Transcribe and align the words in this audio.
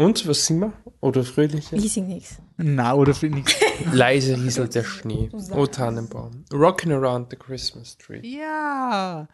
Und, 0.00 0.26
was 0.26 0.46
sind 0.46 0.60
wir? 0.60 0.72
Oder 1.02 1.24
fröhliche? 1.24 1.76
Ich 1.76 1.92
sing 1.92 2.08
nix. 2.08 2.38
Na, 2.56 2.94
oder 2.94 3.12
ich. 3.12 3.60
Leise 3.92 4.34
rieselt 4.34 4.74
der 4.74 4.82
Schnee. 4.82 5.28
O 5.52 5.66
Tannenbaum. 5.66 6.46
Rocking 6.50 6.90
around 6.90 7.26
the 7.28 7.36
Christmas 7.36 7.98
tree. 7.98 8.20
Ja. 8.22 9.28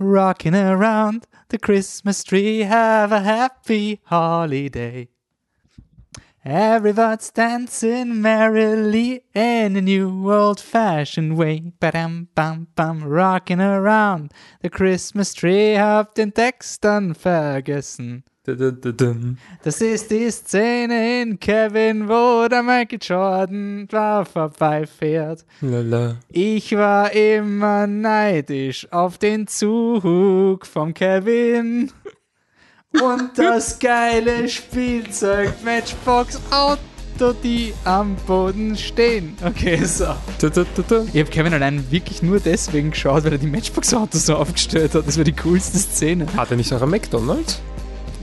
Rocking 0.00 0.56
around 0.56 1.28
the 1.50 1.58
Christmas 1.58 2.24
tree, 2.24 2.64
have 2.64 3.12
a 3.12 3.20
happy 3.20 4.00
holiday. 4.06 5.08
Everybody's 6.44 7.30
dancing 7.30 8.20
merrily 8.20 9.22
in 9.34 9.76
a 9.76 9.80
new 9.80 10.32
old 10.32 10.58
fashioned 10.58 11.36
way. 11.38 11.72
Badam, 11.80 12.26
bam, 12.34 12.66
bam, 12.74 13.04
rocking 13.04 13.60
around 13.60 14.32
the 14.62 14.68
Christmas 14.68 15.32
tree, 15.32 15.76
hab 15.76 16.16
den 16.16 16.32
Text 16.32 16.82
dann 16.82 17.14
vergessen. 17.14 18.24
Das 19.64 19.80
ist 19.80 20.10
die 20.10 20.30
Szene 20.30 21.22
in 21.22 21.40
Kevin, 21.40 22.08
wo 22.08 22.46
der 22.48 22.62
Michael 22.62 22.98
Jordan 23.02 23.88
da 23.88 24.24
vorbeifährt. 24.24 25.44
Lala. 25.60 26.16
Ich 26.30 26.76
war 26.76 27.12
immer 27.12 27.86
neidisch 27.88 28.86
auf 28.92 29.18
den 29.18 29.48
Zug 29.48 30.64
vom 30.64 30.94
Kevin. 30.94 31.90
Und 32.92 33.30
das 33.36 33.78
geile 33.78 34.48
Spielzeug 34.48 35.52
Matchbox 35.64 36.40
Auto, 36.50 37.34
die 37.42 37.74
am 37.84 38.14
Boden 38.26 38.76
stehen. 38.76 39.36
Okay, 39.44 39.84
so. 39.84 40.14
Ich 40.38 41.20
habe 41.20 41.30
Kevin 41.30 41.52
allein 41.52 41.90
wirklich 41.90 42.22
nur 42.22 42.38
deswegen 42.40 42.92
geschaut, 42.92 43.24
weil 43.24 43.32
er 43.32 43.38
die 43.38 43.48
Matchbox 43.48 43.92
Autos 43.92 44.26
so 44.26 44.36
aufgestellt 44.36 44.94
hat. 44.94 45.06
Das 45.06 45.16
war 45.18 45.24
die 45.24 45.34
coolste 45.34 45.78
Szene. 45.78 46.26
Hat 46.36 46.50
er 46.52 46.56
nicht 46.56 46.72
auch 46.72 46.82
ein 46.82 46.90
McDonalds? 46.90 47.60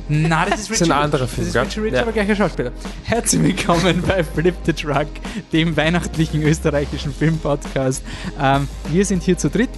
Na, 0.09 0.45
das 0.45 0.61
ist 0.61 0.69
Das 0.69 0.75
ist 0.81 0.81
Richard 0.83 0.97
ein 0.97 1.03
anderer 1.05 1.27
Film, 1.27 1.47
Das 1.47 1.55
ist? 1.55 1.55
Richard 1.55 1.77
Rich, 1.85 1.93
Ja. 1.93 2.01
aber 2.01 2.11
gleicher 2.11 2.35
Schauspieler. 2.35 2.71
Herzlich 3.03 3.41
willkommen 3.41 4.03
bei 4.05 4.23
Flip 4.23 4.55
the 4.65 4.73
Truck, 4.73 5.07
dem 5.53 5.75
weihnachtlichen 5.77 6.43
österreichischen 6.43 7.13
Filmpodcast. 7.13 8.03
Ähm, 8.41 8.67
wir 8.91 9.05
sind 9.05 9.23
hier 9.23 9.37
zu 9.37 9.49
dritt, 9.49 9.69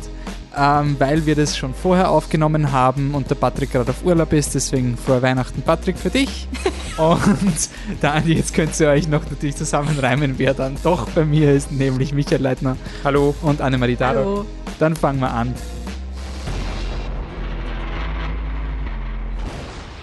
ähm, 0.57 0.95
weil 0.97 1.25
wir 1.27 1.35
das 1.35 1.55
schon 1.55 1.73
vorher 1.75 2.09
aufgenommen 2.09 2.71
haben 2.71 3.13
und 3.13 3.29
der 3.29 3.35
Patrick 3.35 3.71
gerade 3.71 3.91
auf 3.91 4.03
Urlaub 4.03 4.33
ist. 4.33 4.55
Deswegen 4.55 4.97
frohe 4.97 5.21
Weihnachten, 5.21 5.61
Patrick, 5.61 5.97
für 5.97 6.09
dich. 6.09 6.47
und 6.97 7.69
Andi, 8.01 8.33
jetzt 8.33 8.53
könnt 8.55 8.79
ihr 8.79 8.87
euch 8.89 9.07
noch 9.07 9.29
natürlich 9.29 9.55
zusammenreimen, 9.57 10.35
wer 10.37 10.53
dann 10.55 10.75
doch 10.81 11.07
bei 11.09 11.23
mir 11.23 11.51
ist, 11.53 11.71
nämlich 11.71 12.13
Michael 12.13 12.41
Leitner 12.41 12.77
Hallo. 13.03 13.35
und 13.43 13.61
Annemarie 13.61 13.95
Daro. 13.95 14.17
Hallo. 14.17 14.45
Dann 14.79 14.95
fangen 14.95 15.19
wir 15.19 15.31
an. 15.31 15.53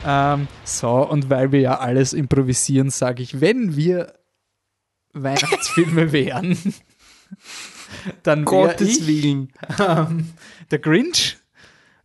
Ähm, 0.04 0.48
so, 0.64 1.08
und 1.08 1.30
weil 1.30 1.52
wir 1.52 1.60
ja 1.60 1.78
alles 1.78 2.12
improvisieren, 2.12 2.90
sage 2.90 3.22
ich, 3.22 3.40
wenn 3.40 3.76
wir 3.76 4.14
Weihnachtsfilme 5.12 6.12
wären, 6.12 6.56
dann 8.22 8.40
wäre 8.40 8.44
Gottes 8.44 9.00
ich 9.00 9.06
Willen. 9.06 9.52
ähm, 9.78 10.30
der 10.70 10.78
Grinch, 10.78 11.38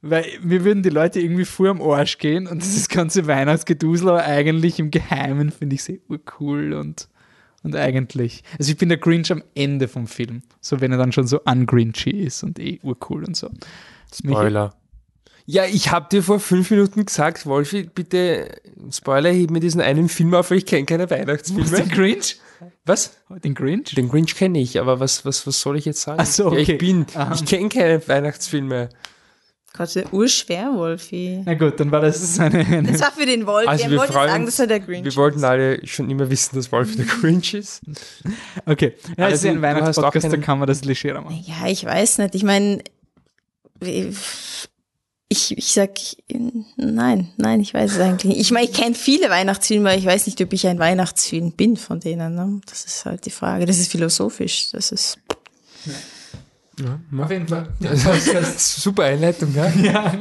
weil 0.02 0.25
mir 0.42 0.64
würden 0.64 0.84
die 0.84 0.90
Leute 0.90 1.20
irgendwie 1.20 1.45
vor 1.45 1.70
am 1.70 1.81
Arsch 1.81 2.18
gehen 2.18 2.48
und 2.48 2.62
dieses 2.62 2.90
ganze 2.90 3.28
Weihnachtsgedusel, 3.28 4.09
aber 4.09 4.23
eigentlich 4.23 4.80
im 4.80 4.92
Geheimen 4.92 5.52
finde 5.52 5.75
ich 5.75 5.84
sehr 5.84 5.98
urcool 6.08 6.73
und, 6.73 7.08
und 7.64 7.75
eigentlich, 7.75 8.44
also 8.59 8.72
ich 8.72 8.78
bin 8.78 8.90
der 8.90 9.00
Grinch 9.00 9.31
am 9.31 9.44
Ende 9.56 9.88
vom 9.88 10.08
Film, 10.08 10.44
so 10.62 10.81
wenn 10.81 10.92
er 10.92 10.98
dann 10.98 11.12
schon 11.12 11.28
so 11.28 11.42
ungrinchy 11.44 12.12
ist 12.12 12.44
und 12.44 12.59
eh 12.59 12.80
urcool 12.84 13.23
und 13.23 13.36
so. 13.36 13.50
Spoiler. 14.14 14.75
Ja, 15.50 15.64
ich 15.66 15.92
hab 15.92 16.09
dir 16.09 16.22
vor 16.23 16.42
fünf 16.42 16.70
Minuten 16.72 17.06
gesagt, 17.06 17.45
Wolfi, 17.45 17.84
bitte, 17.84 18.50
Spoiler, 18.92 19.31
heb 19.31 19.50
mir 19.50 19.62
diesen 19.62 19.80
einen 19.80 20.09
Film 20.09 20.34
auf, 20.34 20.52
weil 20.52 20.58
ich 20.58 20.66
kenne 20.66 20.86
keine 20.86 21.09
Was, 21.09 21.17
den 21.17 21.28
Weihnachtsfilme. 21.28 21.88
Grinch? 21.88 22.36
Was? 22.86 23.16
Den 23.45 23.56
Grinch? 23.56 23.95
Den 23.95 24.09
Grinch 24.09 24.36
kenne 24.36 24.59
ich, 24.59 24.78
aber 24.78 25.00
was, 25.00 25.23
was, 25.23 25.48
was 25.48 25.62
soll 25.62 25.78
ich 25.78 25.86
jetzt 25.86 26.02
sagen? 26.02 26.20
Ach 26.22 26.25
so, 26.25 26.53
Ja, 26.53 26.59
okay. 26.62 26.74
ich 26.74 26.78
bin, 26.78 27.06
Aha. 27.13 27.34
ich 27.34 27.46
kenne 27.46 27.69
keine 27.69 28.06
Weihnachtsfilme. 28.07 28.90
Gott, 29.78 29.96
der 29.96 30.12
urschwer, 30.12 30.72
Wolfi. 30.74 31.44
Na 31.46 31.53
gut, 31.53 31.80
dann 31.80 31.91
war 31.91 32.02
das 32.02 32.40
eine, 32.40 32.66
eine 32.66 32.91
Das 32.91 33.00
war 33.00 33.12
für 33.13 33.25
den 33.25 33.46
Wolfi. 33.47 33.69
Also 33.69 33.84
er 33.86 33.91
wir 33.91 34.00
wollte 34.00 34.13
freuen 34.13 34.30
sagen, 34.30 34.44
uns- 34.44 34.56
dass 34.56 34.59
er 34.59 34.68
der 34.68 34.80
Grinch 34.81 35.06
Wir 35.06 35.16
wollten 35.16 35.44
alle 35.46 35.86
schon 35.88 36.09
immer 36.09 36.30
wissen, 36.30 36.56
dass 36.57 36.72
Wolfi 36.74 36.97
der 36.97 37.06
Grinch 37.22 37.53
ist. 37.53 37.81
Okay, 38.66 38.96
ja, 39.18 39.28
ist 39.28 39.34
Also, 39.46 39.47
ein 39.50 39.59
auch 39.59 39.62
Weihnachtspodcast, 39.62 40.34
da 40.34 40.38
kann 40.38 40.59
man 40.59 40.68
das 40.68 40.84
legerer 40.84 41.22
machen. 41.22 41.41
Ja, 41.46 41.68
ich 41.69 41.86
weiß 41.86 42.18
nicht. 42.18 42.36
Ich 42.36 42.44
meine, 42.44 42.84
ich, 45.29 45.57
ich 45.57 45.73
sag, 45.73 45.91
nein, 46.77 47.29
nein, 47.35 47.59
ich 47.59 47.73
weiß 47.73 47.93
es 47.93 47.99
eigentlich 47.99 48.25
nicht. 48.25 48.39
Ich 48.39 48.51
meine, 48.51 48.65
ich 48.65 48.73
kenne 48.73 48.95
viele 48.95 49.29
Weihnachtsfilme, 49.29 49.89
aber 49.89 49.97
ich 49.97 50.05
weiß 50.05 50.25
nicht, 50.25 50.41
ob 50.41 50.53
ich 50.53 50.67
ein 50.67 50.79
Weihnachtsfilm 50.79 51.51
bin 51.51 51.75
von 51.75 51.99
denen. 51.99 52.35
Ne? 52.35 52.61
Das 52.65 52.85
ist 52.85 53.05
halt 53.05 53.25
die 53.25 53.31
Frage. 53.31 53.65
Das 53.65 53.77
ist 53.77 53.91
philosophisch. 53.91 54.71
Das 54.71 54.91
ist. 54.91 55.17
Auf 57.17 57.31
jeden 57.31 57.47
Fall. 57.47 57.67
Super 58.57 59.05
Einleitung, 59.05 59.53
ja? 59.53 59.67
Ja, 59.81 60.13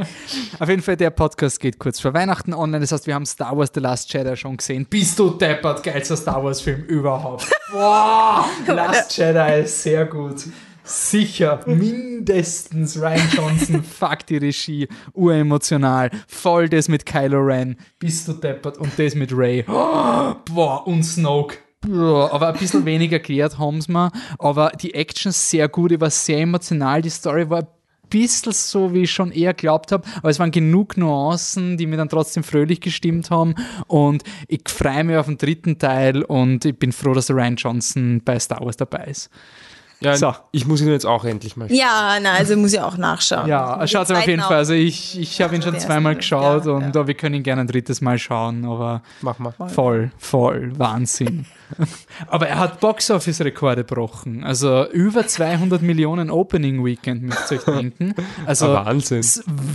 auf 0.59 0.69
jeden 0.69 0.83
Fall, 0.83 0.97
der 0.97 1.11
Podcast 1.11 1.61
geht 1.61 1.79
kurz 1.79 2.01
vor 2.01 2.15
Weihnachten 2.15 2.55
online. 2.55 2.81
Das 2.81 2.93
heißt, 2.93 3.07
wir 3.07 3.15
haben 3.15 3.27
Star 3.27 3.57
Wars 3.57 3.71
The 3.75 3.81
Last 3.81 4.13
Jedi 4.13 4.35
schon 4.37 4.57
gesehen. 4.57 4.87
Bist 4.87 5.19
du 5.19 5.31
deppert, 5.31 5.83
geilster 5.83 6.17
Star 6.17 6.43
Wars 6.43 6.63
Film 6.63 6.83
überhaupt. 6.85 7.47
Boah, 7.71 8.47
Last 8.67 9.19
Jedi 9.19 9.61
ist 9.63 9.83
sehr 9.83 10.07
gut. 10.07 10.45
Sicher, 10.89 11.61
mindestens 11.67 12.97
Ryan 12.97 13.29
Johnson, 13.33 13.83
fuck 13.99 14.25
die 14.27 14.37
Regie, 14.37 14.87
uremotional, 15.15 16.11
voll 16.29 16.69
das 16.69 16.89
mit 16.89 17.05
Kylo 17.05 17.41
Ren, 17.41 17.77
bist 17.99 18.29
du 18.29 18.35
deppert. 18.35 18.79
Und 18.79 18.97
das 18.97 19.17
mit 19.17 19.37
Ray. 19.37 19.63
Boah, 19.67 20.87
und 20.87 21.03
Snoke. 21.03 21.57
Boah, 21.81 22.33
aber 22.33 22.49
ein 22.49 22.59
bisschen 22.59 22.85
weniger 22.85 23.17
erklärt 23.17 23.59
haben 23.59 23.81
sie 23.81 23.91
mir, 23.91 24.13
aber 24.39 24.71
die 24.81 24.95
Action 24.95 25.33
sehr 25.33 25.69
gut, 25.69 25.91
ich 25.91 26.01
war 26.01 26.11
sehr 26.11 26.39
emotional, 26.39 27.03
die 27.03 27.11
Story 27.11 27.51
war 27.51 27.63
ein 27.63 27.69
bisschen 28.09 28.53
so, 28.53 28.95
wie 28.95 29.03
ich 29.03 29.11
schon 29.11 29.33
eher 29.33 29.55
glaubt 29.55 29.91
habe, 29.91 30.07
aber 30.19 30.31
es 30.31 30.39
waren 30.39 30.53
genug 30.53 30.97
Nuancen, 30.97 31.77
die 31.77 31.87
mir 31.87 31.97
dann 31.97 32.09
trotzdem 32.09 32.45
fröhlich 32.45 32.81
gestimmt 32.81 33.31
haben. 33.31 33.57
Und 33.89 34.23
ich 34.47 34.63
freue 34.69 35.03
mich 35.03 35.17
auf 35.17 35.27
den 35.27 35.39
dritten 35.39 35.79
Teil. 35.79 36.23
Und 36.23 36.65
ich 36.65 36.79
bin 36.79 36.93
froh, 36.93 37.15
dass 37.15 37.31
Ryan 37.31 37.57
Johnson 37.57 38.23
bei 38.25 38.39
Star 38.39 38.65
Wars 38.65 38.77
dabei 38.77 39.07
ist. 39.07 39.29
Ja 40.01 40.17
So. 40.17 40.35
Ich 40.53 40.67
muss 40.67 40.81
ihn 40.81 40.89
jetzt 40.89 41.07
auch 41.07 41.25
endlich 41.25 41.57
mal 41.57 41.71
Ja, 41.73 42.19
na, 42.21 42.33
also 42.33 42.57
muss 42.57 42.73
ich 42.73 42.81
auch 42.81 42.97
nachschauen. 42.97 43.49
Ja, 43.49 43.79
Den 43.79 43.89
schaut 43.89 44.11
es 44.11 44.17
auf 44.17 44.27
jeden. 44.27 44.43
Fall. 44.43 44.57
Also 44.57 44.75
ich, 44.75 45.19
ich 45.19 45.41
habe 45.41 45.55
ihn 45.55 45.63
schon 45.63 45.73
Der 45.73 45.81
zweimal 45.81 46.17
geschaut 46.17 46.67
ja, 46.67 46.73
und 46.73 46.95
ja. 46.95 47.07
wir 47.07 47.15
können 47.15 47.35
ihn 47.37 47.43
gerne 47.43 47.63
ein 47.63 47.67
drittes 47.67 48.01
Mal 48.01 48.19
schauen, 48.19 48.65
aber 48.65 49.03
Mach 49.23 49.39
mal. 49.39 49.53
voll, 49.69 50.11
voll, 50.19 50.73
Wahnsinn. 50.79 51.47
aber 52.29 52.49
er 52.49 52.59
hat 52.59 52.81
Box-Office-Rekorde 52.81 53.85
gebrochen. 53.85 54.45
Also 54.45 54.89
über 54.91 55.27
200 55.27 55.83
Millionen 55.83 56.31
Opening 56.31 56.85
Weekend, 56.85 57.23
müsst 57.23 57.51
ihr 57.51 57.59
euch 57.59 57.65
denken. 57.65 58.15
Also 58.47 58.67
Ah, 58.67 58.87
Wahnsinn. 58.87 59.23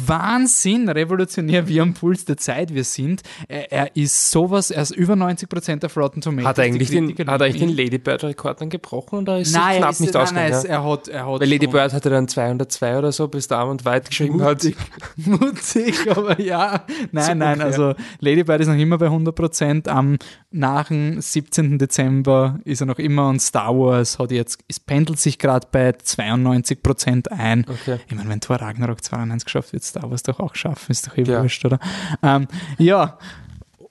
Wahnsinn, 0.08 0.88
revolutionär, 0.90 1.68
wie 1.68 1.82
am 1.82 1.94
Puls 1.94 2.26
der 2.26 2.38
Zeit 2.38 2.74
wir 2.74 2.84
sind. 2.84 3.22
Er, 3.48 3.72
er 3.72 3.96
ist 3.96 4.32
sowas, 4.32 4.72
er 4.72 4.84
ist 4.84 4.92
über 4.92 5.14
90% 5.14 5.86
auf 5.86 5.98
Rotten 5.98 6.22
Tomatoes. 6.22 6.48
Hat 6.50 6.58
er 6.60 6.64
eigentlich 6.66 6.90
den, 6.90 7.08
Kritiker 7.08 7.32
hat 7.32 7.42
er 7.42 7.48
eigentlich 7.48 7.62
den. 7.62 7.76
Ladybird-Rekord 7.76 8.62
dann 8.62 8.70
gebrochen 8.70 9.20
oder 9.20 9.40
ist 9.40 9.54
Nein, 9.54 9.62
es 9.64 9.74
er 9.76 9.80
knapp 9.80 9.92
ist, 9.92 10.00
nicht 10.02 10.11
nein, 10.14 10.24
ausgegangen? 10.24 10.52
nein, 10.52 10.64
ja? 10.64 10.70
er 10.70 10.84
hat, 10.90 11.08
er 11.08 11.26
hat 11.26 11.40
Weil 11.42 11.50
Lady 11.50 11.66
schon- 11.66 11.72
Bird 11.74 11.94
hatte 11.94 12.10
dann 12.10 12.28
202 12.28 12.98
oder 12.98 13.12
so, 13.12 13.28
bis 13.28 13.48
der 13.48 13.58
Arm 13.60 13.70
und 13.70 13.86
Weit 13.86 14.10
geschrieben 14.10 14.42
hat. 14.42 14.64
Mutig, 14.64 14.78
mutig, 15.18 16.12
aber 16.12 16.40
ja. 16.40 16.84
Nein, 17.12 17.26
So 17.26 17.34
nein, 17.34 17.62
ungefähr. 17.62 17.66
also 17.66 17.94
Ladybird 18.20 18.62
ist 18.62 18.68
noch 18.68 18.76
immer 18.76 18.98
bei 18.98 19.08
100%. 19.08 19.88
Am 19.90 20.18
nach 20.52 20.88
dem 20.90 21.22
17. 21.22 21.78
Dezember 21.80 22.60
ist 22.66 22.82
er 22.82 22.88
noch 22.88 23.00
immer 23.00 23.30
und 23.30 23.40
Star 23.42 23.74
Wars 23.78 24.20
hat 24.20 24.32
jetzt, 24.32 24.60
es 24.68 24.80
pendelt 24.80 25.20
sich 25.20 25.40
gerade 25.40 25.68
bei 25.72 25.90
92% 25.92 27.30
ein. 27.30 27.66
Okay. 27.70 28.00
Ich 28.08 28.16
meine, 28.16 28.30
wenn 28.30 28.42
Thor 28.42 28.58
Ragnarok 28.58 29.04
92 29.04 29.46
geschafft 29.46 29.74
wird, 29.74 29.84
Star 29.84 30.10
Wars 30.10 30.24
doch 30.24 30.40
auch 30.40 30.56
schaffen, 30.56 30.92
ist 30.92 31.08
doch 31.08 31.18
eh 31.18 31.24
Ja. 31.24 31.42
wurscht, 31.42 31.64
oder? 31.66 31.80
Ähm, 32.22 32.48
ja, 32.78 33.18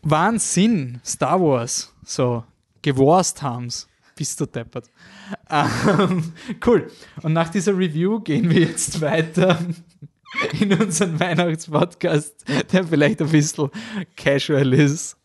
Wahnsinn, 0.03 1.01
Star 1.05 1.41
Wars, 1.41 1.93
so, 2.05 2.45
geworst 2.83 3.43
haben's. 3.43 3.87
Bist 4.21 4.39
du 4.39 4.45
deppert. 4.45 4.91
Ähm, 5.49 6.35
cool. 6.67 6.91
Und 7.23 7.33
nach 7.33 7.49
dieser 7.49 7.73
Review 7.73 8.21
gehen 8.21 8.51
wir 8.51 8.61
jetzt 8.61 9.01
weiter 9.01 9.59
in 10.61 10.75
unseren 10.75 11.19
Weihnachtspodcast, 11.19 12.45
der 12.71 12.85
vielleicht 12.85 13.23
ein 13.23 13.31
bisschen 13.31 13.71
casual 14.17 14.75
ist 14.75 15.17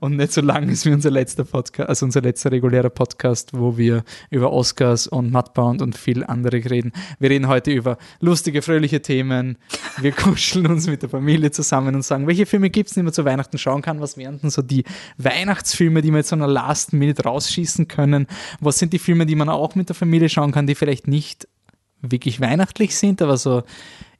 und 0.00 0.16
nicht 0.16 0.32
so 0.32 0.40
lang 0.40 0.68
ist 0.68 0.86
wie 0.86 0.92
unser 0.92 1.10
letzter 1.10 1.44
Podcast, 1.44 1.88
also 1.88 2.06
unser 2.06 2.20
letzter 2.20 2.50
regulärer 2.50 2.90
Podcast, 2.90 3.50
wo 3.52 3.76
wir 3.76 4.04
über 4.30 4.52
Oscars 4.52 5.06
und 5.06 5.30
Mudbound 5.30 5.82
und 5.82 5.96
viel 5.96 6.24
andere 6.24 6.56
reden. 6.70 6.92
Wir 7.18 7.30
reden 7.30 7.48
heute 7.48 7.70
über 7.70 7.98
lustige, 8.20 8.62
fröhliche 8.62 9.02
Themen. 9.02 9.58
Wir 10.00 10.12
kuscheln 10.30 10.66
uns 10.66 10.86
mit 10.86 11.02
der 11.02 11.08
Familie 11.08 11.50
zusammen 11.50 11.94
und 11.94 12.02
sagen, 12.02 12.26
welche 12.26 12.46
Filme 12.46 12.70
gibt 12.70 12.88
es, 12.88 12.94
die 12.94 13.02
man 13.02 13.12
zu 13.12 13.24
Weihnachten 13.24 13.58
schauen 13.58 13.82
kann? 13.82 14.00
Was 14.00 14.16
wären 14.16 14.40
denn 14.40 14.50
so 14.50 14.62
die 14.62 14.84
Weihnachtsfilme, 15.18 16.02
die 16.02 16.10
man 16.10 16.18
jetzt 16.18 16.30
so 16.30 16.36
einer 16.36 16.48
Last 16.48 16.92
Minute 16.92 17.22
rausschießen 17.22 17.88
können? 17.88 18.26
Was 18.60 18.78
sind 18.78 18.92
die 18.92 18.98
Filme, 18.98 19.26
die 19.26 19.34
man 19.34 19.48
auch 19.48 19.74
mit 19.74 19.88
der 19.88 19.96
Familie 19.96 20.28
schauen 20.28 20.52
kann, 20.52 20.66
die 20.66 20.74
vielleicht 20.74 21.08
nicht 21.08 21.48
wirklich 22.02 22.40
weihnachtlich 22.40 22.96
sind, 22.96 23.22
aber 23.22 23.36
so 23.36 23.62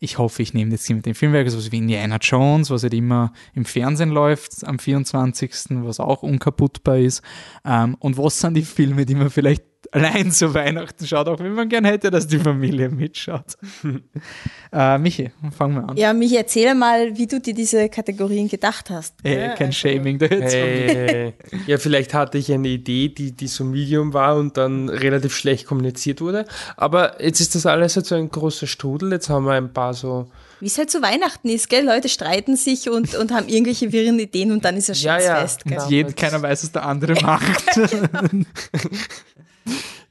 ich 0.03 0.17
hoffe, 0.17 0.43
ich 0.43 0.55
nehme 0.55 0.73
jetzt 0.73 0.87
hier 0.87 0.97
mit 0.97 1.05
dem 1.05 1.15
Filmwerk, 1.15 1.49
sowas 1.51 1.71
wie 1.71 1.77
Indiana 1.77 2.17
Jones, 2.17 2.71
was 2.71 2.83
halt 2.83 2.95
immer 2.95 3.33
im 3.55 3.67
Fernsehen 3.67 4.09
läuft 4.09 4.67
am 4.67 4.79
24., 4.79 5.53
was 5.83 6.01
auch 6.01 6.23
unkaputtbar 6.23 6.99
ist. 6.99 7.23
Ähm, 7.67 7.97
und 8.01 8.17
was 8.17 8.41
sind 8.41 8.55
die 8.55 8.63
Filme, 8.63 9.05
die 9.05 9.15
man 9.15 9.29
vielleicht 9.29 9.63
allein 9.93 10.31
zu 10.31 10.55
Weihnachten 10.55 11.07
schaut, 11.07 11.29
auch 11.29 11.39
wenn 11.41 11.53
man 11.53 11.69
gern 11.69 11.85
hätte, 11.85 12.11
dass 12.11 12.27
die 12.27 12.39
Familie 12.39 12.89
mitschaut. 12.89 13.57
äh, 14.73 14.99
Michi, 14.99 15.31
fangen 15.57 15.75
wir 15.77 15.89
an. 15.89 15.97
Ja, 15.97 16.13
Michi, 16.13 16.37
erzähl 16.37 16.75
mal, 16.75 17.17
wie 17.17 17.27
du 17.27 17.41
dir 17.41 17.55
diese 17.55 17.89
Kategorien 17.89 18.49
gedacht 18.49 18.91
hast. 18.91 19.15
Hey, 19.23 19.41
ja, 19.41 19.49
kein 19.55 19.69
also- 19.69 19.79
Shaming 19.79 20.19
da 20.19 20.27
jetzt. 20.27 20.55
Hey. 20.55 21.35
Ja, 21.67 21.79
vielleicht 21.79 22.15
hatte 22.15 22.39
ich 22.39 22.53
eine 22.53 22.69
Idee, 22.69 23.09
die, 23.09 23.33
die 23.33 23.49
so 23.49 23.65
Medium 23.65 24.13
war 24.13 24.37
und 24.37 24.57
dann 24.57 24.89
relativ 24.89 25.35
schlecht 25.35 25.67
kommuniziert 25.67 26.21
wurde. 26.21 26.45
Aber 26.77 27.23
jetzt 27.23 27.41
ist 27.41 27.55
das 27.55 27.67
alles 27.67 27.97
halt 27.97 28.07
so 28.07 28.15
ein 28.15 28.31
großer 28.31 28.67
Strudel. 28.67 29.13
Jetzt 29.13 29.29
haben 29.29 29.45
wir 29.45 29.55
ein 29.55 29.73
paar 29.73 29.95
so. 29.95 30.31
Wie 30.61 30.67
es 30.67 30.77
halt 30.79 30.91
zu 30.91 31.03
Weihnachten 31.03 31.49
ist, 31.49 31.69
gell? 31.71 31.85
Leute 31.85 32.09
streiten 32.09 32.55
sich 32.55 32.89
und, 32.91 33.15
und 33.15 33.33
haben 33.33 33.49
irgendwelche 33.49 33.93
wirren 33.93 34.19
Ideen 34.19 34.53
und 34.53 34.65
dann 34.65 34.77
ist 34.77 34.91
er 34.91 34.95
Ja, 34.95 35.19
ja. 35.19 35.37
Fest, 35.41 35.65
gell? 35.65 35.79
Ja. 35.79 35.89
Jeden, 35.89 36.15
keiner 36.15 36.41
weiß, 36.43 36.65
was 36.65 36.73
der 36.73 36.85
andere 36.85 37.15
macht. 37.23 37.65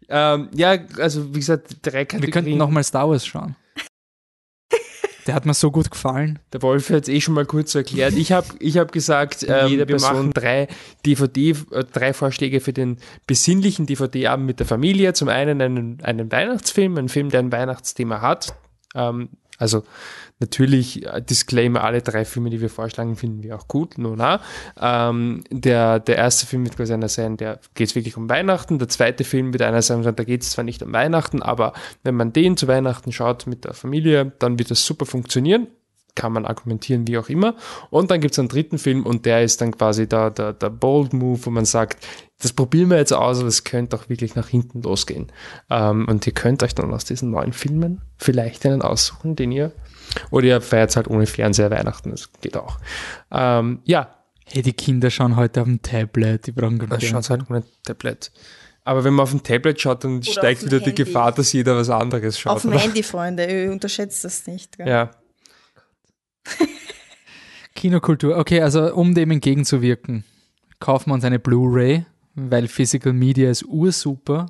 Ähm, 0.10 0.50
ja, 0.56 0.78
also 0.98 1.34
wie 1.34 1.40
gesagt, 1.40 1.78
drei 1.82 2.06
Kategorien. 2.06 2.22
Wir 2.22 2.32
könnten 2.32 2.58
nochmal 2.58 2.84
Star 2.84 3.10
Wars 3.10 3.26
schauen. 3.26 3.56
Der 5.28 5.36
hat 5.36 5.46
mir 5.46 5.54
so 5.54 5.70
gut 5.70 5.92
gefallen. 5.92 6.40
Der 6.54 6.62
Wolf 6.64 6.90
hat 6.90 7.04
es 7.04 7.10
eh 7.10 7.22
schon 7.22 7.36
mal 7.36 7.46
kurz 7.46 7.76
erklärt. 7.76 8.16
Ich 8.16 8.32
habe 8.32 8.48
ich 8.60 8.78
hab 8.78 8.92
gesagt, 8.92 9.46
ähm, 9.48 9.70
wir 9.78 9.86
Person- 9.86 10.16
machen 10.16 10.32
drei 10.34 10.68
DVD, 11.06 11.52
äh, 11.72 11.84
drei 11.84 12.14
Vorschläge 12.14 12.60
für 12.62 12.74
den 12.74 12.98
besinnlichen 13.28 13.86
DVD-Abend 13.86 14.48
mit 14.48 14.60
der 14.60 14.66
Familie. 14.66 15.14
Zum 15.14 15.28
einen 15.30 15.62
einen, 15.62 16.02
einen 16.02 16.32
Weihnachtsfilm, 16.32 16.98
einen 16.98 17.10
Film, 17.10 17.30
der 17.30 17.42
ein 17.42 17.52
Weihnachtsthema 17.52 18.22
hat. 18.22 18.56
Ähm, 18.96 19.30
also 19.60 19.84
natürlich, 20.40 21.06
äh, 21.06 21.22
Disclaimer, 21.22 21.84
alle 21.84 22.02
drei 22.02 22.26
Filme, 22.26 22.50
die 22.50 22.62
wir 22.62 22.70
vorschlagen, 22.70 23.16
finden 23.16 23.44
wir 23.44 23.56
auch 23.56 23.68
gut, 23.68 23.98
no 23.98 24.16
na. 24.16 24.42
Ähm, 24.80 25.44
der, 25.52 26.00
der 26.00 26.16
erste 26.16 26.48
Film 26.48 26.64
wird 26.64 26.78
quasi 26.78 26.94
einer 26.94 27.10
sein, 27.10 27.38
der 27.38 27.60
geht 27.76 27.94
wirklich 27.94 28.18
um 28.18 28.30
Weihnachten. 28.30 28.80
Der 28.80 28.88
zweite 28.88 29.24
Film 29.24 29.54
wird 29.54 29.62
einer 29.62 29.82
sein, 29.82 30.02
da 30.02 30.12
geht 30.12 30.42
es 30.42 30.52
zwar 30.52 30.64
nicht 30.64 30.82
um 30.82 30.94
Weihnachten, 30.94 31.44
aber 31.44 31.74
wenn 32.04 32.16
man 32.16 32.34
den 32.34 32.58
zu 32.58 32.68
Weihnachten 32.68 33.12
schaut 33.12 33.46
mit 33.46 33.66
der 33.66 33.74
Familie, 33.74 34.32
dann 34.40 34.58
wird 34.58 34.72
das 34.72 34.86
super 34.86 35.06
funktionieren 35.06 35.68
kann 36.20 36.34
man 36.34 36.46
argumentieren, 36.46 37.08
wie 37.08 37.18
auch 37.18 37.30
immer. 37.30 37.56
Und 37.90 38.12
dann 38.12 38.20
gibt 38.22 38.34
es 38.34 38.40
einen 38.40 38.50
dritten 38.50 38.78
Film 38.78 39.06
und 39.06 39.26
der 39.26 39.44
ist 39.44 39.62
dann 39.62 39.72
quasi 39.72 40.08
der, 40.08 40.30
der, 40.30 40.54
der 40.54 40.70
Bold 40.70 41.14
Move, 41.14 41.40
wo 41.46 41.50
man 41.50 41.66
sagt, 41.66 42.06
das 42.42 42.54
probieren 42.54 42.90
wir 42.90 42.98
jetzt 42.98 43.14
aus, 43.14 43.40
aber 43.40 43.48
es 43.48 43.64
könnte 43.64 43.96
auch 43.96 44.10
wirklich 44.10 44.36
nach 44.36 44.48
hinten 44.48 44.82
losgehen. 44.82 45.32
Ähm, 45.70 46.08
und 46.08 46.28
ihr 46.28 46.34
könnt 46.34 46.62
euch 46.62 46.76
dann 46.76 46.94
aus 46.94 47.06
diesen 47.06 47.32
neuen 47.32 47.54
Filmen 47.54 48.02
vielleicht 48.18 48.66
einen 48.66 48.82
aussuchen, 48.82 49.36
den 49.36 49.52
ihr, 49.52 49.72
oder 50.30 50.46
ihr 50.46 50.62
feiert 50.62 50.96
halt 50.96 51.08
ohne 51.08 51.26
Fernseher 51.26 51.72
Weihnachten, 51.72 52.12
das 52.12 52.32
geht 52.42 52.58
auch. 52.58 52.80
Ähm, 53.32 53.80
ja, 53.86 54.16
Hey, 54.52 54.64
die 54.64 54.74
Kinder 54.74 55.12
schauen 55.12 55.36
heute 55.36 55.62
auf 55.62 55.68
dem 55.68 55.82
Tablet, 55.82 56.48
die 56.48 56.52
brauchen 56.52 56.80
gar 56.80 56.88
dann 56.88 56.98
nicht. 56.98 57.10
schaut 57.10 57.30
halt 57.30 57.50
ohne 57.50 57.64
Tablet. 57.84 58.32
Aber 58.84 59.04
wenn 59.04 59.14
man 59.14 59.24
auf 59.24 59.30
dem 59.30 59.44
Tablet 59.44 59.80
schaut, 59.80 60.04
dann 60.04 60.24
steigt 60.24 60.64
auf 60.64 60.70
dem 60.70 60.72
wieder 60.72 60.80
die 60.80 60.86
Handy. 60.90 61.04
Gefahr, 61.04 61.32
dass 61.32 61.54
jeder 61.54 61.76
was 61.76 61.92
anderes 61.92 62.40
schaut. 62.40 62.56
Auf 62.56 62.62
dem 62.64 62.72
oder? 62.72 62.80
Handy, 62.80 63.04
Freunde, 63.04 63.46
ihr 63.46 63.72
unterschätzt 63.72 64.26
das 64.26 64.48
nicht. 64.48 64.78
Gell? 64.78 64.88
Ja. 64.88 65.12
Kinokultur. 67.76 68.38
Okay, 68.38 68.62
also 68.62 68.94
um 68.94 69.14
dem 69.14 69.32
entgegenzuwirken, 69.32 70.26
kaufen 70.80 71.10
wir 71.10 71.14
uns 71.14 71.24
eine 71.24 71.40
Blu-ray, 71.40 72.06
weil 72.36 72.68
Physical 72.68 73.14
Media 73.14 73.50
ist 73.50 73.64
ursuper. 73.66 74.48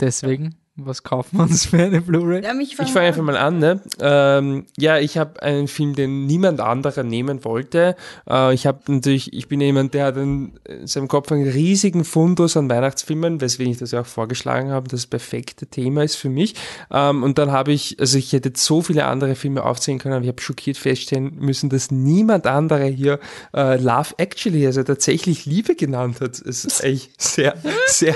Deswegen, 0.00 0.54
was 0.80 1.02
kaufen 1.02 1.36
wir 1.38 1.42
uns 1.42 1.66
für 1.66 1.78
eine 1.78 2.00
Blu-ray? 2.00 2.42
Ja, 2.42 2.52
Ich 2.58 2.76
fange 2.76 2.90
an. 2.90 2.96
einfach 2.98 3.22
mal 3.22 3.36
an. 3.36 3.58
Ne? 3.58 3.80
Ähm, 4.00 4.66
ja, 4.76 4.98
ich 4.98 5.18
habe 5.18 5.42
einen 5.42 5.68
Film, 5.68 5.94
den 5.94 6.26
niemand 6.26 6.60
anderer 6.60 7.02
nehmen 7.02 7.44
wollte. 7.44 7.96
Äh, 8.28 8.54
ich 8.54 8.66
habe 8.66 8.80
natürlich, 8.86 9.32
ich 9.32 9.48
bin 9.48 9.60
jemand, 9.60 9.94
der 9.94 10.06
hat 10.06 10.16
in 10.16 10.52
seinem 10.84 11.08
Kopf 11.08 11.32
einen 11.32 11.48
riesigen 11.48 12.04
Fundus 12.04 12.56
an 12.56 12.70
Weihnachtsfilmen, 12.70 13.40
weswegen 13.40 13.72
ich 13.72 13.78
das 13.78 13.90
ja 13.90 14.02
auch 14.02 14.06
vorgeschlagen 14.06 14.70
habe, 14.70 14.88
das 14.88 15.06
perfekte 15.06 15.66
Thema 15.66 16.04
ist 16.04 16.14
für 16.14 16.30
mich. 16.30 16.54
Ähm, 16.90 17.22
und 17.22 17.38
dann 17.38 17.50
habe 17.50 17.72
ich, 17.72 17.98
also 17.98 18.16
ich 18.16 18.32
hätte 18.32 18.50
jetzt 18.50 18.64
so 18.64 18.80
viele 18.82 19.06
andere 19.06 19.34
Filme 19.34 19.64
aufzählen 19.64 19.98
können, 19.98 20.14
aber 20.14 20.22
ich 20.24 20.30
habe 20.30 20.40
schockiert 20.40 20.76
feststellen 20.76 21.34
müssen, 21.40 21.68
dass 21.70 21.90
niemand 21.90 22.46
anderer 22.46 22.84
hier 22.84 23.18
äh, 23.54 23.76
Love 23.76 24.14
Actually, 24.18 24.66
also 24.66 24.82
tatsächlich 24.82 25.44
Liebe 25.44 25.74
genannt 25.74 26.20
hat. 26.20 26.40
Es 26.40 26.64
ist 26.64 26.84
echt 26.84 27.20
sehr, 27.20 27.54
sehr 27.86 28.14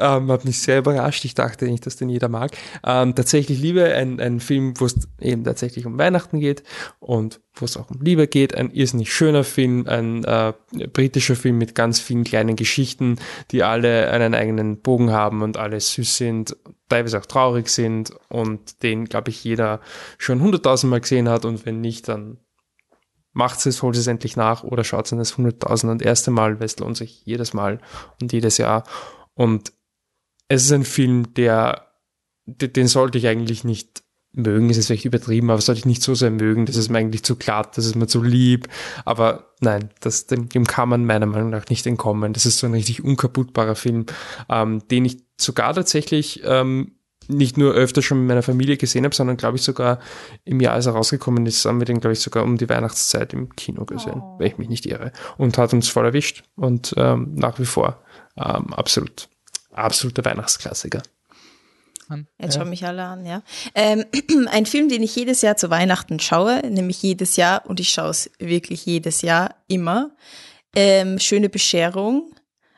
ähm, 0.00 0.30
hat 0.30 0.44
mich 0.44 0.60
sehr 0.60 0.78
überrascht. 0.78 1.24
Ich 1.24 1.34
dachte 1.34 1.66
nicht, 1.66 1.86
dass 1.86 1.96
den 1.96 2.08
jeder 2.08 2.28
mag. 2.28 2.52
Ähm, 2.84 3.14
tatsächlich 3.14 3.60
Liebe, 3.60 3.94
ein, 3.94 4.20
ein 4.20 4.40
Film, 4.40 4.74
wo 4.78 4.86
es 4.86 5.08
eben 5.20 5.44
tatsächlich 5.44 5.86
um 5.86 5.98
Weihnachten 5.98 6.40
geht 6.40 6.62
und 7.00 7.40
wo 7.54 7.64
es 7.64 7.76
auch 7.76 7.90
um 7.90 8.00
Liebe 8.00 8.26
geht. 8.26 8.54
Ein 8.54 8.70
irrsinnig 8.70 9.12
schöner 9.12 9.44
Film, 9.44 9.86
ein 9.86 10.24
äh, 10.24 10.52
britischer 10.92 11.36
Film 11.36 11.58
mit 11.58 11.74
ganz 11.74 12.00
vielen 12.00 12.24
kleinen 12.24 12.56
Geschichten, 12.56 13.16
die 13.50 13.62
alle 13.62 14.10
einen 14.10 14.34
eigenen 14.34 14.80
Bogen 14.80 15.10
haben 15.10 15.42
und 15.42 15.56
alle 15.56 15.80
süß 15.80 16.16
sind, 16.16 16.56
teilweise 16.88 17.18
auch 17.18 17.26
traurig 17.26 17.68
sind 17.68 18.12
und 18.28 18.82
den, 18.82 19.06
glaube 19.06 19.30
ich, 19.30 19.42
jeder 19.44 19.80
schon 20.18 20.40
hunderttausendmal 20.40 21.00
gesehen 21.00 21.28
hat 21.28 21.44
und 21.44 21.66
wenn 21.66 21.80
nicht, 21.80 22.08
dann 22.08 22.38
macht 23.32 23.64
es, 23.66 23.82
holt 23.82 23.96
es 23.96 24.06
endlich 24.06 24.36
nach 24.36 24.64
oder 24.64 24.84
schaut 24.84 25.10
es 25.10 25.16
das 25.16 25.36
hunderttausend 25.36 25.92
und 25.92 26.02
erste 26.02 26.30
Mal, 26.30 26.58
weil 26.58 26.66
es 26.66 26.78
lohnt 26.78 26.96
sich 26.96 27.24
jedes 27.24 27.54
Mal 27.54 27.78
und 28.20 28.32
jedes 28.32 28.58
Jahr. 28.58 28.84
Und 29.34 29.72
es 30.48 30.64
ist 30.64 30.72
ein 30.72 30.84
Film, 30.84 31.34
der, 31.34 31.86
de- 32.46 32.68
den 32.68 32.88
sollte 32.88 33.18
ich 33.18 33.26
eigentlich 33.26 33.64
nicht 33.64 34.02
mögen, 34.32 34.70
ist 34.70 34.76
jetzt 34.76 34.86
vielleicht 34.86 35.04
übertrieben, 35.04 35.50
aber 35.50 35.60
sollte 35.60 35.80
ich 35.80 35.86
nicht 35.86 36.02
so 36.02 36.14
sehr 36.14 36.30
mögen, 36.30 36.66
das 36.66 36.76
ist 36.76 36.90
mir 36.90 36.98
eigentlich 36.98 37.24
zu 37.24 37.36
glatt, 37.36 37.76
das 37.76 37.86
ist 37.86 37.96
mir 37.96 38.06
zu 38.06 38.22
lieb, 38.22 38.68
aber 39.04 39.54
nein, 39.60 39.90
das, 40.00 40.26
dem, 40.26 40.48
dem 40.48 40.64
kann 40.64 40.88
man 40.88 41.04
meiner 41.04 41.26
Meinung 41.26 41.50
nach 41.50 41.66
nicht 41.68 41.86
entkommen. 41.86 42.34
Das 42.34 42.46
ist 42.46 42.58
so 42.58 42.66
ein 42.66 42.74
richtig 42.74 43.02
unkaputtbarer 43.02 43.74
Film, 43.74 44.06
ähm, 44.48 44.86
den 44.90 45.06
ich 45.06 45.18
sogar 45.38 45.74
tatsächlich 45.74 46.42
ähm, 46.44 46.92
nicht 47.26 47.56
nur 47.58 47.74
öfter 47.74 48.00
schon 48.00 48.20
mit 48.20 48.28
meiner 48.28 48.42
Familie 48.42 48.76
gesehen 48.76 49.04
habe, 49.04 49.14
sondern 49.14 49.36
glaube 49.36 49.56
ich 49.56 49.62
sogar 49.62 49.98
im 50.44 50.60
Jahr, 50.60 50.74
als 50.74 50.86
er 50.86 50.92
rausgekommen 50.92 51.44
ist, 51.46 51.64
haben 51.64 51.80
wir 51.80 51.84
den, 51.84 52.00
glaube 52.00 52.12
ich, 52.12 52.20
sogar 52.20 52.44
um 52.44 52.56
die 52.56 52.68
Weihnachtszeit 52.68 53.32
im 53.34 53.54
Kino 53.54 53.84
gesehen, 53.84 54.22
wenn 54.38 54.46
ich 54.46 54.58
mich 54.58 54.68
nicht 54.68 54.86
irre. 54.86 55.12
Und 55.36 55.58
hat 55.58 55.72
uns 55.74 55.88
voll 55.88 56.06
erwischt 56.06 56.44
und 56.54 56.94
ähm, 56.96 57.34
nach 57.34 57.58
wie 57.58 57.66
vor 57.66 58.02
ähm, 58.36 58.72
absolut, 58.72 59.28
absoluter 59.78 60.24
Weihnachtsklassiker. 60.24 61.02
Jetzt 62.38 62.54
Ja. 62.54 62.60
schauen 62.62 62.70
mich 62.70 62.86
alle 62.86 63.04
an, 63.04 63.26
ja. 63.26 63.42
Ähm, 63.74 64.04
ein 64.50 64.64
Film, 64.64 64.88
den 64.88 65.02
ich 65.02 65.14
jedes 65.14 65.42
Jahr 65.42 65.56
zu 65.58 65.68
Weihnachten 65.68 66.18
schaue, 66.20 66.62
nämlich 66.70 67.02
jedes 67.02 67.36
Jahr, 67.36 67.66
und 67.66 67.80
ich 67.80 67.90
schaue 67.90 68.10
es 68.10 68.30
wirklich 68.38 68.86
jedes 68.86 69.20
Jahr, 69.20 69.56
immer. 69.68 70.10
Ähm, 70.74 71.18
Schöne 71.18 71.50
Bescherung, 71.50 72.32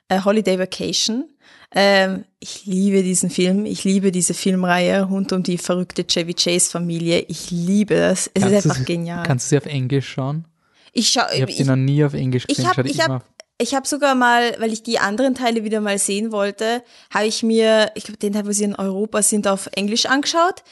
äh, 0.09 0.21
Holiday 0.25 0.59
Vacation. 0.59 1.29
Ähm, 1.73 2.25
ich 2.41 2.67
liebe 2.67 3.05
diesen 3.05 3.31
Film, 3.31 3.67
ich 3.67 3.85
liebe 3.85 4.11
diese 4.11 4.35
Filmreihe 4.35 5.05
rund 5.05 5.33
um 5.33 5.45
die 5.45 5.59
verrückte 5.59 6.05
Chevy 6.05 6.35
Chase 6.35 6.69
Familie. 6.69 7.21
Ich 7.29 7.53
liebe 7.53 7.95
das. 7.95 8.29
Es 8.35 8.43
Kannst 8.43 8.57
ist 8.59 8.65
einfach 8.67 8.79
sie- 8.79 8.85
genial. 8.85 9.23
Kannst 9.25 9.47
du 9.47 9.51
sie 9.51 9.59
auf 9.59 9.67
Englisch 9.67 10.09
schauen? 10.09 10.47
ich 10.93 11.09
schaue, 11.09 11.27
Ich 11.33 11.41
habe 11.43 11.53
die 11.53 11.63
noch 11.63 11.77
nie 11.77 12.03
auf 12.05 12.15
Englisch 12.15 12.49
gesehen. 12.49 12.67
hab- 12.67 12.79
ich 12.85 12.99
hab- 12.99 13.07
immer 13.07 13.17
auf- 13.19 13.23
ich 13.61 13.75
habe 13.75 13.87
sogar 13.87 14.15
mal, 14.15 14.57
weil 14.59 14.73
ich 14.73 14.83
die 14.83 14.99
anderen 14.99 15.35
Teile 15.35 15.63
wieder 15.65 15.81
mal 15.81 15.99
sehen 15.99 16.33
wollte, 16.33 16.83
habe 17.15 17.27
ich 17.27 17.43
mir, 17.43 17.93
ich 17.95 18.05
glaube, 18.05 18.19
den 18.19 18.33
Teil, 18.33 18.47
wo 18.47 18.53
sie 18.53 18.65
in 18.65 18.75
Europa 18.75 19.23
sind, 19.23 19.47
auf 19.47 19.69
Englisch 19.73 20.07
angeschaut. 20.07 20.63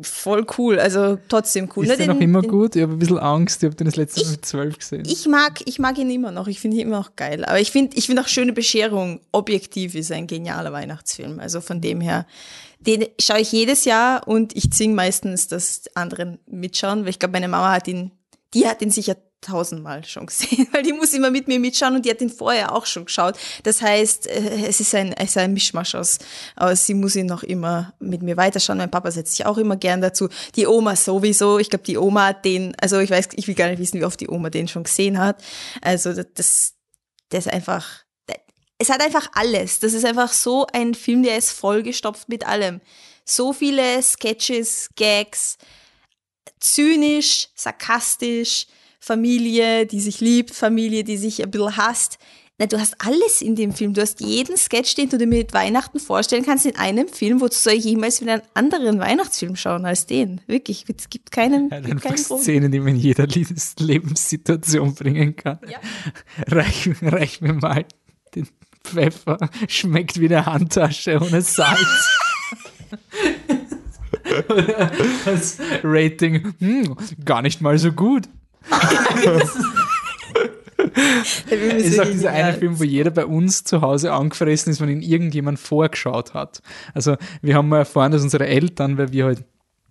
Voll 0.00 0.46
cool, 0.56 0.78
also 0.78 1.18
trotzdem 1.28 1.68
cool. 1.76 1.84
Ist 1.84 1.90
ne? 1.90 1.96
der 1.96 2.06
Den- 2.06 2.14
noch 2.16 2.22
immer 2.22 2.40
den- 2.42 2.50
gut? 2.50 2.76
Ich 2.76 2.82
habe 2.82 2.92
ein 2.92 2.98
bisschen 2.98 3.18
Angst. 3.18 3.62
Ich 3.62 3.66
habe 3.66 3.74
den 3.76 3.86
das 3.86 3.96
letzte 3.96 4.22
Mal 4.24 4.30
mit 4.32 4.46
zwölf 4.46 4.78
gesehen. 4.78 5.02
Ich 5.06 5.26
mag, 5.26 5.60
ich 5.66 5.78
mag 5.78 5.98
ihn 5.98 6.10
immer 6.10 6.30
noch. 6.30 6.46
Ich 6.46 6.60
finde 6.60 6.76
ihn 6.76 6.82
immer 6.86 6.98
noch 6.98 7.16
geil. 7.16 7.44
Aber 7.44 7.60
ich 7.60 7.70
finde, 7.72 7.96
ich 7.96 8.06
finde 8.06 8.22
auch 8.22 8.28
Schöne 8.28 8.52
Bescherung 8.52 9.20
objektiv 9.32 9.94
ist 9.94 10.12
ein 10.12 10.26
genialer 10.26 10.72
Weihnachtsfilm. 10.72 11.40
Also 11.40 11.60
von 11.60 11.80
dem 11.80 12.00
her, 12.00 12.26
den 12.80 13.06
schaue 13.20 13.40
ich 13.40 13.50
jedes 13.52 13.84
Jahr 13.84 14.26
und 14.28 14.56
ich 14.56 14.70
zwinge 14.72 14.94
meistens, 14.94 15.48
dass 15.48 15.82
anderen 15.94 16.38
mitschauen, 16.46 17.02
weil 17.02 17.10
ich 17.10 17.18
glaube, 17.18 17.32
meine 17.32 17.48
Mama 17.48 17.72
hat 17.72 17.88
ihn, 17.88 18.12
die 18.54 18.66
hat 18.66 18.80
ihn 18.82 18.90
sicher 18.90 19.16
tausendmal 19.40 20.04
schon 20.04 20.26
gesehen, 20.26 20.68
weil 20.72 20.82
die 20.82 20.92
muss 20.92 21.12
immer 21.12 21.30
mit 21.30 21.48
mir 21.48 21.58
mitschauen 21.58 21.94
und 21.94 22.04
die 22.04 22.10
hat 22.10 22.20
ihn 22.20 22.30
vorher 22.30 22.74
auch 22.74 22.86
schon 22.86 23.04
geschaut. 23.04 23.38
Das 23.62 23.80
heißt, 23.80 24.26
äh, 24.26 24.66
es 24.66 24.80
ist 24.80 24.94
ein, 24.94 25.12
es 25.12 25.30
ist 25.30 25.36
ein 25.36 25.52
Mischmasch 25.52 25.94
aus, 25.94 26.18
aus, 26.56 26.86
sie 26.86 26.94
muss 26.94 27.16
ihn 27.16 27.26
noch 27.26 27.42
immer 27.42 27.94
mit 27.98 28.22
mir 28.22 28.36
weiterschauen. 28.36 28.78
Mein 28.78 28.90
Papa 28.90 29.10
setzt 29.10 29.36
sich 29.36 29.46
auch 29.46 29.58
immer 29.58 29.76
gern 29.76 30.00
dazu. 30.00 30.28
Die 30.56 30.66
Oma 30.66 30.96
sowieso. 30.96 31.58
Ich 31.58 31.70
glaube, 31.70 31.84
die 31.84 31.98
Oma 31.98 32.26
hat 32.28 32.44
den, 32.44 32.74
also 32.80 32.98
ich 32.98 33.10
weiß, 33.10 33.28
ich 33.34 33.46
will 33.46 33.54
gar 33.54 33.68
nicht 33.68 33.78
wissen, 33.78 34.00
wie 34.00 34.04
oft 34.04 34.20
die 34.20 34.28
Oma 34.28 34.50
den 34.50 34.68
schon 34.68 34.84
gesehen 34.84 35.18
hat. 35.18 35.42
Also 35.82 36.12
das, 36.12 36.74
das, 37.28 37.46
ist 37.46 37.52
einfach, 37.52 38.04
es 38.78 38.90
hat 38.90 39.00
einfach 39.02 39.28
alles. 39.34 39.78
Das 39.78 39.92
ist 39.92 40.04
einfach 40.04 40.32
so 40.32 40.66
ein 40.72 40.94
Film, 40.94 41.22
der 41.22 41.36
ist 41.36 41.52
vollgestopft 41.52 42.28
mit 42.28 42.46
allem. 42.46 42.80
So 43.24 43.52
viele 43.52 44.02
Sketches, 44.02 44.90
Gags, 44.96 45.58
zynisch, 46.60 47.48
sarkastisch, 47.54 48.66
Familie, 49.12 49.86
die 49.86 50.00
sich 50.00 50.20
liebt, 50.20 50.54
Familie, 50.54 51.02
die 51.02 51.16
sich 51.16 51.42
ein 51.42 51.50
bisschen 51.50 51.78
hasst. 51.78 52.18
Na, 52.58 52.66
du 52.66 52.78
hast 52.78 52.94
alles 52.98 53.40
in 53.40 53.54
dem 53.56 53.72
Film. 53.72 53.94
Du 53.94 54.02
hast 54.02 54.20
jeden 54.20 54.56
Sketch, 54.58 54.96
den 54.96 55.08
du 55.08 55.16
dir 55.16 55.26
mit 55.26 55.54
Weihnachten 55.54 55.98
vorstellen 55.98 56.44
kannst, 56.44 56.66
in 56.66 56.76
einem 56.76 57.08
Film. 57.08 57.40
Wozu 57.40 57.58
soll 57.58 57.72
ich 57.74 57.84
jemals 57.84 58.20
wieder 58.20 58.34
einen 58.34 58.42
anderen 58.52 58.98
Weihnachtsfilm 58.98 59.56
schauen 59.56 59.86
als 59.86 60.04
den? 60.04 60.42
Wirklich, 60.46 60.84
es 60.94 61.08
gibt 61.08 61.30
keinen, 61.30 61.70
Ja, 61.70 61.80
gibt 61.80 62.02
keinen 62.02 62.22
Grund. 62.22 62.42
Szenen, 62.42 62.70
die 62.70 62.80
man 62.80 62.88
in 62.88 62.96
jeder 62.96 63.26
Lebens- 63.26 63.76
Lebenssituation 63.78 64.94
bringen 64.94 65.36
kann. 65.36 65.58
Ja. 65.70 65.78
Reich, 66.48 66.90
reich 67.00 67.40
mir 67.40 67.54
mal 67.54 67.86
den 68.34 68.46
Pfeffer. 68.84 69.38
Schmeckt 69.68 70.20
wie 70.20 70.26
eine 70.26 70.44
Handtasche 70.44 71.18
ohne 71.18 71.40
Salz. 71.40 71.78
Das 75.24 75.58
Rating, 75.82 76.52
hm, 76.58 76.96
gar 77.24 77.40
nicht 77.42 77.60
mal 77.62 77.78
so 77.78 77.92
gut. 77.92 78.28
Es 81.50 81.84
ist 81.86 82.00
auch 82.00 82.06
dieser 82.06 82.30
eine. 82.30 82.52
Film, 82.54 82.78
wo 82.78 82.84
jeder 82.84 83.10
bei 83.10 83.26
uns 83.26 83.64
zu 83.64 83.80
Hause 83.80 84.12
angefressen 84.12 84.70
ist, 84.72 84.80
wenn 84.80 84.88
ihn 84.88 85.02
irgendjemand 85.02 85.58
vorgeschaut 85.58 86.34
hat. 86.34 86.62
Also 86.94 87.16
wir 87.42 87.54
haben 87.54 87.68
mal 87.68 87.78
erfahren, 87.78 88.12
dass 88.12 88.22
unsere 88.22 88.46
Eltern, 88.46 88.98
weil 88.98 89.12
wir 89.12 89.26
halt 89.26 89.44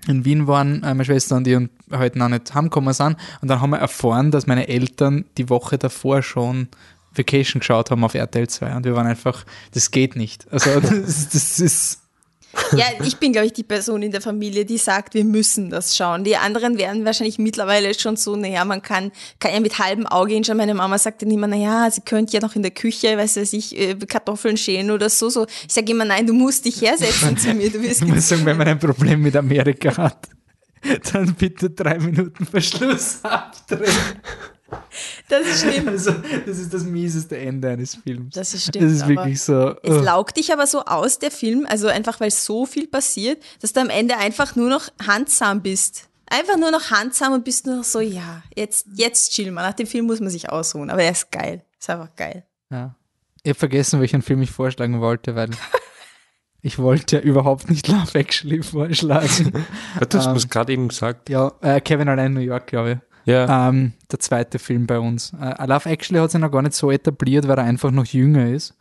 in 0.07 0.25
Wien 0.25 0.47
waren, 0.47 0.83
äh, 0.83 0.93
meine 0.93 1.05
Schwester 1.05 1.35
und 1.35 1.45
die 1.45 1.55
und 1.55 1.69
halt 1.91 2.15
noch 2.15 2.29
nicht 2.29 2.53
heimgekommen 2.53 2.93
sind, 2.93 3.17
und 3.41 3.47
dann 3.47 3.61
haben 3.61 3.71
wir 3.71 3.79
erfahren, 3.79 4.31
dass 4.31 4.47
meine 4.47 4.67
Eltern 4.67 5.25
die 5.37 5.49
Woche 5.49 5.77
davor 5.77 6.21
schon 6.21 6.69
Vacation 7.13 7.59
geschaut 7.59 7.91
haben 7.91 8.03
auf 8.03 8.13
RTL 8.13 8.47
2 8.47 8.75
und 8.75 8.85
wir 8.85 8.95
waren 8.95 9.07
einfach, 9.07 9.43
das 9.73 9.91
geht 9.91 10.15
nicht. 10.15 10.47
Also 10.51 10.79
das, 10.79 11.29
das 11.29 11.59
ist 11.59 12.06
Ja, 12.75 12.85
ich 13.03 13.17
bin, 13.17 13.31
glaube 13.31 13.47
ich, 13.47 13.53
die 13.53 13.63
Person 13.63 14.01
in 14.03 14.11
der 14.11 14.21
Familie, 14.21 14.65
die 14.65 14.77
sagt, 14.77 15.13
wir 15.13 15.23
müssen 15.23 15.69
das 15.69 15.95
schauen. 15.95 16.23
Die 16.23 16.35
anderen 16.35 16.77
werden 16.77 17.05
wahrscheinlich 17.05 17.37
mittlerweile 17.37 17.93
schon 17.93 18.17
so, 18.17 18.35
naja, 18.35 18.65
man 18.65 18.81
kann, 18.81 19.11
kann 19.39 19.53
ja 19.53 19.59
mit 19.59 19.79
halbem 19.79 20.05
Auge 20.07 20.33
hinschauen. 20.33 20.57
Meine 20.57 20.73
Mama 20.73 20.97
sagt 20.97 21.21
dann 21.21 21.31
immer, 21.31 21.47
naja, 21.47 21.89
sie 21.91 22.01
könnte 22.01 22.33
ja 22.33 22.41
noch 22.41 22.55
in 22.55 22.61
der 22.61 22.71
Küche, 22.71 23.17
weiß 23.17 23.37
weiß 23.37 23.53
ich, 23.53 23.77
äh, 23.77 23.95
Kartoffeln 23.95 24.57
schälen 24.57 24.91
oder 24.91 25.09
so. 25.09 25.29
so. 25.29 25.45
Ich 25.67 25.73
sage 25.73 25.91
immer, 25.91 26.05
nein, 26.05 26.27
du 26.27 26.33
musst 26.33 26.65
dich 26.65 26.81
hersetzen 26.81 27.37
zu 27.37 27.53
mir. 27.53 27.69
Du 27.69 27.81
wirst 27.81 28.01
Ich 28.01 28.07
muss 28.07 28.27
sagen, 28.27 28.45
wenn 28.45 28.57
man 28.57 28.67
ein 28.67 28.79
Problem 28.79 29.21
mit 29.21 29.35
Amerika 29.35 29.95
hat, 29.97 30.29
dann 31.11 31.33
bitte 31.35 31.69
drei 31.69 31.99
Minuten 31.99 32.45
Verschluss 32.45 33.19
abdrehen. 33.23 33.93
Das 35.29 35.47
ist 35.47 35.61
schlimm. 35.61 35.87
Also, 35.97 36.11
das 36.45 36.57
ist 36.59 36.73
das 36.73 36.83
mieseste 36.83 37.37
Ende 37.37 37.69
eines 37.69 37.95
Films. 37.95 38.35
Das 38.35 38.53
ist 38.53 38.67
stimmt, 38.67 38.85
Das 38.85 38.91
ist 38.91 39.07
wirklich 39.07 39.41
so. 39.41 39.75
Es 39.83 39.97
oh. 39.97 40.01
laugt 40.01 40.37
dich 40.37 40.51
aber 40.53 40.67
so 40.67 40.83
aus, 40.85 41.19
der 41.19 41.31
Film, 41.31 41.65
also 41.69 41.87
einfach 41.87 42.19
weil 42.19 42.31
so 42.31 42.65
viel 42.65 42.87
passiert, 42.87 43.41
dass 43.61 43.73
du 43.73 43.81
am 43.81 43.89
Ende 43.89 44.17
einfach 44.17 44.55
nur 44.55 44.69
noch 44.69 44.89
handsam 45.05 45.61
bist. 45.61 46.09
Einfach 46.29 46.57
nur 46.57 46.71
noch 46.71 46.91
handsam 46.91 47.33
und 47.33 47.45
bist 47.45 47.65
nur 47.65 47.77
noch 47.77 47.83
so, 47.85 48.01
ja, 48.01 48.43
jetzt, 48.55 48.87
jetzt 48.95 49.31
chill 49.31 49.51
mal. 49.51 49.61
Nach 49.61 49.73
dem 49.73 49.87
Film 49.87 50.05
muss 50.07 50.19
man 50.19 50.29
sich 50.29 50.49
ausruhen, 50.49 50.89
aber 50.89 51.03
er 51.03 51.11
ist 51.11 51.31
geil. 51.31 51.63
Ist 51.79 51.89
einfach 51.89 52.13
geil. 52.15 52.43
Ja. 52.69 52.95
Ich 53.43 53.49
habe 53.51 53.59
vergessen, 53.59 54.01
welchen 54.01 54.21
Film 54.21 54.41
ich 54.41 54.51
vorschlagen 54.51 54.99
wollte, 54.99 55.35
weil 55.35 55.51
ich 56.61 56.79
wollte 56.79 57.17
ja 57.17 57.21
überhaupt 57.21 57.69
nicht 57.69 57.87
Love 57.87 58.19
Actually 58.19 58.61
vorschlagen. 58.61 59.65
Du 60.09 60.17
hast 60.17 60.27
Ähm, 60.27 60.35
es 60.35 60.49
gerade 60.49 60.73
eben 60.73 60.89
gesagt. 60.89 61.29
ja, 61.29 61.53
äh, 61.61 61.79
Kevin 61.79 62.09
allein 62.09 62.27
in 62.27 62.33
New 62.33 62.39
York, 62.41 62.67
glaube 62.67 62.91
ich. 62.91 62.97
Ja. 63.27 63.69
Ähm, 63.69 63.91
der 64.09 64.19
zweite 64.19 64.57
Film 64.57 64.87
bei 64.87 64.99
uns. 64.99 65.33
Äh, 65.39 65.65
Love 65.67 65.89
Actually 65.89 66.19
hat 66.19 66.31
sich 66.31 66.39
noch 66.39 66.51
gar 66.51 66.61
nicht 66.61 66.73
so 66.73 66.89
etabliert, 66.89 67.47
weil 67.47 67.57
er 67.57 67.65
einfach 67.65 67.91
noch 67.91 68.05
jünger 68.05 68.49
ist. 68.49 68.73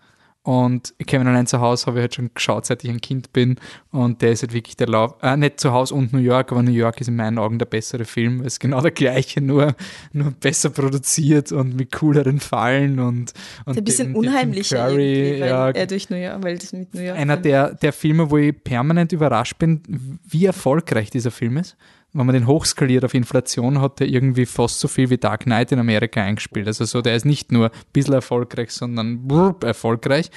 Und 0.45 0.95
Kevin 1.05 1.27
allein 1.27 1.49
zu 1.49 1.61
Hause 1.61 1.87
habe 1.87 1.99
ich 1.99 2.03
halt 2.03 2.15
schon 2.15 2.31
geschaut, 2.33 2.67
seit 2.67 2.85
ich 2.85 2.91
ein 2.91 3.01
Kind 3.01 3.33
bin. 3.33 3.57
Und 3.91 4.23
der 4.23 4.31
ist 4.31 4.43
halt 4.43 4.53
wirklich 4.53 4.77
der 4.77 4.87
Love, 4.87 5.17
äh, 5.21 5.37
nicht 5.37 5.59
zu 5.59 5.73
Hause 5.73 5.97
und 5.97 6.13
New 6.13 6.21
York, 6.21 6.53
aber 6.53 6.63
New 6.63 6.71
York 6.71 7.01
ist 7.01 7.09
in 7.09 7.17
meinen 7.17 7.39
Augen 7.39 7.59
der 7.59 7.67
bessere 7.67 8.05
Film. 8.05 8.43
Es 8.43 8.55
ist 8.55 8.61
genau 8.61 8.81
der 8.81 8.93
gleiche, 8.93 9.41
nur, 9.41 9.75
nur 10.13 10.31
besser 10.31 10.71
produziert 10.71 11.51
und 11.51 11.75
mit 11.75 11.91
cooleren 11.91 12.39
Fallen 12.39 13.01
und, 13.01 13.33
und 13.65 13.77
ein 13.77 13.83
bisschen 13.83 14.13
dem 14.13 14.17
unheimlicher 14.17 14.87
Curry, 14.87 15.41
ja, 15.41 15.71
er 15.71 15.87
durch 15.89 16.11
New 16.11 16.17
York, 16.17 16.45
weil 16.45 16.59
das 16.59 16.73
mit 16.73 16.95
New 16.95 17.01
York. 17.01 17.19
einer 17.19 17.37
der, 17.37 17.75
der 17.75 17.93
Filme, 17.93 18.31
wo 18.31 18.37
ich 18.37 18.55
permanent 18.63 19.11
überrascht 19.11 19.59
bin, 19.59 19.83
wie 20.29 20.45
erfolgreich 20.45 21.11
dieser 21.11 21.33
Film 21.33 21.57
ist. 21.57 21.77
Wenn 22.17 22.27
man 22.27 22.35
den 22.35 22.47
hochskaliert 22.47 23.05
auf 23.05 23.15
Inflation, 23.15 23.81
hat 23.81 24.01
er 24.01 24.07
irgendwie 24.07 24.47
fast 24.47 24.81
so 24.81 24.89
viel 24.89 25.11
wie 25.11 25.19
Dark 25.19 25.45
Knight 25.45 25.73
in 25.73 25.79
Amerika 25.79 26.23
eingespielt. 26.23 26.67
Also 26.67 26.85
so, 26.85 27.03
der 27.03 27.15
ist 27.15 27.27
nicht 27.27 27.53
nur 27.53 27.67
ein 27.67 27.79
bisschen 27.93 28.15
erfolgreich, 28.15 28.71
sondern 28.71 29.27
brrr, 29.27 29.55
erfolgreich. 29.63 30.31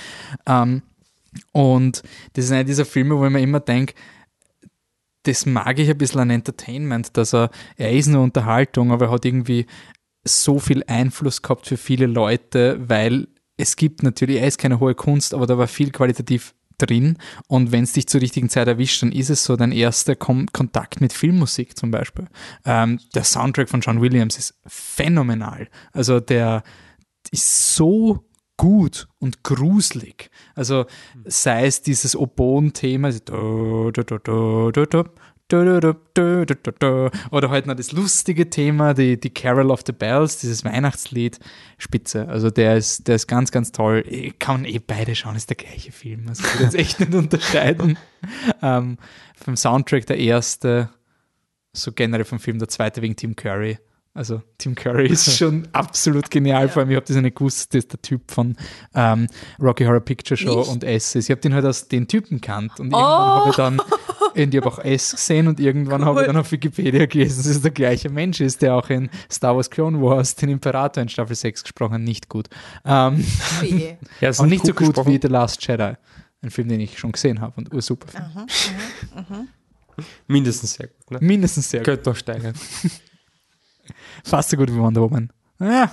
Ähm, 0.46 0.82
und 1.52 2.04
das 2.34 2.46
ist 2.46 2.52
einer 2.52 2.64
dieser 2.64 2.86
Filme, 2.86 3.18
wo 3.18 3.26
ich 3.26 3.32
mir 3.32 3.42
immer 3.42 3.60
denke, 3.60 3.94
das 5.24 5.46
mag 5.46 5.80
ich 5.80 5.90
ein 5.90 5.98
bisschen 5.98 6.22
an 6.22 6.30
Entertainment, 6.30 7.16
dass 7.16 7.34
er, 7.34 7.50
er 7.78 7.92
ist 7.92 8.08
eine 8.08 8.20
Unterhaltung, 8.20 8.92
aber 8.92 9.08
er 9.08 9.12
hat 9.12 9.26
irgendwie 9.26 9.66
so 10.24 10.60
viel 10.60 10.84
Einfluss 10.88 11.42
gehabt 11.42 11.68
für 11.68 11.78
viele 11.78 12.08
Leute, 12.08 12.78
weil 12.88 13.28
es 13.58 13.76
gibt 13.76 14.04
natürlich, 14.04 14.38
er 14.38 14.48
ist 14.48 14.58
keine 14.58 14.80
hohe 14.80 14.96
Kunst, 14.96 15.34
aber 15.34 15.46
da 15.46 15.58
war 15.58 15.68
viel 15.68 15.92
qualitativ 15.92 16.56
drin 16.82 17.18
und 17.48 17.72
wenn 17.72 17.84
es 17.84 17.94
dich 17.94 18.08
zur 18.08 18.22
richtigen 18.22 18.50
Zeit 18.50 18.68
erwischt, 18.68 19.02
dann 19.02 19.12
ist 19.12 19.30
es 19.30 19.44
so 19.44 19.56
dein 19.56 19.72
erster 19.72 20.16
Kom 20.16 20.48
Kontakt 20.48 21.02
mit 21.02 21.14
Filmmusik 21.14 21.78
zum 21.78 21.92
Beispiel. 21.92 22.28
Ähm, 22.66 23.00
der 23.14 23.24
Soundtrack 23.24 23.70
von 23.70 23.82
John 23.82 24.02
Williams 24.02 24.38
ist 24.38 24.56
phänomenal. 24.66 25.68
Also 25.92 26.20
der 26.20 26.64
ist 27.32 27.76
so 27.76 28.26
gut 28.58 29.08
und 29.20 29.44
gruselig. 29.44 30.30
Also 30.54 30.86
sei 31.26 31.66
es 31.66 31.82
dieses 31.82 32.16
Oboen-Thema, 32.16 33.08
also 33.08 33.92
oder 35.52 37.50
halt 37.50 37.66
noch 37.66 37.76
das 37.76 37.92
lustige 37.92 38.50
Thema, 38.50 38.94
die, 38.94 39.20
die 39.20 39.30
Carol 39.32 39.72
of 39.72 39.82
the 39.86 39.92
Bells, 39.92 40.38
dieses 40.38 40.64
Weihnachtslied, 40.64 41.40
spitze. 41.78 42.28
Also 42.28 42.50
der 42.52 42.78
ist, 42.78 43.08
der 43.08 43.16
ist 43.16 43.28
ganz, 43.28 43.52
ganz 43.52 43.72
toll. 43.72 44.04
Ich 44.08 44.38
kann 44.38 44.66
eh 44.66 44.80
beide 44.80 45.16
schauen, 45.16 45.36
ist 45.36 45.50
der 45.50 45.58
gleiche 45.58 45.92
Film. 45.92 46.28
Also 46.30 46.44
kann 46.44 46.62
jetzt 46.62 46.76
echt 46.76 47.00
nicht 47.00 47.14
unterscheiden. 47.16 47.98
Ähm, 48.62 48.98
vom 49.36 49.58
Soundtrack 49.58 50.06
der 50.06 50.18
erste, 50.18 50.90
so 51.74 51.92
generell 51.92 52.26
vom 52.26 52.40
Film 52.40 52.60
der 52.60 52.68
zweite 52.68 53.02
wegen 53.02 53.16
Tim 53.16 53.36
Curry. 53.36 53.80
Also 54.14 54.42
Tim 54.58 54.76
Curry 54.76 55.08
ist 55.08 55.32
schon 55.38 55.68
absolut 55.72 56.30
genial, 56.32 56.68
vor 56.68 56.82
allem 56.82 56.90
ich 56.90 56.96
habe 56.96 57.06
das 57.06 57.16
ja 57.16 57.22
nicht 57.22 57.38
gewusst, 57.38 57.74
das 57.74 57.80
ist 57.80 57.94
der 57.94 58.02
Typ 58.02 58.32
von 58.32 58.58
ähm, 58.96 59.28
Rocky 59.62 59.86
Horror 59.86 60.00
Picture 60.02 60.36
Show 60.36 60.60
Nicht? 60.60 60.70
und 60.70 60.84
S. 60.84 61.16
Ich 61.16 61.30
habe 61.30 61.40
den 61.40 61.54
halt 61.54 61.64
aus 61.66 61.88
den 61.88 62.08
Typen 62.08 62.42
kannt 62.42 62.80
und 62.80 62.88
irgendwann 62.88 63.02
habe 63.02 63.50
ich 63.52 63.56
dann, 63.56 63.82
ich 64.36 64.58
habe 64.58 64.68
auch 64.68 64.80
S 64.80 65.12
gesehen 65.12 65.48
und 65.48 65.60
irgendwann 65.60 66.04
habe 66.04 66.22
ich 66.22 66.28
dann 66.28 66.38
auf 66.38 66.52
Wikipedia 66.52 67.06
gelesen, 67.06 67.38
dass 67.38 67.46
es 67.48 67.62
der 67.62 67.72
gleiche 67.72 68.10
Mensch 68.10 68.42
ist, 68.42 68.62
der 68.64 68.76
auch 68.76 68.90
in 68.90 69.10
Star 69.32 69.56
Wars 69.56 69.70
Clone 69.70 70.02
Wars 70.02 70.36
den 70.36 70.50
Imperator 70.50 71.04
in 71.04 71.10
Staffel 71.10 71.36
6 71.36 71.64
gesprochen 71.64 71.94
hat. 71.94 72.02
Nicht 72.02 72.30
gut. 72.30 72.50
Ähm, 72.86 73.24
Oh 73.62 73.64
je. 73.64 73.96
ja 74.22 74.30
ist 74.30 74.40
auch 74.40 74.46
nicht 74.48 74.66
so 74.66 74.74
gut 74.74 74.88
gesprochen. 74.88 75.14
wie 75.14 75.20
The 75.22 75.28
Last 75.28 75.66
Jedi. 75.66 75.94
Ein 76.42 76.50
Film, 76.52 76.68
den 76.68 76.80
ich 76.80 76.98
schon 76.98 77.12
gesehen 77.12 77.42
habe 77.42 77.54
und 77.58 77.74
ursuper 77.74 78.08
Film. 78.08 79.48
Mindestens 80.28 80.74
sehr 80.74 80.88
gut. 80.88 81.12
Ne? 81.12 81.18
Mindestens 81.22 81.70
sehr 81.70 81.82
gut. 81.82 81.86
Könnte 81.86 82.10
noch 82.10 82.16
steigern. 82.16 82.54
Fast 84.24 84.50
so 84.50 84.58
gut 84.58 84.72
wie 84.72 84.78
Wonder 84.78 85.02
Woman. 85.02 85.32
Ja. 85.60 85.92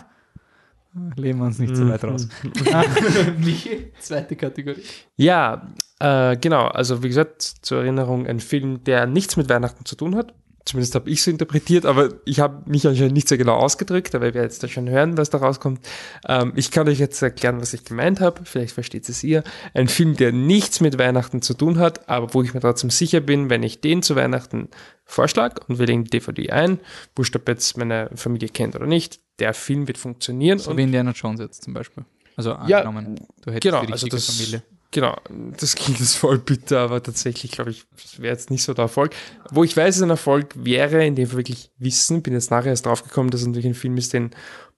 Lehnen 1.16 1.40
wir 1.40 1.46
uns 1.46 1.58
nicht 1.58 1.76
so 1.76 1.88
weit 1.88 2.04
raus. 2.04 2.26
Michi, 3.38 3.92
zweite 4.00 4.34
Kategorie. 4.34 4.82
Ja, 5.16 5.68
äh, 5.98 6.36
genau. 6.38 6.68
Also 6.68 7.02
wie 7.02 7.08
gesagt, 7.08 7.42
zur 7.42 7.80
Erinnerung 7.80 8.26
ein 8.26 8.40
Film, 8.40 8.82
der 8.84 9.06
nichts 9.06 9.36
mit 9.36 9.50
Weihnachten 9.50 9.84
zu 9.84 9.94
tun 9.94 10.16
hat. 10.16 10.32
Zumindest 10.66 10.96
habe 10.96 11.08
ich 11.08 11.22
so 11.22 11.30
interpretiert, 11.30 11.86
aber 11.86 12.08
ich 12.24 12.40
habe 12.40 12.68
mich 12.68 12.86
anscheinend 12.88 13.14
nicht 13.14 13.28
so 13.28 13.38
genau 13.38 13.54
ausgedrückt, 13.54 14.16
aber 14.16 14.34
wir 14.34 14.42
jetzt 14.42 14.64
da 14.64 14.68
schon 14.68 14.88
hören, 14.88 15.16
was 15.16 15.30
da 15.30 15.38
rauskommt. 15.38 15.80
Ähm, 16.28 16.52
ich 16.56 16.72
kann 16.72 16.88
euch 16.88 16.98
jetzt 16.98 17.22
erklären, 17.22 17.60
was 17.60 17.72
ich 17.72 17.84
gemeint 17.84 18.20
habe. 18.20 18.40
Vielleicht 18.44 18.72
versteht 18.72 19.08
es 19.08 19.22
ihr. 19.22 19.44
Ein 19.74 19.86
Film, 19.86 20.16
der 20.16 20.32
nichts 20.32 20.80
mit 20.80 20.98
Weihnachten 20.98 21.40
zu 21.40 21.54
tun 21.54 21.78
hat, 21.78 22.08
aber 22.08 22.34
wo 22.34 22.42
ich 22.42 22.52
mir 22.52 22.58
trotzdem 22.60 22.90
sicher 22.90 23.20
bin, 23.20 23.48
wenn 23.48 23.62
ich 23.62 23.80
den 23.80 24.02
zu 24.02 24.16
Weihnachten 24.16 24.68
vorschlage 25.04 25.62
und 25.68 25.78
wir 25.78 25.86
legen 25.86 26.02
die 26.02 26.10
DVD 26.10 26.50
ein, 26.50 26.80
wurscht 27.14 27.36
ob 27.36 27.48
jetzt 27.48 27.76
meine 27.78 28.10
Familie 28.16 28.48
kennt 28.48 28.74
oder 28.74 28.86
nicht, 28.86 29.20
der 29.38 29.54
Film 29.54 29.86
wird 29.86 29.98
funktionieren. 29.98 30.58
So 30.58 30.72
und 30.72 30.78
wie 30.78 30.82
Indiana 30.82 31.12
Jones 31.12 31.38
jetzt 31.38 31.62
zum 31.62 31.74
Beispiel. 31.74 32.04
Also 32.34 32.50
Ja, 32.66 32.78
angenommen, 32.80 33.20
du 33.42 33.52
hättest 33.52 33.62
Genau, 33.62 33.84
die 33.84 33.92
also 33.92 34.06
richtige 34.06 34.16
das, 34.16 34.36
Familie. 34.36 34.62
Genau, 34.96 35.14
das 35.58 35.76
klingt 35.76 36.00
jetzt 36.00 36.16
voll 36.16 36.38
bitter, 36.38 36.80
aber 36.80 37.02
tatsächlich 37.02 37.52
glaube 37.52 37.70
ich, 37.70 37.84
das 38.02 38.18
wäre 38.18 38.32
jetzt 38.32 38.50
nicht 38.50 38.62
so 38.62 38.72
der 38.72 38.84
Erfolg. 38.84 39.14
Wo 39.50 39.62
ich 39.62 39.76
weiß, 39.76 39.96
es 39.96 40.02
ein 40.02 40.10
Erfolg 40.10 40.54
wäre, 40.56 41.04
in 41.04 41.14
dem 41.14 41.30
wir 41.30 41.36
wirklich 41.36 41.70
wissen, 41.78 42.22
bin 42.22 42.32
jetzt 42.32 42.50
nachher 42.50 42.70
erst 42.70 42.86
draufgekommen, 42.86 43.30
dass 43.30 43.42
es 43.42 43.46
natürlich 43.46 43.66
ein 43.66 43.74
Film 43.74 43.96
ist, 43.98 44.14
den 44.14 44.30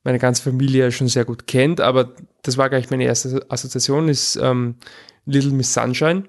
meine 0.02 0.18
ganze 0.18 0.42
Familie 0.42 0.90
schon 0.90 1.08
sehr 1.08 1.24
gut 1.24 1.46
kennt, 1.46 1.80
aber 1.80 2.14
das 2.42 2.56
war 2.56 2.68
gleich 2.68 2.90
meine 2.90 3.04
erste 3.04 3.46
Assoziation, 3.48 4.08
ist 4.08 4.36
ähm, 4.36 4.76
Little 5.24 5.52
Miss 5.52 5.72
Sunshine. 5.72 6.24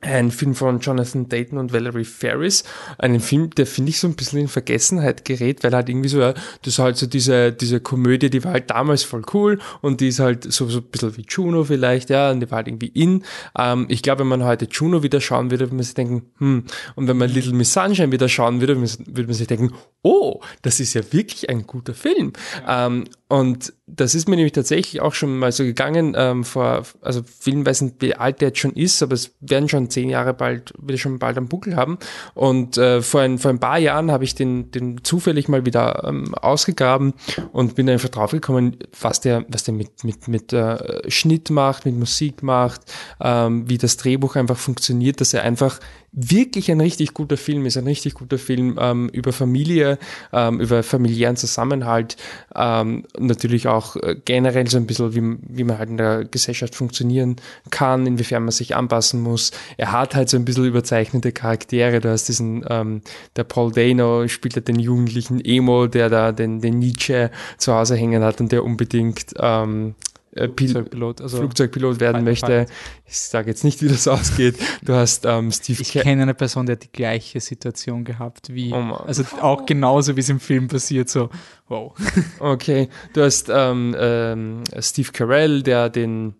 Ein 0.00 0.30
Film 0.30 0.54
von 0.54 0.80
Jonathan 0.80 1.28
Dayton 1.28 1.58
und 1.58 1.72
Valerie 1.72 2.04
Ferris. 2.04 2.64
Einen 2.98 3.20
Film, 3.20 3.50
der 3.50 3.66
finde 3.66 3.90
ich 3.90 4.00
so 4.00 4.08
ein 4.08 4.14
bisschen 4.14 4.40
in 4.40 4.48
Vergessenheit 4.48 5.24
gerät, 5.24 5.62
weil 5.62 5.74
halt 5.74 5.88
irgendwie 5.88 6.08
so, 6.08 6.20
ja, 6.20 6.32
das 6.32 6.74
ist 6.74 6.78
halt 6.78 6.96
so 6.96 7.06
diese, 7.06 7.52
diese 7.52 7.80
Komödie, 7.80 8.30
die 8.30 8.44
war 8.44 8.52
halt 8.52 8.70
damals 8.70 9.02
voll 9.02 9.22
cool 9.34 9.58
und 9.80 10.00
die 10.00 10.08
ist 10.08 10.20
halt 10.20 10.50
so, 10.52 10.68
so 10.68 10.78
ein 10.78 10.84
bisschen 10.84 11.16
wie 11.16 11.26
Juno 11.28 11.64
vielleicht, 11.64 12.10
ja, 12.10 12.30
und 12.30 12.40
die 12.40 12.50
war 12.50 12.56
halt 12.56 12.68
irgendwie 12.68 12.88
in. 12.88 13.24
Ähm, 13.58 13.86
ich 13.88 14.02
glaube, 14.02 14.20
wenn 14.20 14.28
man 14.28 14.44
heute 14.44 14.66
Juno 14.70 15.02
wieder 15.02 15.20
schauen 15.20 15.50
würde, 15.50 15.66
würde 15.66 15.74
man 15.74 15.84
sich 15.84 15.94
denken, 15.94 16.22
hm, 16.38 16.64
und 16.94 17.08
wenn 17.08 17.16
man 17.16 17.30
Little 17.30 17.52
Miss 17.52 17.72
Sunshine 17.72 18.12
wieder 18.12 18.28
schauen 18.28 18.60
würde, 18.60 18.76
würde 18.76 19.26
man 19.26 19.34
sich 19.34 19.46
denken, 19.46 19.72
oh, 20.02 20.40
das 20.62 20.80
ist 20.80 20.94
ja 20.94 21.02
wirklich 21.12 21.48
ein 21.50 21.66
guter 21.66 21.94
Film. 21.94 22.32
Ähm, 22.66 23.04
und 23.28 23.72
das 23.88 24.14
ist 24.14 24.28
mir 24.28 24.36
nämlich 24.36 24.52
tatsächlich 24.52 25.00
auch 25.00 25.12
schon 25.12 25.36
mal 25.38 25.50
so 25.50 25.64
gegangen, 25.64 26.14
ähm, 26.16 26.44
vor, 26.44 26.84
also 27.00 27.22
vielen 27.24 27.66
weiß 27.66 27.82
nicht, 27.82 27.96
wie 28.00 28.14
alt 28.14 28.40
der 28.40 28.48
jetzt 28.48 28.60
schon 28.60 28.72
ist, 28.72 29.02
aber 29.02 29.14
es 29.14 29.34
werden 29.40 29.68
schon 29.68 29.90
zehn 29.90 30.08
Jahre 30.08 30.32
bald, 30.32 30.72
will 30.78 30.96
schon 30.96 31.18
bald 31.18 31.36
am 31.36 31.48
Buckel 31.48 31.74
haben. 31.74 31.98
Und 32.34 32.78
äh, 32.78 33.02
vor, 33.02 33.22
ein, 33.22 33.38
vor 33.38 33.50
ein 33.50 33.58
paar 33.58 33.78
Jahren 33.78 34.12
habe 34.12 34.22
ich 34.22 34.36
den, 34.36 34.70
den 34.70 35.02
zufällig 35.02 35.48
mal 35.48 35.66
wieder 35.66 36.04
ähm, 36.06 36.36
ausgegraben 36.36 37.14
und 37.52 37.74
bin 37.74 37.90
einfach 37.90 38.10
draufgekommen, 38.10 38.76
was 39.00 39.20
der, 39.20 39.44
was 39.48 39.64
der 39.64 39.74
mit, 39.74 40.04
mit, 40.04 40.28
mit 40.28 40.52
äh, 40.52 41.10
Schnitt 41.10 41.50
macht, 41.50 41.84
mit 41.84 41.96
Musik 41.96 42.44
macht, 42.44 42.82
ähm, 43.20 43.68
wie 43.68 43.78
das 43.78 43.96
Drehbuch 43.96 44.36
einfach 44.36 44.56
funktioniert, 44.56 45.20
dass 45.20 45.34
er 45.34 45.42
einfach 45.42 45.80
wirklich 46.12 46.70
ein 46.70 46.80
richtig 46.80 47.14
guter 47.14 47.36
Film 47.36 47.66
ist, 47.66 47.76
ein 47.76 47.86
richtig 47.86 48.14
guter 48.14 48.38
Film 48.38 48.78
ähm, 48.80 49.08
über 49.10 49.32
Familie, 49.32 49.98
ähm, 50.32 50.60
über 50.60 50.82
familiären 50.82 51.36
Zusammenhalt, 51.36 52.16
ähm, 52.54 53.04
natürlich 53.18 53.68
auch 53.68 53.96
äh, 53.96 54.16
generell 54.24 54.66
so 54.68 54.78
ein 54.78 54.86
bisschen, 54.86 55.14
wie, 55.14 55.38
wie 55.58 55.64
man 55.64 55.78
halt 55.78 55.90
in 55.90 55.98
der 55.98 56.24
Gesellschaft 56.24 56.74
funktionieren 56.74 57.36
kann, 57.70 58.06
inwiefern 58.06 58.44
man 58.44 58.52
sich 58.52 58.74
anpassen 58.74 59.20
muss. 59.20 59.50
Er 59.76 59.92
hat 59.92 60.14
halt 60.14 60.30
so 60.30 60.36
ein 60.36 60.44
bisschen 60.44 60.64
überzeichnete 60.64 61.32
Charaktere, 61.32 62.00
du 62.00 62.10
hast 62.10 62.28
diesen, 62.28 62.64
ähm, 62.68 63.02
der 63.36 63.44
Paul 63.44 63.72
Dano 63.72 64.26
spielt 64.28 64.56
ja 64.56 64.62
den 64.62 64.78
jugendlichen 64.78 65.44
Emo, 65.44 65.86
der 65.86 66.08
da 66.08 66.32
den, 66.32 66.60
den 66.60 66.78
Nietzsche 66.78 67.30
zu 67.58 67.74
Hause 67.74 67.96
hängen 67.96 68.22
hat 68.22 68.40
und 68.40 68.52
der 68.52 68.64
unbedingt 68.64 69.34
ähm, 69.38 69.94
äh, 70.36 70.48
Flugzeugpilot, 70.48 71.20
also 71.20 71.38
Flugzeugpilot 71.38 72.00
werden 72.00 72.24
möchte. 72.24 72.66
Ich 73.06 73.18
sage 73.18 73.48
jetzt 73.48 73.64
nicht, 73.64 73.82
wie 73.82 73.88
das 73.88 74.06
ausgeht. 74.08 74.56
Du 74.82 74.94
hast 74.94 75.24
ähm, 75.24 75.50
Steve 75.50 75.82
Ich 75.82 75.92
kenne 75.92 76.22
eine 76.22 76.34
Person, 76.34 76.66
der 76.66 76.76
hat 76.76 76.84
die 76.84 76.92
gleiche 76.92 77.40
Situation 77.40 78.04
gehabt 78.04 78.52
wie, 78.52 78.72
oh 78.72 78.94
also 79.06 79.24
auch 79.40 79.66
genauso 79.66 80.16
wie 80.16 80.20
es 80.20 80.28
im 80.28 80.40
Film 80.40 80.68
passiert, 80.68 81.08
so, 81.08 81.30
wow. 81.68 81.92
Okay, 82.38 82.88
du 83.12 83.22
hast 83.22 83.48
ähm, 83.52 83.94
ähm, 83.98 84.62
Steve 84.80 85.10
Carell, 85.12 85.62
der 85.62 85.90
den 85.90 86.34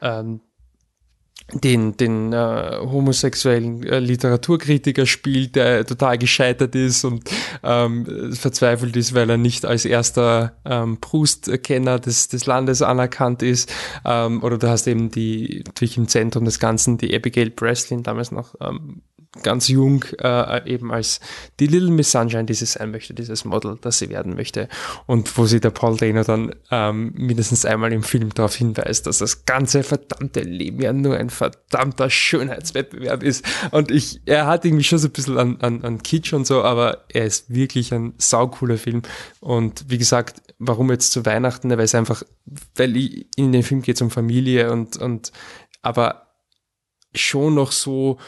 ähm, 0.00 0.40
den, 1.52 1.96
den 1.96 2.32
äh, 2.32 2.78
homosexuellen 2.80 3.82
äh, 3.82 3.98
Literaturkritiker 3.98 5.06
spielt, 5.06 5.56
der 5.56 5.86
total 5.86 6.18
gescheitert 6.18 6.74
ist 6.74 7.04
und 7.04 7.22
ähm, 7.62 8.32
verzweifelt 8.34 8.96
ist, 8.96 9.14
weil 9.14 9.28
er 9.28 9.36
nicht 9.36 9.64
als 9.64 9.84
erster 9.84 10.56
ähm, 10.64 10.98
Proust-Kenner 11.00 11.98
des, 11.98 12.28
des 12.28 12.46
Landes 12.46 12.82
anerkannt 12.82 13.42
ist. 13.42 13.72
Ähm, 14.04 14.42
oder 14.42 14.58
du 14.58 14.68
hast 14.68 14.86
eben 14.86 15.10
die, 15.10 15.62
natürlich 15.66 15.96
im 15.96 16.08
Zentrum 16.08 16.44
des 16.44 16.58
Ganzen 16.58 16.98
die 16.98 17.14
Abigail 17.14 17.50
Breslin, 17.50 18.02
damals 18.02 18.32
noch 18.32 18.54
ähm, 18.60 19.02
ganz 19.42 19.68
jung 19.68 20.04
äh, 20.18 20.70
eben 20.70 20.92
als 20.92 21.20
die 21.58 21.66
Little 21.66 21.90
Miss 21.90 22.10
Sunshine, 22.10 22.44
die 22.44 22.52
sie 22.52 22.66
sein 22.66 22.90
möchte, 22.90 23.14
dieses 23.14 23.46
Model, 23.46 23.78
das 23.80 23.98
sie 23.98 24.10
werden 24.10 24.34
möchte. 24.34 24.68
Und 25.06 25.38
wo 25.38 25.46
sie 25.46 25.58
der 25.58 25.70
Paul 25.70 25.96
Dano 25.96 26.22
dann 26.22 26.54
ähm, 26.70 27.12
mindestens 27.16 27.64
einmal 27.64 27.92
im 27.94 28.02
Film 28.02 28.34
darauf 28.34 28.54
hinweist, 28.54 29.06
dass 29.06 29.18
das 29.18 29.46
ganze 29.46 29.84
verdammte 29.84 30.40
Leben 30.40 30.82
ja 30.82 30.92
nur 30.92 31.16
ein 31.16 31.30
verdammter 31.30 32.10
Schönheitswettbewerb 32.10 33.22
ist. 33.22 33.44
Und 33.70 33.90
ich, 33.90 34.20
er 34.26 34.46
hat 34.46 34.66
irgendwie 34.66 34.84
schon 34.84 34.98
so 34.98 35.08
ein 35.08 35.12
bisschen 35.12 35.38
an, 35.38 35.56
an, 35.62 35.82
an 35.82 36.02
Kitsch 36.02 36.34
und 36.34 36.46
so, 36.46 36.62
aber 36.62 37.04
er 37.08 37.24
ist 37.24 37.48
wirklich 37.48 37.94
ein 37.94 38.12
saucooler 38.18 38.76
Film. 38.76 39.00
Und 39.40 39.86
wie 39.88 39.98
gesagt, 39.98 40.42
warum 40.58 40.90
jetzt 40.90 41.12
zu 41.12 41.24
Weihnachten? 41.24 41.70
Weil 41.70 41.80
es 41.80 41.94
einfach, 41.94 42.22
weil 42.76 42.94
in 43.36 43.52
dem 43.52 43.62
Film 43.62 43.80
geht 43.80 43.96
es 43.96 44.02
um 44.02 44.10
Familie 44.10 44.70
und, 44.70 44.98
und 44.98 45.32
aber 45.80 46.26
schon 47.14 47.54
noch 47.54 47.72
so 47.72 48.18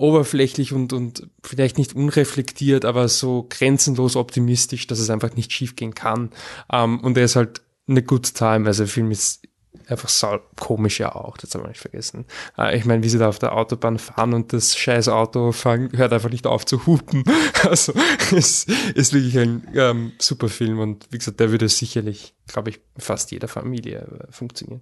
oberflächlich 0.00 0.72
und, 0.72 0.92
und 0.92 1.28
vielleicht 1.42 1.78
nicht 1.78 1.94
unreflektiert, 1.94 2.84
aber 2.84 3.08
so 3.08 3.46
grenzenlos 3.48 4.16
optimistisch, 4.16 4.86
dass 4.86 4.98
es 4.98 5.10
einfach 5.10 5.34
nicht 5.36 5.52
schiefgehen 5.52 5.94
kann. 5.94 6.30
Um, 6.68 6.78
ähm, 6.98 7.00
und 7.00 7.16
er 7.16 7.24
ist 7.24 7.36
halt 7.36 7.62
eine 7.88 8.02
good 8.02 8.34
time, 8.34 8.66
also 8.66 8.84
der 8.84 8.88
Film 8.88 9.10
ist 9.10 9.42
einfach 9.86 10.08
sau 10.08 10.38
komisch 10.56 11.00
ja 11.00 11.14
auch, 11.14 11.36
das 11.36 11.54
haben 11.54 11.64
wir 11.64 11.68
nicht 11.68 11.80
vergessen. 11.80 12.24
Uh, 12.56 12.68
ich 12.72 12.84
meine, 12.84 13.02
wie 13.02 13.08
sie 13.08 13.18
da 13.18 13.28
auf 13.28 13.38
der 13.38 13.54
Autobahn 13.54 13.98
fahren 13.98 14.34
und 14.34 14.52
das 14.52 14.76
scheiß 14.76 15.08
Auto 15.08 15.52
fang, 15.52 15.90
hört 15.96 16.12
einfach 16.12 16.30
nicht 16.30 16.46
auf 16.46 16.64
zu 16.64 16.86
hupen. 16.86 17.24
Also 17.62 17.92
es 18.34 18.64
ist 18.94 19.12
wirklich 19.12 19.38
ein 19.38 19.68
ähm, 19.74 20.12
super 20.18 20.48
Film 20.48 20.78
und 20.78 21.06
wie 21.10 21.18
gesagt, 21.18 21.40
der 21.40 21.50
würde 21.50 21.68
sicherlich, 21.68 22.34
glaube 22.46 22.70
ich, 22.70 22.80
fast 22.96 23.32
jeder 23.32 23.48
Familie 23.48 23.98
äh, 23.98 24.32
funktionieren. 24.32 24.80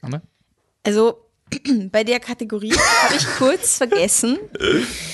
Anne? 0.00 0.22
Also 0.82 1.25
bei 1.92 2.04
der 2.04 2.20
Kategorie 2.20 2.72
habe 2.72 3.14
ich 3.16 3.26
kurz 3.38 3.78
vergessen. 3.78 4.38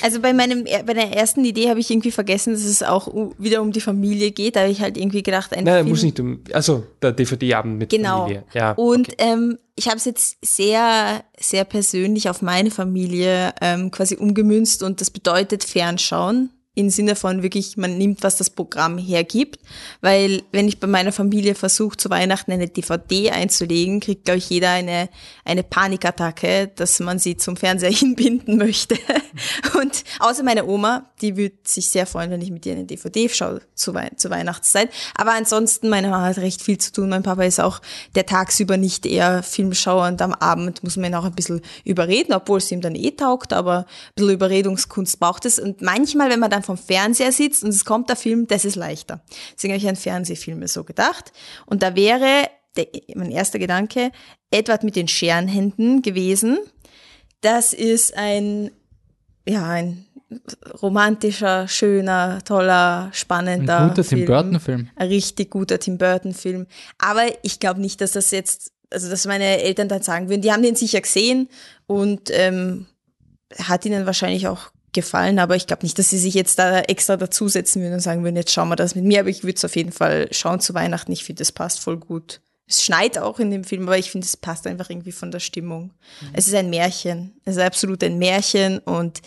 Also 0.03 0.21
bei 0.21 0.33
meinem 0.33 0.65
bei 0.65 0.95
der 0.95 1.13
ersten 1.13 1.45
Idee 1.45 1.69
habe 1.69 1.81
ich 1.81 1.91
irgendwie 1.91 2.11
vergessen, 2.11 2.53
dass 2.53 2.65
es 2.65 2.83
auch 2.83 3.09
wieder 3.39 3.63
um 3.63 3.73
die 3.73 3.81
Familie 3.81 4.31
geht. 4.31 4.57
Da 4.57 4.61
habe 4.61 4.71
ich 4.71 4.81
halt 4.81 4.97
irgendwie 4.97 5.23
gedacht, 5.23 5.53
ein 5.53 5.65
Nein, 5.65 5.85
Film, 5.85 5.89
muss 5.89 6.03
nicht 6.03 6.21
um. 6.21 6.43
Also 6.53 6.85
der 7.01 7.13
DVD-Abend 7.13 7.79
mit 7.79 7.91
genau. 7.91 8.23
Familie. 8.23 8.45
Ja, 8.55 8.73
und 8.73 9.09
okay. 9.09 9.17
ähm, 9.19 9.59
ich 9.75 9.87
habe 9.87 9.97
es 9.97 10.05
jetzt 10.05 10.39
sehr 10.45 11.25
sehr 11.39 11.65
persönlich 11.65 12.29
auf 12.29 12.43
meine 12.43 12.71
Familie 12.71 13.55
ähm, 13.61 13.91
quasi 13.91 14.17
umgemünzt 14.17 14.83
und 14.83 15.01
das 15.01 15.11
bedeutet 15.11 15.65
Fernschauen 15.65 16.51
im 16.75 16.89
Sinne 16.89 17.17
von 17.17 17.43
wirklich, 17.43 17.77
man 17.77 17.99
nimmt, 17.99 18.23
was 18.23 18.37
das 18.37 18.49
Programm 18.49 18.97
hergibt. 18.97 19.61
Weil 20.01 20.43
wenn 20.53 20.69
ich 20.69 20.81
bei 20.81 20.87
meiner 20.87 21.13
Familie 21.13 21.55
versuche, 21.55 21.99
zu 21.99 22.09
Weihnachten 22.09 22.51
eine 22.51 22.67
DVD 22.67 23.31
einzulegen, 23.31 24.01
kriegt, 24.01 24.25
glaube 24.25 24.39
ich, 24.39 24.49
jeder 24.49 24.71
eine, 24.71 25.11
eine 25.45 25.65
Panikattacke, 25.65 26.71
dass 26.75 26.99
man 27.01 27.19
sie 27.19 27.37
zum 27.37 27.57
Fernseher 27.57 27.91
hinbinden 27.93 28.57
möchte. 28.57 28.97
Und 29.79 30.05
außer 30.21 30.43
meine 30.43 30.67
Oma, 30.67 31.11
die 31.21 31.37
würde 31.37 31.57
sich 31.65 31.89
sehr 31.89 32.07
freuen, 32.07 32.31
wenn 32.31 32.41
ich 32.41 32.51
mit 32.51 32.65
ihr 32.65 32.73
eine 32.73 32.85
DVD 32.85 33.29
schaue 33.29 33.61
zu, 33.75 33.93
Wei 33.93 34.11
zur 34.17 34.31
Weihnachtszeit. 34.31 34.91
Aber 35.15 35.33
ansonsten, 35.33 35.91
meine 35.91 36.09
Mama 36.09 36.25
hat 36.25 36.39
recht 36.39 36.63
viel 36.63 36.79
zu 36.79 36.93
tun. 36.93 37.11
Mein 37.11 37.23
Papa 37.23 37.43
ist 37.43 37.61
auch 37.61 37.83
der 38.15 38.25
tagsüber 38.25 38.79
nicht 38.79 39.05
eher 39.05 39.43
Filmschauer 39.43 40.07
und 40.07 40.23
am 40.23 40.33
Abend 40.33 40.83
muss 40.83 40.97
man 40.97 41.11
ihn 41.11 41.15
auch 41.15 41.25
ein 41.25 41.35
bisschen 41.35 41.61
überreden, 41.85 42.33
obwohl 42.33 42.59
es 42.59 42.73
ihm 42.73 42.81
dann 42.81 42.95
eh 42.95 43.11
taugt, 43.11 43.53
aber 43.53 43.81
ein 43.81 43.85
bisschen 44.15 44.33
Überredungskunst 44.33 45.21
braucht 45.21 45.45
es. 45.45 45.59
Und 45.59 45.83
manchmal, 45.83 46.31
wenn 46.31 46.41
man 46.41 46.51
dann 46.51 46.62
dann 46.62 46.77
vom 46.77 46.79
Fernseher 46.79 47.33
sitzt 47.33 47.64
und 47.64 47.70
es 47.70 47.85
kommt 47.85 48.09
der 48.09 48.16
Film, 48.16 48.46
das 48.46 48.64
ist 48.64 48.77
leichter. 48.77 49.22
Deswegen 49.55 49.75
habe 49.75 49.83
ich 49.83 49.88
an 49.88 49.96
Fernsehfilme 49.96 50.68
so 50.68 50.85
gedacht. 50.85 51.33
Und 51.66 51.83
da 51.83 51.94
wäre 51.94 52.48
der, 52.77 52.87
mein 53.14 53.31
erster 53.31 53.59
Gedanke 53.59 54.11
Edward 54.51 54.85
mit 54.85 54.96
den 54.96 55.09
Scherenhänden 55.09 56.03
gewesen. 56.03 56.59
Das 57.40 57.72
ist 57.72 58.16
ein, 58.16 58.70
ja, 59.46 59.66
ein 59.68 60.07
romantischer, 60.81 61.68
schöner, 61.68 62.42
toller, 62.44 63.11
spannender 63.12 63.81
Ein 63.81 63.88
guter 63.88 64.05
Film. 64.05 64.20
Tim 64.20 64.27
Burton-Film. 64.27 64.88
Ein 64.96 65.09
richtig 65.09 65.51
guter 65.51 65.79
Tim 65.79 65.98
Burton-Film. 65.98 66.66
Aber 66.98 67.22
ich 67.42 67.61
glaube 67.61 67.81
nicht, 67.81 68.01
dass 68.01 68.12
das 68.12 68.31
jetzt, 68.31 68.72
also 68.90 69.11
dass 69.11 69.27
meine 69.27 69.62
Eltern 69.62 69.88
dann 69.88 70.03
sagen 70.03 70.29
würden, 70.29 70.42
die 70.42 70.53
haben 70.53 70.62
den 70.62 70.77
sicher 70.77 71.01
gesehen 71.01 71.48
und 71.87 72.31
ähm, 72.31 72.87
hat 73.59 73.85
ihnen 73.85 74.07
wahrscheinlich 74.07 74.48
auch 74.48 74.70
gefallen, 74.93 75.39
aber 75.39 75.57
ich 75.57 75.67
glaube 75.67 75.85
nicht, 75.85 75.99
dass 75.99 76.11
sie 76.11 76.19
sich 76.19 76.35
jetzt 76.35 76.59
da 76.59 76.81
extra 76.81 77.17
dazusetzen 77.17 77.83
würden 77.83 77.95
und 77.95 78.01
sagen 78.01 78.25
würden, 78.25 78.37
jetzt 78.37 78.53
schauen 78.53 78.69
wir 78.69 78.77
das 78.77 78.95
mit 78.95 79.05
mir, 79.05 79.21
aber 79.21 79.29
ich 79.29 79.43
würde 79.43 79.57
es 79.57 79.65
auf 79.65 79.77
jeden 79.77 79.93
Fall 79.93 80.29
schauen 80.33 80.61
zu 80.61 80.75
Weihnachten. 80.75 81.13
Ich 81.13 81.25
finde, 81.25 81.41
das 81.41 81.53
passt 81.53 81.81
voll 81.81 81.97
gut. 81.97 82.41
Es 82.69 82.85
schneit 82.85 83.19
auch 83.19 83.39
in 83.39 83.51
dem 83.51 83.65
Film, 83.65 83.83
aber 83.83 83.99
ich 83.99 84.11
finde, 84.11 84.27
es 84.27 84.37
passt 84.37 84.67
einfach 84.67 84.91
irgendwie 84.91 85.13
von 85.13 85.31
der 85.31 85.41
Stimmung. 85.41 85.93
Mhm. 86.21 86.29
Es 86.35 86.47
ist 86.47 86.55
ein 86.55 86.71
Märchen. 86.71 87.35
Es 87.45 87.57
ist 87.57 87.63
absolut 87.63 88.03
ein 88.05 88.19
Märchen 88.19 88.79
und 88.79 89.21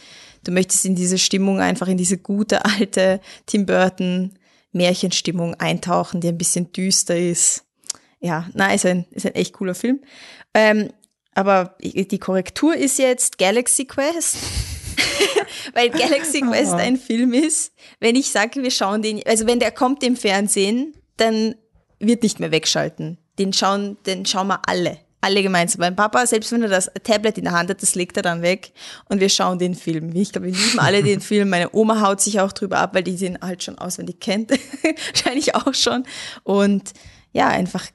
du 0.44 0.52
möchtest 0.52 0.86
in 0.86 0.96
diese 0.96 1.18
Stimmung 1.18 1.60
einfach 1.60 1.88
in 1.88 1.98
diese 1.98 2.18
gute 2.18 2.64
alte 2.66 3.20
Tim 3.46 3.66
Burton 3.66 4.34
Märchenstimmung 4.72 5.56
eintauchen, 5.56 6.22
die 6.22 6.28
ein 6.28 6.38
bisschen 6.38 6.72
düster 6.74 7.18
ist. 7.18 7.64
Ja, 8.20 8.50
na, 8.54 8.74
ist 8.74 8.86
ein, 8.86 9.06
ist 9.12 9.26
ein 9.26 9.36
echt 9.36 9.54
cooler 9.54 9.76
Film. 9.76 10.02
Ähm, 10.54 10.90
aber 11.34 11.76
die 11.82 12.20
Korrektur 12.20 12.76
ist 12.76 12.98
jetzt 12.98 13.38
Galaxy 13.38 13.86
Quest. 13.86 14.38
weil 15.74 15.90
Galaxy 15.90 16.42
Quest 16.50 16.74
ein 16.74 16.98
Film 16.98 17.34
ist, 17.34 17.74
wenn 18.00 18.16
ich 18.16 18.30
sage, 18.30 18.62
wir 18.62 18.72
schauen 18.72 19.02
den, 19.02 19.22
also 19.26 19.48
wenn 19.48 19.60
der 19.60 19.72
kommt 19.72 20.04
im 20.04 20.16
Fernsehen, 20.16 20.96
dann 21.18 21.56
wird 22.00 22.24
nicht 22.24 22.40
mehr 22.40 22.52
wegschalten. 22.52 23.18
Den 23.40 23.54
schauen, 23.54 23.98
den 24.06 24.26
schauen 24.26 24.48
wir 24.48 24.62
alle. 24.68 25.00
Alle 25.22 25.42
gemeinsam. 25.42 25.80
Mein 25.80 25.96
Papa, 25.96 26.28
selbst 26.28 26.52
wenn 26.52 26.62
er 26.62 26.70
das 26.70 26.92
Tablet 27.04 27.40
in 27.40 27.46
der 27.46 27.54
Hand 27.54 27.70
hat, 27.70 27.82
das 27.82 27.96
legt 27.96 28.16
er 28.16 28.22
dann 28.22 28.44
weg 28.44 28.74
und 29.10 29.20
wir 29.20 29.30
schauen 29.30 29.58
den 29.58 29.74
Film. 29.74 30.16
Ich 30.16 30.32
glaube, 30.32 30.48
wir 30.48 30.54
lieben 30.54 30.80
alle 30.80 31.02
den 31.02 31.20
Film. 31.20 31.50
Meine 31.50 31.74
Oma 31.74 32.02
haut 32.02 32.22
sich 32.22 32.40
auch 32.40 32.52
drüber 32.52 32.78
ab, 32.78 32.94
weil 32.94 33.02
die 33.02 33.16
den 33.16 33.40
halt 33.42 33.64
schon 33.64 33.78
auswendig 33.80 34.20
kennt. 34.20 34.52
Wahrscheinlich 35.14 35.56
auch 35.56 35.74
schon. 35.74 36.06
Und 36.44 36.92
ja, 37.34 37.48
einfach 37.48 37.88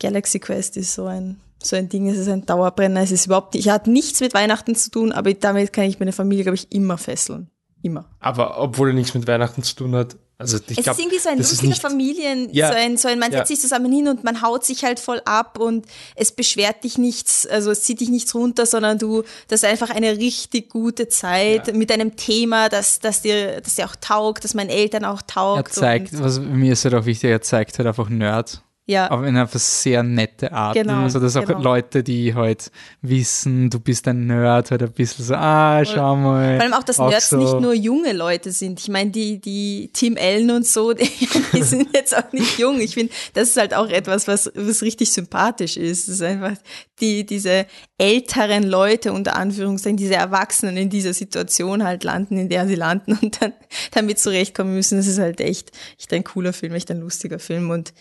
Galaxy 0.00 0.40
Quest 0.40 0.76
ist 0.76 0.94
so 0.94 1.06
ein 1.06 1.40
so 1.66 1.76
ein 1.76 1.88
Ding, 1.88 2.08
es 2.08 2.18
ist 2.18 2.28
ein 2.28 2.44
Dauerbrenner, 2.46 3.00
es 3.02 3.10
ist 3.10 3.26
überhaupt 3.26 3.54
nicht, 3.54 3.68
hat 3.70 3.86
nichts 3.86 4.20
mit 4.20 4.34
Weihnachten 4.34 4.74
zu 4.74 4.90
tun, 4.90 5.12
aber 5.12 5.32
damit 5.34 5.72
kann 5.72 5.84
ich 5.84 5.98
meine 5.98 6.12
Familie, 6.12 6.44
glaube 6.44 6.56
ich, 6.56 6.70
immer 6.72 6.98
fesseln. 6.98 7.50
Immer. 7.82 8.06
Aber 8.20 8.58
obwohl 8.60 8.88
er 8.88 8.94
nichts 8.94 9.14
mit 9.14 9.26
Weihnachten 9.26 9.62
zu 9.62 9.74
tun 9.76 9.94
hat, 9.94 10.16
Also 10.38 10.56
ich 10.68 10.78
es 10.78 10.84
glaub, 10.84 10.96
ist 10.96 11.02
irgendwie 11.02 11.18
so 11.20 11.28
ein 11.28 11.38
lustiger 11.38 11.68
nicht- 11.68 11.80
Familien, 11.82 12.48
Ja. 12.52 12.68
so 12.68 12.74
ein, 12.74 12.96
so 12.96 13.08
ein, 13.08 13.18
man 13.20 13.30
Ja. 13.30 13.38
setzt 13.38 13.48
sich 13.50 13.60
zusammen 13.60 13.92
hin 13.92 14.08
und 14.08 14.24
man 14.24 14.42
haut 14.42 14.64
sich 14.64 14.82
halt 14.84 14.98
voll 14.98 15.20
ab 15.26 15.58
und 15.60 15.86
es 16.16 16.32
beschwert 16.32 16.82
dich 16.82 16.98
nichts, 16.98 17.46
also 17.46 17.70
es 17.70 17.82
zieht 17.82 18.00
dich 18.00 18.08
nichts 18.08 18.34
runter, 18.34 18.66
sondern 18.66 18.98
du, 18.98 19.22
das 19.48 19.62
ist 19.62 19.68
einfach 19.68 19.90
eine 19.90 20.16
richtig 20.16 20.70
gute 20.70 21.08
Zeit 21.08 21.74
mit 21.76 21.92
einem 21.92 22.16
Thema, 22.16 22.68
das, 22.68 22.98
das 22.98 23.22
dir, 23.22 23.60
das 23.60 23.76
dir 23.76 23.84
auch 23.86 23.96
taugt, 23.96 24.42
das 24.44 24.54
meinen 24.54 24.70
Eltern 24.70 25.04
auch 25.04 25.20
Er 25.20 25.26
taugt. 25.26 25.72
zeigt, 25.74 26.14
und, 26.14 26.24
was 26.24 26.40
mir 26.40 26.72
ist 26.72 26.84
halt 26.84 26.94
auch 26.94 27.04
wichtig, 27.06 27.30
er 27.30 27.42
zeigt 27.42 27.78
halt 27.78 27.86
einfach 27.86 28.08
Nerd. 28.08 28.62
Ja. 28.86 29.10
Aber 29.10 29.26
in 29.26 29.34
einer 29.34 29.48
sehr 29.48 30.02
nette 30.02 30.52
Art. 30.52 30.74
Genau, 30.74 31.04
also, 31.04 31.18
dass 31.18 31.36
auch 31.36 31.46
genau. 31.46 31.62
Leute, 31.62 32.02
die 32.02 32.34
halt 32.34 32.70
wissen, 33.00 33.70
du 33.70 33.80
bist 33.80 34.06
ein 34.08 34.26
Nerd, 34.26 34.70
halt 34.70 34.82
ein 34.82 34.92
bisschen 34.92 35.24
so, 35.24 35.34
ah, 35.34 35.82
schau 35.86 36.16
mal. 36.16 36.56
Vor 36.56 36.64
allem 36.64 36.74
auch, 36.74 36.82
dass 36.82 36.98
Nerds 36.98 37.30
so. 37.30 37.38
nicht 37.38 37.60
nur 37.60 37.72
junge 37.72 38.12
Leute 38.12 38.52
sind. 38.52 38.78
Ich 38.78 38.88
meine, 38.88 39.10
die, 39.10 39.40
die 39.40 39.90
Tim 39.94 40.18
Allen 40.20 40.50
und 40.50 40.66
so, 40.66 40.92
die, 40.92 41.08
die 41.54 41.62
sind 41.62 41.94
jetzt 41.94 42.14
auch 42.14 42.30
nicht 42.32 42.58
jung. 42.58 42.78
Ich 42.78 42.92
finde, 42.92 43.14
das 43.32 43.48
ist 43.48 43.56
halt 43.56 43.72
auch 43.72 43.88
etwas, 43.88 44.28
was, 44.28 44.52
was 44.54 44.82
richtig 44.82 45.10
sympathisch 45.12 45.78
ist. 45.78 46.08
Das 46.08 46.16
ist 46.16 46.22
einfach 46.22 46.52
die, 47.00 47.24
diese 47.24 47.64
älteren 47.96 48.64
Leute, 48.64 49.14
unter 49.14 49.36
Anführungszeichen, 49.36 49.96
diese 49.96 50.16
Erwachsenen 50.16 50.76
in 50.76 50.90
dieser 50.90 51.14
Situation 51.14 51.84
halt 51.84 52.04
landen, 52.04 52.36
in 52.36 52.50
der 52.50 52.68
sie 52.68 52.74
landen 52.74 53.18
und 53.22 53.40
dann 53.40 53.54
damit 53.92 54.18
zurechtkommen 54.18 54.74
müssen. 54.74 54.98
Das 54.98 55.06
ist 55.06 55.18
halt 55.18 55.40
echt, 55.40 55.72
echt 55.98 56.12
ein 56.12 56.22
cooler 56.22 56.52
Film, 56.52 56.74
echt 56.74 56.90
ein 56.90 57.00
lustiger 57.00 57.38
Film 57.38 57.70
und 57.70 57.94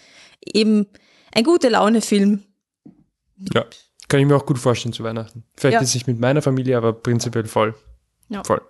eben 0.53 0.87
ein 1.33 1.43
gute 1.43 1.69
Laune-Film. 1.69 2.43
Ja, 3.53 3.65
kann 4.07 4.19
ich 4.19 4.25
mir 4.25 4.35
auch 4.35 4.45
gut 4.45 4.59
vorstellen 4.59 4.93
zu 4.93 5.03
Weihnachten. 5.03 5.43
Vielleicht 5.55 5.75
Ja. 5.75 5.81
jetzt 5.81 5.93
nicht 5.93 6.07
mit 6.07 6.19
meiner 6.19 6.41
Familie, 6.41 6.77
aber 6.77 6.93
prinzipiell 6.93 7.45
voll. 7.45 7.75
Ja. 8.29 8.43
Voll. 8.43 8.61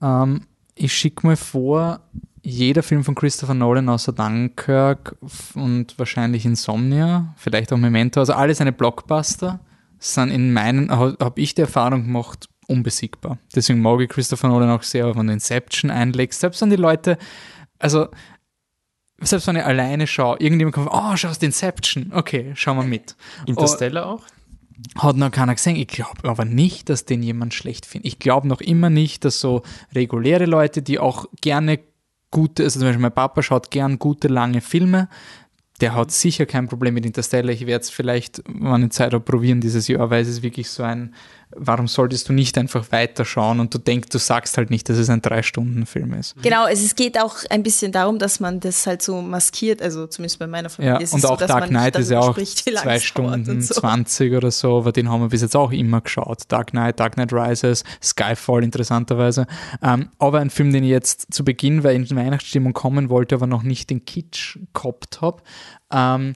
Ähm, 0.00 0.46
ich 0.74 0.92
schicke 0.92 1.26
mal 1.26 1.36
vor, 1.36 2.00
jeder 2.42 2.82
Film 2.82 3.04
von 3.04 3.14
Christopher 3.14 3.54
Nolan 3.54 3.88
außer 3.88 4.12
Dunkirk 4.12 5.16
und 5.54 5.96
wahrscheinlich 5.98 6.44
Insomnia, 6.44 7.34
vielleicht 7.36 7.72
auch 7.72 7.76
Memento, 7.76 8.20
also 8.20 8.32
alle 8.32 8.54
seine 8.54 8.72
Blockbuster 8.72 9.60
sind 9.98 10.30
in 10.30 10.52
meinen, 10.52 10.90
habe 10.90 11.16
hab 11.20 11.38
ich 11.38 11.54
die 11.54 11.60
Erfahrung 11.60 12.02
gemacht, 12.04 12.48
unbesiegbar. 12.66 13.38
Deswegen 13.54 13.80
mag 13.80 14.00
ich 14.00 14.08
Christopher 14.08 14.48
Nolan 14.48 14.70
auch 14.70 14.82
sehr, 14.82 15.14
wenn 15.14 15.26
du 15.28 15.32
Inception 15.32 15.90
einlegst, 15.90 16.40
selbst 16.40 16.60
wenn 16.62 16.70
die 16.70 16.76
Leute, 16.76 17.16
also 17.78 18.08
selbst 19.22 19.46
wenn 19.46 19.56
ich 19.56 19.64
alleine 19.64 20.06
schaue, 20.06 20.36
irgendjemand 20.38 20.74
kommt, 20.74 20.88
oh, 20.90 21.16
schaust 21.16 21.42
Inception, 21.42 22.12
okay, 22.14 22.52
schauen 22.54 22.76
wir 22.76 22.84
mit. 22.84 23.16
Interstellar 23.46 24.06
auch? 24.06 24.22
Hat 24.98 25.16
noch 25.16 25.30
keiner 25.30 25.54
gesehen. 25.54 25.76
Ich 25.76 25.88
glaube 25.88 26.28
aber 26.28 26.44
nicht, 26.44 26.88
dass 26.88 27.04
den 27.04 27.22
jemand 27.22 27.54
schlecht 27.54 27.86
findet. 27.86 28.06
Ich 28.06 28.18
glaube 28.18 28.48
noch 28.48 28.60
immer 28.60 28.90
nicht, 28.90 29.24
dass 29.24 29.40
so 29.40 29.62
reguläre 29.94 30.46
Leute, 30.46 30.82
die 30.82 30.98
auch 30.98 31.26
gerne 31.40 31.80
gute, 32.30 32.64
also 32.64 32.80
zum 32.80 32.88
Beispiel 32.88 33.02
mein 33.02 33.12
Papa 33.12 33.42
schaut 33.42 33.70
gern 33.70 33.98
gute, 33.98 34.28
lange 34.28 34.60
Filme, 34.60 35.08
der 35.80 35.94
hat 35.94 36.10
sicher 36.10 36.46
kein 36.46 36.68
Problem 36.68 36.94
mit 36.94 37.06
Interstellar. 37.06 37.52
Ich 37.52 37.66
werde 37.66 37.82
es 37.82 37.90
vielleicht, 37.90 38.42
wenn 38.46 38.84
ich 38.84 38.90
Zeit 38.90 39.12
habe, 39.12 39.24
probieren 39.24 39.60
dieses 39.60 39.88
Jahr, 39.88 40.10
weil 40.10 40.22
es 40.22 40.28
ist 40.28 40.42
wirklich 40.42 40.70
so 40.70 40.82
ein, 40.82 41.14
warum 41.56 41.88
solltest 41.88 42.28
du 42.28 42.32
nicht 42.32 42.56
einfach 42.58 42.90
weiterschauen 42.90 43.60
und 43.60 43.72
du 43.72 43.78
denkst, 43.78 44.08
du 44.08 44.18
sagst 44.18 44.56
halt 44.56 44.70
nicht, 44.70 44.88
dass 44.88 44.96
es 44.98 45.10
ein 45.10 45.22
Drei-Stunden-Film 45.22 46.14
ist. 46.14 46.34
Genau, 46.42 46.66
es, 46.66 46.94
geht 46.94 47.20
auch 47.20 47.36
ein 47.50 47.62
bisschen 47.62 47.92
darum, 47.92 48.18
dass 48.18 48.40
man 48.40 48.60
das 48.60 48.86
halt 48.86 49.02
so 49.02 49.22
maskiert, 49.22 49.82
also 49.82 50.06
zumindest 50.06 50.38
bei 50.38 50.46
meiner 50.46 50.70
Familie 50.70 50.94
Ja, 50.94 51.00
ist 51.00 51.10
es 51.10 51.14
und 51.14 51.20
so, 51.22 51.28
auch 51.28 51.36
dass 51.36 51.48
Dark 51.48 51.68
Knight 51.68 51.96
ist 51.96 52.10
ja 52.10 52.20
auch 52.20 52.32
spricht, 52.32 52.58
zwei 52.58 53.00
Stunden 53.00 53.50
und 53.50 53.62
so. 53.62 53.74
20 53.74 54.34
oder 54.34 54.50
so, 54.50 54.78
aber 54.78 54.92
den 54.92 55.08
haben 55.08 55.20
wir 55.22 55.28
bis 55.28 55.42
jetzt 55.42 55.56
auch 55.56 55.72
immer 55.72 56.00
geschaut. 56.00 56.42
Dark 56.48 56.70
Knight, 56.70 57.00
Dark 57.00 57.14
Knight 57.14 57.32
Rises, 57.32 57.84
Skyfall 58.02 58.64
interessanterweise. 58.64 59.46
Ähm, 59.82 60.08
aber 60.18 60.40
ein 60.40 60.50
Film, 60.50 60.72
den 60.72 60.84
ich 60.84 60.90
jetzt 60.90 61.32
zu 61.32 61.44
Beginn, 61.44 61.84
weil 61.84 62.00
ich 62.00 62.10
in 62.10 62.16
Weihnachtsstimmung 62.16 62.72
kommen 62.72 63.08
wollte, 63.08 63.34
aber 63.34 63.46
noch 63.46 63.62
nicht 63.62 63.90
den 63.90 64.04
Kitsch 64.04 64.58
gehabt 64.72 65.20
habe, 65.20 65.42
ähm, 65.92 66.34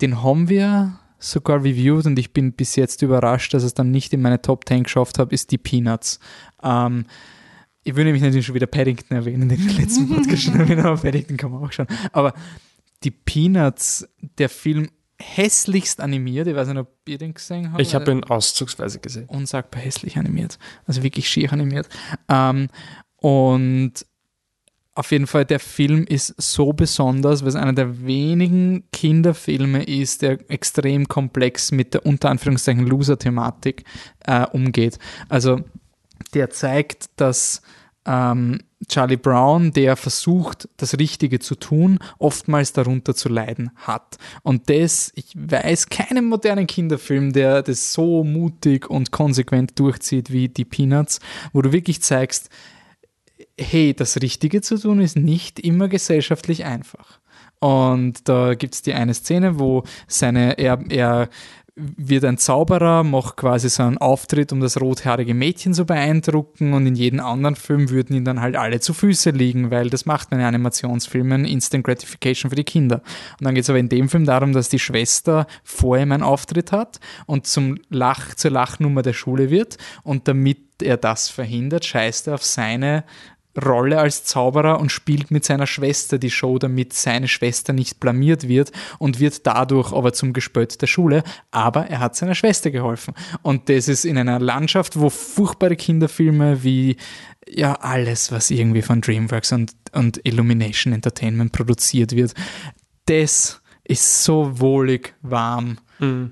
den 0.00 0.22
haben 0.22 0.48
wir 0.48 0.98
sogar 1.22 1.62
reviewed 1.62 2.06
und 2.06 2.18
ich 2.18 2.32
bin 2.32 2.52
bis 2.52 2.76
jetzt 2.76 3.02
überrascht, 3.02 3.54
dass 3.54 3.62
es 3.62 3.74
dann 3.74 3.90
nicht 3.90 4.12
in 4.12 4.20
meine 4.20 4.42
Top 4.42 4.66
10 4.66 4.84
geschafft 4.84 5.18
habe, 5.18 5.34
ist 5.34 5.50
die 5.50 5.58
Peanuts. 5.58 6.18
Ähm, 6.62 7.06
ich 7.84 7.94
würde 7.94 8.06
nämlich 8.06 8.22
natürlich 8.22 8.46
schon 8.46 8.54
wieder 8.54 8.66
Paddington 8.66 9.16
erwähnen, 9.16 9.48
den 9.48 9.60
im 9.60 9.76
letzten 9.76 10.08
Podcast 10.08 10.42
schon 10.42 10.58
erwähnt 10.58 10.84
aber 10.84 11.00
Paddington 11.00 11.36
kann 11.36 11.52
man 11.52 11.64
auch 11.64 11.72
schauen. 11.72 11.88
Aber 12.12 12.34
die 13.04 13.10
Peanuts, 13.10 14.08
der 14.38 14.48
Film 14.48 14.88
hässlichst 15.20 16.00
animiert, 16.00 16.48
ich 16.48 16.54
weiß 16.54 16.68
nicht, 16.68 16.78
ob 16.78 16.90
ihr 17.06 17.18
den 17.18 17.34
gesehen 17.34 17.70
habt. 17.70 17.80
Ich 17.80 17.94
habe 17.94 18.10
ihn 18.10 18.24
auszugsweise 18.24 18.98
gesehen. 18.98 19.26
unsagbar 19.28 19.80
hässlich 19.80 20.16
animiert. 20.16 20.58
Also 20.86 21.02
wirklich 21.02 21.28
schier 21.28 21.52
animiert. 21.52 21.88
Ähm, 22.28 22.68
und 23.16 23.92
auf 24.94 25.10
jeden 25.10 25.26
Fall, 25.26 25.44
der 25.44 25.60
Film 25.60 26.04
ist 26.04 26.34
so 26.40 26.72
besonders, 26.72 27.42
weil 27.42 27.48
es 27.48 27.56
einer 27.56 27.72
der 27.72 28.04
wenigen 28.04 28.84
Kinderfilme 28.92 29.84
ist, 29.84 30.22
der 30.22 30.38
extrem 30.50 31.08
komplex 31.08 31.72
mit 31.72 31.94
der 31.94 32.04
unter 32.04 32.28
Anführungszeichen 32.28 32.86
Loser-Thematik 32.86 33.84
äh, 34.26 34.46
umgeht. 34.46 34.98
Also 35.30 35.60
der 36.34 36.50
zeigt, 36.50 37.06
dass 37.16 37.62
ähm, 38.04 38.60
Charlie 38.88 39.16
Brown, 39.16 39.72
der 39.72 39.96
versucht, 39.96 40.68
das 40.76 40.98
Richtige 40.98 41.38
zu 41.38 41.54
tun, 41.54 41.98
oftmals 42.18 42.72
darunter 42.72 43.14
zu 43.14 43.28
leiden 43.28 43.70
hat. 43.76 44.18
Und 44.42 44.68
das, 44.68 45.12
ich 45.14 45.32
weiß 45.36 45.88
keinen 45.88 46.26
modernen 46.26 46.66
Kinderfilm, 46.66 47.32
der 47.32 47.62
das 47.62 47.92
so 47.92 48.24
mutig 48.24 48.90
und 48.90 49.12
konsequent 49.12 49.78
durchzieht 49.78 50.32
wie 50.32 50.48
die 50.48 50.64
Peanuts, 50.64 51.20
wo 51.52 51.62
du 51.62 51.72
wirklich 51.72 52.02
zeigst, 52.02 52.50
hey, 53.58 53.94
das 53.94 54.20
Richtige 54.20 54.60
zu 54.60 54.78
tun 54.78 55.00
ist 55.00 55.16
nicht 55.16 55.60
immer 55.60 55.88
gesellschaftlich 55.88 56.64
einfach. 56.64 57.20
Und 57.60 58.28
da 58.28 58.54
gibt 58.54 58.74
es 58.74 58.82
die 58.82 58.94
eine 58.94 59.14
Szene, 59.14 59.58
wo 59.58 59.84
seine, 60.08 60.58
er, 60.58 60.80
er 60.88 61.28
wird 61.74 62.24
ein 62.24 62.36
Zauberer, 62.36 63.02
macht 63.02 63.36
quasi 63.36 63.70
so 63.70 63.82
einen 63.82 63.96
Auftritt, 63.96 64.52
um 64.52 64.60
das 64.60 64.80
rothaarige 64.80 65.32
Mädchen 65.32 65.72
zu 65.72 65.86
beeindrucken 65.86 66.74
und 66.74 66.86
in 66.86 66.94
jedem 66.94 67.20
anderen 67.20 67.56
Film 67.56 67.88
würden 67.88 68.14
ihm 68.14 68.24
dann 68.26 68.42
halt 68.42 68.56
alle 68.56 68.80
zu 68.80 68.92
Füße 68.92 69.30
liegen, 69.30 69.70
weil 69.70 69.88
das 69.88 70.04
macht 70.04 70.30
man 70.30 70.40
in 70.40 70.46
Animationsfilmen, 70.46 71.46
Instant 71.46 71.84
Gratification 71.84 72.50
für 72.50 72.56
die 72.56 72.64
Kinder. 72.64 72.96
Und 73.38 73.46
dann 73.46 73.54
geht 73.54 73.64
es 73.64 73.70
aber 73.70 73.78
in 73.78 73.88
dem 73.88 74.10
Film 74.10 74.26
darum, 74.26 74.52
dass 74.52 74.68
die 74.68 74.78
Schwester 74.78 75.46
vor 75.64 75.96
ihm 75.96 76.12
einen 76.12 76.22
Auftritt 76.22 76.72
hat 76.72 77.00
und 77.26 77.46
zum 77.46 77.78
Lach, 77.88 78.34
zur 78.34 78.50
Lachnummer 78.50 79.00
der 79.00 79.14
Schule 79.14 79.48
wird 79.48 79.78
und 80.02 80.28
damit 80.28 80.82
er 80.82 80.98
das 80.98 81.28
verhindert, 81.28 81.86
scheißt 81.86 82.28
er 82.28 82.34
auf 82.34 82.44
seine 82.44 83.04
Rolle 83.60 83.98
als 83.98 84.24
Zauberer 84.24 84.80
und 84.80 84.90
spielt 84.90 85.30
mit 85.30 85.44
seiner 85.44 85.66
Schwester 85.66 86.18
die 86.18 86.30
Show, 86.30 86.58
damit 86.58 86.92
seine 86.92 87.28
Schwester 87.28 87.72
nicht 87.72 88.00
blamiert 88.00 88.48
wird 88.48 88.72
und 88.98 89.20
wird 89.20 89.46
dadurch 89.46 89.92
aber 89.92 90.12
zum 90.12 90.32
Gespött 90.32 90.80
der 90.80 90.86
Schule. 90.86 91.22
Aber 91.50 91.86
er 91.86 92.00
hat 92.00 92.16
seiner 92.16 92.34
Schwester 92.34 92.70
geholfen. 92.70 93.14
Und 93.42 93.68
das 93.68 93.88
ist 93.88 94.04
in 94.04 94.16
einer 94.16 94.40
Landschaft, 94.40 94.98
wo 94.98 95.10
furchtbare 95.10 95.76
Kinderfilme 95.76 96.62
wie 96.64 96.96
ja 97.48 97.74
alles, 97.74 98.32
was 98.32 98.50
irgendwie 98.50 98.82
von 98.82 99.00
DreamWorks 99.00 99.52
und, 99.52 99.72
und 99.92 100.20
Illumination 100.24 100.92
Entertainment 100.92 101.52
produziert 101.52 102.12
wird, 102.12 102.34
das 103.06 103.60
ist 103.84 104.24
so 104.24 104.60
wohlig 104.60 105.14
warm. 105.22 105.78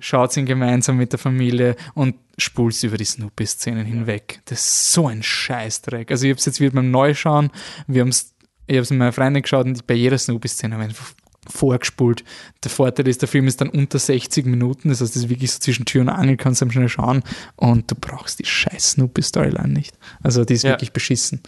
Schaut 0.01 0.37
ihn 0.37 0.47
gemeinsam 0.47 0.97
mit 0.97 1.13
der 1.13 1.19
Familie 1.19 1.77
und 1.95 2.17
spult 2.39 2.83
über 2.83 2.97
die 2.97 3.05
Snoopy-Szenen 3.05 3.85
hinweg. 3.87 4.41
Das 4.47 4.61
ist 4.61 4.93
so 4.93 5.07
ein 5.07 5.23
Scheißdreck. 5.23 6.11
Also 6.11 6.25
ich 6.27 6.31
habe 6.31 6.39
es 6.39 6.47
jetzt 6.47 6.61
wieder 6.61 6.73
beim 6.73 6.91
Neuschauen, 6.91 7.51
wir 7.87 8.01
haben's, 8.03 8.35
ich 8.67 8.75
habe 8.77 8.83
es 8.83 8.91
mit 8.91 8.99
meiner 8.99 9.13
Freundin 9.13 9.43
geschaut 9.43 9.67
und 9.67 9.87
bei 9.87 9.95
jeder 9.95 10.19
Snoopy-Szene 10.19 10.75
haben 10.75 10.81
wir 10.81 10.89
einfach 10.89 11.13
vorgespult. 11.49 12.25
Der 12.65 12.71
Vorteil 12.71 13.09
ist, 13.09 13.23
der 13.23 13.29
Film 13.29 13.47
ist 13.47 13.61
dann 13.61 13.69
unter 13.71 13.99
60 13.99 14.45
Minuten, 14.47 14.89
das 14.89 15.01
heißt, 15.01 15.15
das 15.17 15.23
ist 15.25 15.29
wirklich 15.29 15.51
so 15.53 15.59
zwischen 15.59 15.85
Tür 15.85 16.03
und 16.03 16.09
Angel, 16.09 16.37
kannst 16.37 16.61
du 16.61 16.67
am 16.67 16.71
schnell 16.71 16.89
schauen 16.89 17.23
und 17.57 17.91
du 17.91 17.95
brauchst 17.95 18.39
die 18.41 18.45
scheiß 18.45 18.93
Snoopy-Storyline 18.93 19.69
nicht. 19.73 19.97
Also 20.23 20.45
die 20.45 20.55
ist 20.55 20.65
Ja. 20.65 20.71
wirklich 20.71 20.93
beschissen. 20.93 21.41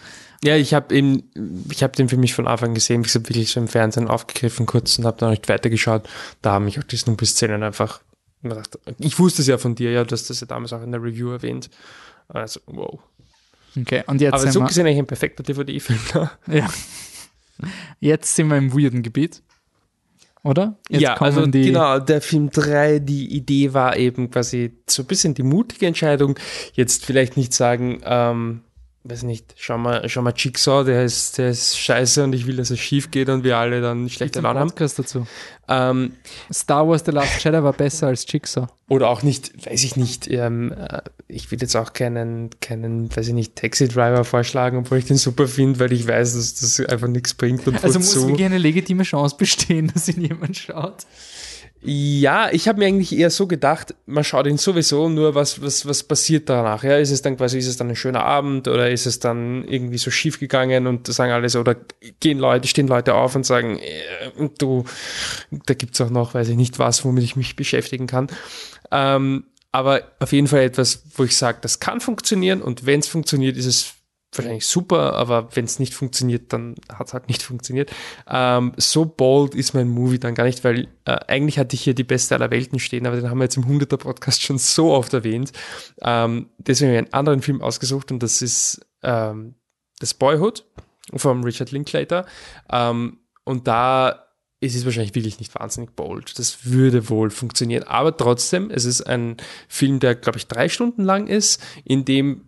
Ja, 0.43 0.55
ich 0.57 0.73
habe 0.73 0.93
eben, 0.95 1.23
ich 1.71 1.83
habe 1.83 1.95
den 1.95 2.09
für 2.09 2.17
mich 2.17 2.33
von 2.33 2.47
Anfang 2.47 2.73
gesehen, 2.73 3.01
wie 3.01 3.07
gesagt, 3.07 3.29
wirklich 3.29 3.51
so 3.51 3.59
im 3.59 3.67
Fernsehen 3.67 4.07
aufgegriffen 4.07 4.65
kurz 4.65 4.97
und 4.97 5.05
habe 5.05 5.17
dann 5.17 5.29
nicht 5.29 5.47
weitergeschaut. 5.47 6.07
Da 6.41 6.53
haben 6.53 6.65
mich 6.65 6.79
auch 6.79 6.83
die 6.83 6.97
Snoopy-Szenen 6.97 7.63
einfach 7.63 8.01
gedacht. 8.49 8.79
Ich 8.99 9.17
wusste 9.19 9.41
es 9.41 9.47
ja 9.47 9.57
von 9.57 9.75
dir, 9.75 9.91
ja, 9.91 10.03
du 10.03 10.11
hast 10.11 10.29
das 10.29 10.39
ja 10.39 10.47
damals 10.47 10.73
auch 10.73 10.81
in 10.81 10.91
der 10.91 11.01
Review 11.01 11.31
erwähnt. 11.31 11.69
Also, 12.27 12.59
wow. 12.67 12.99
Okay, 13.79 14.03
und 14.05 14.21
jetzt 14.21 14.33
Aber 14.33 14.51
so 14.51 14.61
gesehen 14.63 14.85
eigentlich 14.85 14.99
ein 14.99 15.07
perfekter 15.07 15.43
DVD-Film. 15.43 15.99
Ne? 16.13 16.29
ja. 16.59 16.69
jetzt 17.99 18.35
sind 18.35 18.47
wir 18.49 18.57
im 18.57 18.73
weirden 18.73 19.03
Gebiet. 19.03 19.41
Oder? 20.43 20.77
Jetzt 20.89 21.01
ja, 21.01 21.15
also 21.15 21.45
die, 21.45 21.67
genau, 21.67 21.99
der 21.99 22.21
Film 22.21 22.49
3, 22.49 22.99
die 22.99 23.33
Idee 23.33 23.73
war 23.73 23.95
eben 23.95 24.29
quasi 24.29 24.73
so 24.89 25.03
ein 25.03 25.05
bisschen 25.05 25.33
die 25.33 25.43
mutige 25.43 25.87
Entscheidung, 25.87 26.37
jetzt 26.73 27.05
vielleicht 27.05 27.37
nicht 27.37 27.53
sagen, 27.53 28.01
ähm, 28.03 28.61
weiß 29.05 29.23
nicht, 29.23 29.53
schau 29.57 29.77
mal, 29.77 30.07
schau 30.07 30.21
mal 30.21 30.33
Jigsaw, 30.35 30.83
der 30.85 31.03
ist, 31.03 31.37
der 31.37 31.49
ist 31.49 31.77
scheiße 31.77 32.23
und 32.23 32.33
ich 32.33 32.47
will, 32.47 32.55
dass 32.55 32.69
es 32.69 32.79
schief 32.79 33.11
geht 33.11 33.27
und 33.29 33.43
wir 33.43 33.57
alle 33.57 33.81
dann 33.81 34.07
schlechte 34.09 34.39
Laune 34.39 34.59
haben. 34.61 34.69
Podcast 34.69 34.97
dazu. 34.99 35.27
Ähm, 35.67 36.13
Star 36.53 36.87
Wars 36.87 37.03
The 37.05 37.11
Last 37.11 37.43
Jedi 37.43 37.61
war 37.63 37.73
besser 37.73 38.07
als 38.07 38.25
Jigsaw. 38.31 38.67
oder 38.87 39.09
auch 39.09 39.21
nicht, 39.23 39.65
weiß 39.69 39.83
ich 39.83 39.95
nicht, 39.97 40.29
ähm, 40.29 40.71
äh, 40.71 41.01
ich 41.27 41.51
will 41.51 41.59
jetzt 41.61 41.75
auch 41.75 41.93
keinen, 41.93 42.49
keinen, 42.61 43.13
weiß 43.15 43.27
ich 43.29 43.33
nicht, 43.33 43.55
Taxi 43.55 43.87
Driver 43.87 44.23
vorschlagen, 44.23 44.77
obwohl 44.77 44.97
ich 44.99 45.05
den 45.05 45.17
super 45.17 45.47
finde, 45.47 45.79
weil 45.79 45.91
ich 45.91 46.07
weiß, 46.07 46.35
dass 46.35 46.55
das 46.55 46.79
einfach 46.87 47.07
nichts 47.07 47.33
bringt 47.33 47.67
und 47.67 47.83
Also 47.83 47.99
muss 47.99 48.15
wozu. 48.15 48.27
wirklich 48.29 48.45
eine 48.45 48.57
legitime 48.57 49.03
Chance 49.03 49.35
bestehen, 49.37 49.91
dass 49.93 50.07
ihn 50.09 50.21
jemand 50.21 50.55
schaut. 50.57 51.05
Ja, 51.85 52.49
ich 52.49 52.69
habe 52.69 52.79
mir 52.79 52.85
eigentlich 52.85 53.13
eher 53.13 53.29
so 53.29 53.45
gedacht, 53.45 53.93
man 54.05 54.23
schaut 54.23 54.47
ihn 54.47 54.57
sowieso, 54.57 55.09
nur 55.09 55.35
was, 55.35 55.61
was, 55.61 55.85
was 55.85 56.03
passiert 56.03 56.47
danach? 56.47 56.83
Ja, 56.83 56.97
ist 56.97 57.11
es 57.11 57.21
dann 57.21 57.35
quasi, 57.35 57.57
ist 57.57 57.67
es 57.67 57.75
dann 57.75 57.89
ein 57.89 57.97
schöner 57.97 58.23
Abend 58.23 58.69
oder 58.69 58.89
ist 58.89 59.05
es 59.05 59.19
dann 59.19 59.67
irgendwie 59.67 59.97
so 59.97 60.09
schief 60.09 60.39
gegangen 60.39 60.87
und 60.87 61.07
sagen 61.07 61.33
alle 61.33 61.49
so, 61.49 61.59
oder 61.59 61.75
gehen 62.21 62.39
Leute, 62.39 62.69
stehen 62.69 62.87
Leute 62.87 63.15
auf 63.15 63.35
und 63.35 63.45
sagen, 63.45 63.79
äh, 63.79 64.49
du, 64.57 64.85
da 65.51 65.73
gibt's 65.73 65.99
auch 65.99 66.09
noch, 66.09 66.33
weiß 66.33 66.47
ich 66.47 66.55
nicht 66.55 66.79
was, 66.79 67.03
womit 67.03 67.25
ich 67.25 67.35
mich 67.35 67.57
beschäftigen 67.57 68.07
kann. 68.07 68.27
Ähm, 68.89 69.43
aber 69.73 70.03
auf 70.19 70.31
jeden 70.31 70.47
Fall 70.47 70.61
etwas, 70.61 71.03
wo 71.15 71.25
ich 71.25 71.35
sage, 71.35 71.57
das 71.61 71.81
kann 71.81 71.99
funktionieren 71.99 72.61
und 72.61 72.85
wenn 72.85 73.01
es 73.01 73.09
funktioniert, 73.09 73.57
ist 73.57 73.65
es 73.65 73.93
wahrscheinlich 74.37 74.65
super, 74.65 75.13
aber 75.13 75.55
wenn 75.55 75.65
es 75.65 75.79
nicht 75.79 75.93
funktioniert, 75.93 76.53
dann 76.53 76.75
hat 76.91 77.07
es 77.07 77.13
halt 77.13 77.27
nicht 77.27 77.43
funktioniert. 77.43 77.91
Ähm, 78.27 78.73
so 78.77 79.05
bold 79.05 79.55
ist 79.55 79.73
mein 79.73 79.89
Movie 79.89 80.19
dann 80.19 80.35
gar 80.35 80.45
nicht, 80.45 80.63
weil 80.63 80.87
äh, 81.05 81.17
eigentlich 81.27 81.59
hatte 81.59 81.75
ich 81.75 81.81
hier 81.81 81.93
die 81.93 82.03
beste 82.03 82.35
aller 82.35 82.51
Welten 82.51 82.79
stehen, 82.79 83.05
aber 83.05 83.15
den 83.15 83.29
haben 83.29 83.37
wir 83.37 83.45
jetzt 83.45 83.57
im 83.57 83.65
100er 83.65 83.97
Podcast 83.97 84.41
schon 84.41 84.57
so 84.57 84.91
oft 84.91 85.13
erwähnt. 85.13 85.51
Ähm, 86.01 86.49
deswegen 86.57 86.89
habe 86.89 86.95
ich 86.95 87.05
einen 87.05 87.13
anderen 87.13 87.41
Film 87.41 87.61
ausgesucht 87.61 88.11
und 88.11 88.21
das 88.21 88.41
ist 88.41 88.85
ähm, 89.03 89.55
das 89.99 90.13
Boyhood 90.13 90.65
vom 91.15 91.43
Richard 91.43 91.71
Linklater. 91.71 92.25
Ähm, 92.71 93.19
und 93.45 93.67
da 93.67 94.23
ist 94.63 94.75
es 94.75 94.85
wahrscheinlich 94.85 95.13
wirklich 95.13 95.39
nicht 95.39 95.53
wahnsinnig 95.55 95.91
bold. 95.91 96.39
Das 96.39 96.65
würde 96.65 97.09
wohl 97.09 97.29
funktionieren. 97.29 97.83
Aber 97.83 98.15
trotzdem, 98.15 98.71
es 98.71 98.85
ist 98.85 99.01
ein 99.01 99.35
Film, 99.67 99.99
der, 99.99 100.15
glaube 100.15 100.37
ich, 100.37 100.47
drei 100.47 100.69
Stunden 100.69 101.03
lang 101.03 101.27
ist, 101.27 101.61
in 101.83 102.05
dem 102.05 102.45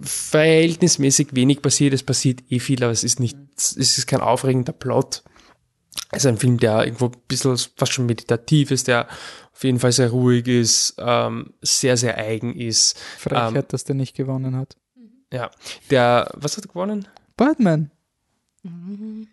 verhältnismäßig 0.00 1.28
wenig 1.34 1.62
passiert. 1.62 1.94
Es 1.94 2.02
passiert 2.02 2.40
eh 2.50 2.58
viel, 2.58 2.82
aber 2.82 2.92
es 2.92 3.04
ist 3.04 3.20
nicht, 3.20 3.36
es 3.56 3.76
ist 3.76 4.06
kein 4.06 4.20
aufregender 4.20 4.72
Plot. 4.72 5.22
Es 6.10 6.24
ist 6.24 6.26
ein 6.26 6.38
Film, 6.38 6.58
der 6.58 6.84
irgendwo 6.84 7.06
ein 7.06 7.16
bisschen 7.28 7.56
fast 7.76 7.92
schon 7.92 8.06
meditativ 8.06 8.70
ist, 8.70 8.88
der 8.88 9.08
auf 9.52 9.64
jeden 9.64 9.78
Fall 9.78 9.92
sehr 9.92 10.10
ruhig 10.10 10.46
ist, 10.48 10.94
ähm, 10.98 11.52
sehr, 11.60 11.96
sehr 11.96 12.16
eigen 12.16 12.54
ist. 12.56 12.98
Frechheit, 13.18 13.54
Ähm, 13.54 13.64
dass 13.68 13.84
der 13.84 13.94
nicht 13.94 14.16
gewonnen 14.16 14.56
hat. 14.56 14.76
Ja, 15.32 15.50
der, 15.90 16.30
was 16.34 16.56
hat 16.56 16.64
er 16.64 16.68
gewonnen? 16.68 17.08
Batman. 17.36 17.90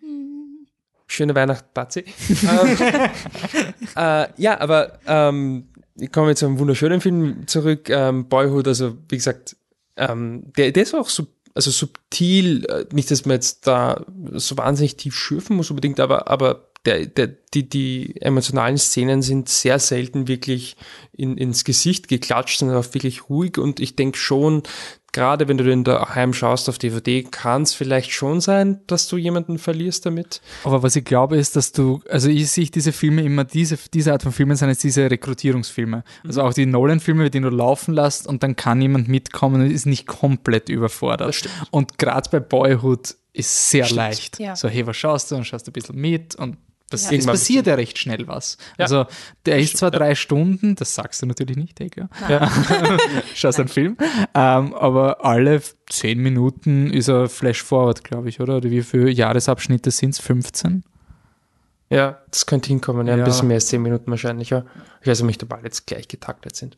Schöne 1.06 1.34
Weihnacht, 1.34 1.74
Batzi. 1.74 2.04
ähm, 2.28 2.76
äh, 3.96 4.28
ja, 4.36 4.60
aber 4.60 4.98
ähm, 5.06 5.68
ich 5.96 6.12
komme 6.12 6.28
jetzt 6.28 6.38
zu 6.40 6.46
einem 6.46 6.58
wunderschönen 6.58 7.00
Film 7.00 7.46
zurück. 7.46 7.90
Ähm, 7.90 8.28
Boyhood, 8.28 8.68
also 8.68 8.96
wie 9.08 9.16
gesagt, 9.16 9.56
ähm, 10.00 10.52
der, 10.56 10.72
der 10.72 10.82
ist 10.82 10.94
auch 10.94 11.08
sub, 11.08 11.28
also 11.54 11.70
subtil, 11.70 12.64
äh, 12.66 12.86
nicht, 12.92 13.10
dass 13.10 13.26
man 13.26 13.34
jetzt 13.34 13.66
da 13.66 14.04
so 14.32 14.56
wahnsinnig 14.56 14.96
tief 14.96 15.16
schürfen 15.16 15.56
muss 15.56 15.70
unbedingt, 15.70 16.00
aber, 16.00 16.28
aber 16.28 16.70
der, 16.86 17.06
der, 17.06 17.28
die, 17.52 17.68
die 17.68 18.20
emotionalen 18.22 18.78
Szenen 18.78 19.22
sind 19.22 19.48
sehr 19.48 19.78
selten 19.78 20.28
wirklich 20.28 20.76
in, 21.12 21.36
ins 21.36 21.64
Gesicht 21.64 22.08
geklatscht, 22.08 22.58
sondern 22.58 22.78
auch 22.78 22.94
wirklich 22.94 23.28
ruhig. 23.28 23.58
Und 23.58 23.80
ich 23.80 23.96
denke 23.96 24.16
schon, 24.16 24.62
gerade 25.12 25.48
wenn 25.48 25.56
du 25.56 25.64
den 25.64 25.84
daheim 25.84 26.32
schaust 26.32 26.68
auf 26.68 26.78
DVD, 26.78 27.22
kann 27.22 27.62
es 27.62 27.74
vielleicht 27.74 28.12
schon 28.12 28.40
sein, 28.40 28.80
dass 28.86 29.08
du 29.08 29.16
jemanden 29.16 29.58
verlierst 29.58 30.06
damit. 30.06 30.40
Aber 30.64 30.82
was 30.82 30.96
ich 30.96 31.04
glaube, 31.04 31.36
ist, 31.36 31.56
dass 31.56 31.72
du, 31.72 32.02
also 32.08 32.28
ich 32.28 32.50
sehe 32.50 32.66
diese 32.66 32.92
Filme 32.92 33.22
immer, 33.22 33.44
diese, 33.44 33.78
diese 33.92 34.12
Art 34.12 34.22
von 34.22 34.32
Filmen 34.32 34.56
sind 34.56 34.68
jetzt 34.68 34.84
diese 34.84 35.10
Rekrutierungsfilme. 35.10 36.04
Also 36.24 36.42
auch 36.42 36.54
die 36.54 36.66
Nolan-Filme, 36.66 37.30
die 37.30 37.40
du 37.40 37.48
laufen 37.48 37.94
lässt 37.94 38.26
und 38.26 38.42
dann 38.42 38.56
kann 38.56 38.80
jemand 38.80 39.08
mitkommen 39.08 39.62
und 39.62 39.70
ist 39.70 39.86
nicht 39.86 40.06
komplett 40.06 40.68
überfordert. 40.68 41.48
Und 41.70 41.98
gerade 41.98 42.28
bei 42.30 42.40
Boyhood 42.40 43.16
ist 43.32 43.70
sehr 43.70 43.84
Stimmt. 43.84 43.96
leicht. 43.96 44.38
Ja. 44.38 44.56
So, 44.56 44.68
hey, 44.68 44.86
was 44.86 44.96
schaust 44.96 45.30
du? 45.30 45.36
Und 45.36 45.44
schaust 45.44 45.68
ein 45.68 45.72
bisschen 45.72 45.96
mit 45.96 46.34
und 46.36 46.56
das, 46.90 47.10
Ja. 47.10 47.16
es 47.16 47.24
passiert 47.26 47.66
ja 47.66 47.74
recht 47.76 47.98
schnell 47.98 48.28
was. 48.28 48.58
Ja. 48.78 48.84
Also 48.84 49.06
der 49.46 49.58
ist 49.58 49.78
zwar 49.78 49.90
drei 49.90 50.14
Stunden, 50.14 50.74
das 50.74 50.94
sagst 50.94 51.22
du 51.22 51.26
natürlich 51.26 51.56
nicht, 51.56 51.78
Digga. 51.78 52.08
Ja. 52.28 52.50
Schaust 53.34 53.58
einen 53.58 53.68
Film. 53.68 53.96
Ähm, 54.34 54.74
aber 54.74 55.24
alle 55.24 55.62
zehn 55.88 56.18
Minuten 56.18 56.90
ist 56.92 57.08
er 57.08 57.28
Flash-Forward, 57.28 58.04
glaube 58.04 58.28
ich, 58.28 58.40
oder? 58.40 58.58
Oder 58.58 58.70
wie 58.70 58.82
viele 58.82 59.10
Jahresabschnitte 59.10 59.90
sind 59.90 60.10
es? 60.10 60.20
15? 60.20 60.84
Ja, 61.92 62.18
das 62.30 62.46
könnte 62.46 62.68
hinkommen, 62.68 63.06
ja, 63.08 63.14
Ja. 63.16 63.22
ein 63.22 63.24
bisschen 63.24 63.48
mehr 63.48 63.56
als 63.56 63.66
zehn 63.66 63.82
Minuten 63.82 64.10
wahrscheinlich, 64.10 64.50
ja. 64.50 64.64
Ich 65.00 65.08
weiß 65.08 65.22
nicht, 65.22 65.42
ob 65.42 65.52
alle 65.52 65.64
jetzt 65.64 65.86
gleich 65.86 66.06
getaktet 66.06 66.54
sind. 66.54 66.76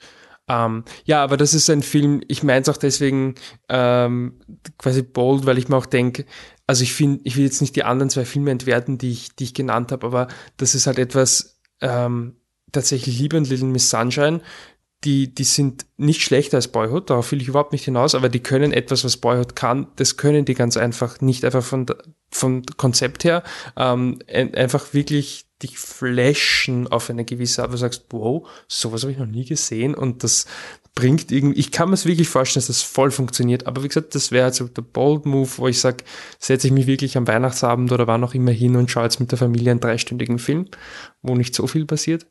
Ähm, 0.49 0.85
ja, 1.05 1.23
aber 1.23 1.37
das 1.37 1.55
ist 1.55 1.69
ein 1.71 1.83
Film, 1.83 2.21
ich 2.29 2.43
meine 2.43 2.63
es 2.63 2.69
auch 2.69 2.77
deswegen 2.77 3.35
ähm, 3.69 4.41
quasi 4.79 5.03
bold, 5.03 5.47
weil 5.47 5.59
ich 5.59 5.69
mir 5.69 5.77
auch 5.77 5.87
denke, 5.87 6.25
also 6.73 6.85
ich 6.85 6.95
finde, 6.95 7.21
ich 7.25 7.37
will 7.37 7.45
jetzt 7.45 7.61
nicht 7.61 7.77
die 7.77 7.85
anderen 7.85 8.09
zwei 8.09 8.25
Filme 8.25 8.51
entwerten, 8.51 8.97
die 8.97 9.11
ich, 9.11 9.37
die 9.37 9.45
ich 9.45 9.53
genannt 9.53 9.93
habe, 9.93 10.07
aber 10.07 10.29
das 10.57 10.75
ist 10.75 10.87
halt 10.87 10.99
etwas, 10.99 11.61
ähm, 11.83 12.37
tatsächlich 12.73 13.19
Liebe 13.19 13.37
und 13.37 13.47
Little 13.51 13.69
Miss 13.69 13.91
Sunshine, 13.91 14.41
die, 15.05 15.35
die 15.35 15.45
sind 15.45 15.85
nicht 15.99 16.23
schlechter 16.23 16.57
als 16.57 16.69
Boyhood, 16.69 17.11
darauf 17.11 17.31
will 17.31 17.43
ich 17.43 17.49
überhaupt 17.49 17.73
nicht 17.73 17.85
hinaus, 17.85 18.15
aber 18.15 18.31
die 18.31 18.41
können 18.41 18.73
etwas, 18.73 19.05
was 19.05 19.19
Boyhood 19.19 19.55
kann, 19.55 19.89
das 19.97 20.17
können 20.17 20.47
die 20.47 20.55
ganz 20.55 20.79
einfach 20.79 21.21
nicht, 21.21 21.45
einfach 21.45 21.63
von, 21.63 21.85
vom 22.31 22.63
Konzept 22.79 23.25
her, 23.25 23.43
ähm, 23.77 24.21
ein- 24.33 24.55
einfach 24.55 24.95
wirklich 24.95 25.45
dich 25.63 25.77
flashen 25.79 26.89
auf 26.89 27.11
eine 27.11 27.27
gewisse 27.27 27.61
Art, 27.61 27.71
wo 27.71 27.75
du 27.75 27.79
sagst, 27.81 28.07
wow, 28.09 28.49
sowas 28.67 29.03
habe 29.03 29.13
ich 29.13 29.19
noch 29.19 29.27
nie 29.27 29.45
gesehen. 29.45 29.95
Und 29.95 30.25
das 30.25 30.47
bringt 30.95 31.33
irgendwie, 31.33 31.59
ich 31.59 31.73
kann 31.73 31.89
mir 31.89 31.95
es 31.95 32.05
wirklich 32.05 32.29
vorstellen, 32.29 32.61
dass 32.61 32.67
das 32.67 32.83
voll 32.83 33.11
funktioniert, 33.11 33.67
aber 33.67 33.83
wie 33.83 33.89
gesagt, 33.89 34.15
das 34.15 34.31
wäre 34.31 34.45
also 34.47 34.69
der 34.69 34.83
Bold 34.83 35.25
Move, 35.25 35.51
wo 35.57 35.69
ich 35.69 35.81
sage, 35.81 36.05
setze 36.39 36.67
ich 36.67 36.73
mich 36.73 36.87
wirklich 36.87 37.17
am 37.17 37.27
Weihnachtsabend 37.27 37.91
oder 37.93 38.07
wann 38.07 38.25
auch 38.25 38.35
immer 38.35 38.53
hin 38.53 38.77
und 38.77 38.91
schaue 38.91 39.05
jetzt 39.05 39.21
mit 39.21 39.31
der 39.31 39.39
Familie 39.39 39.71
einen 39.71 39.81
dreistündigen 39.81 40.39
Film, 40.39 40.69
wo 41.23 41.35
nicht 41.35 41.55
so 41.55 41.67
viel 41.67 41.87
passiert 41.87 42.27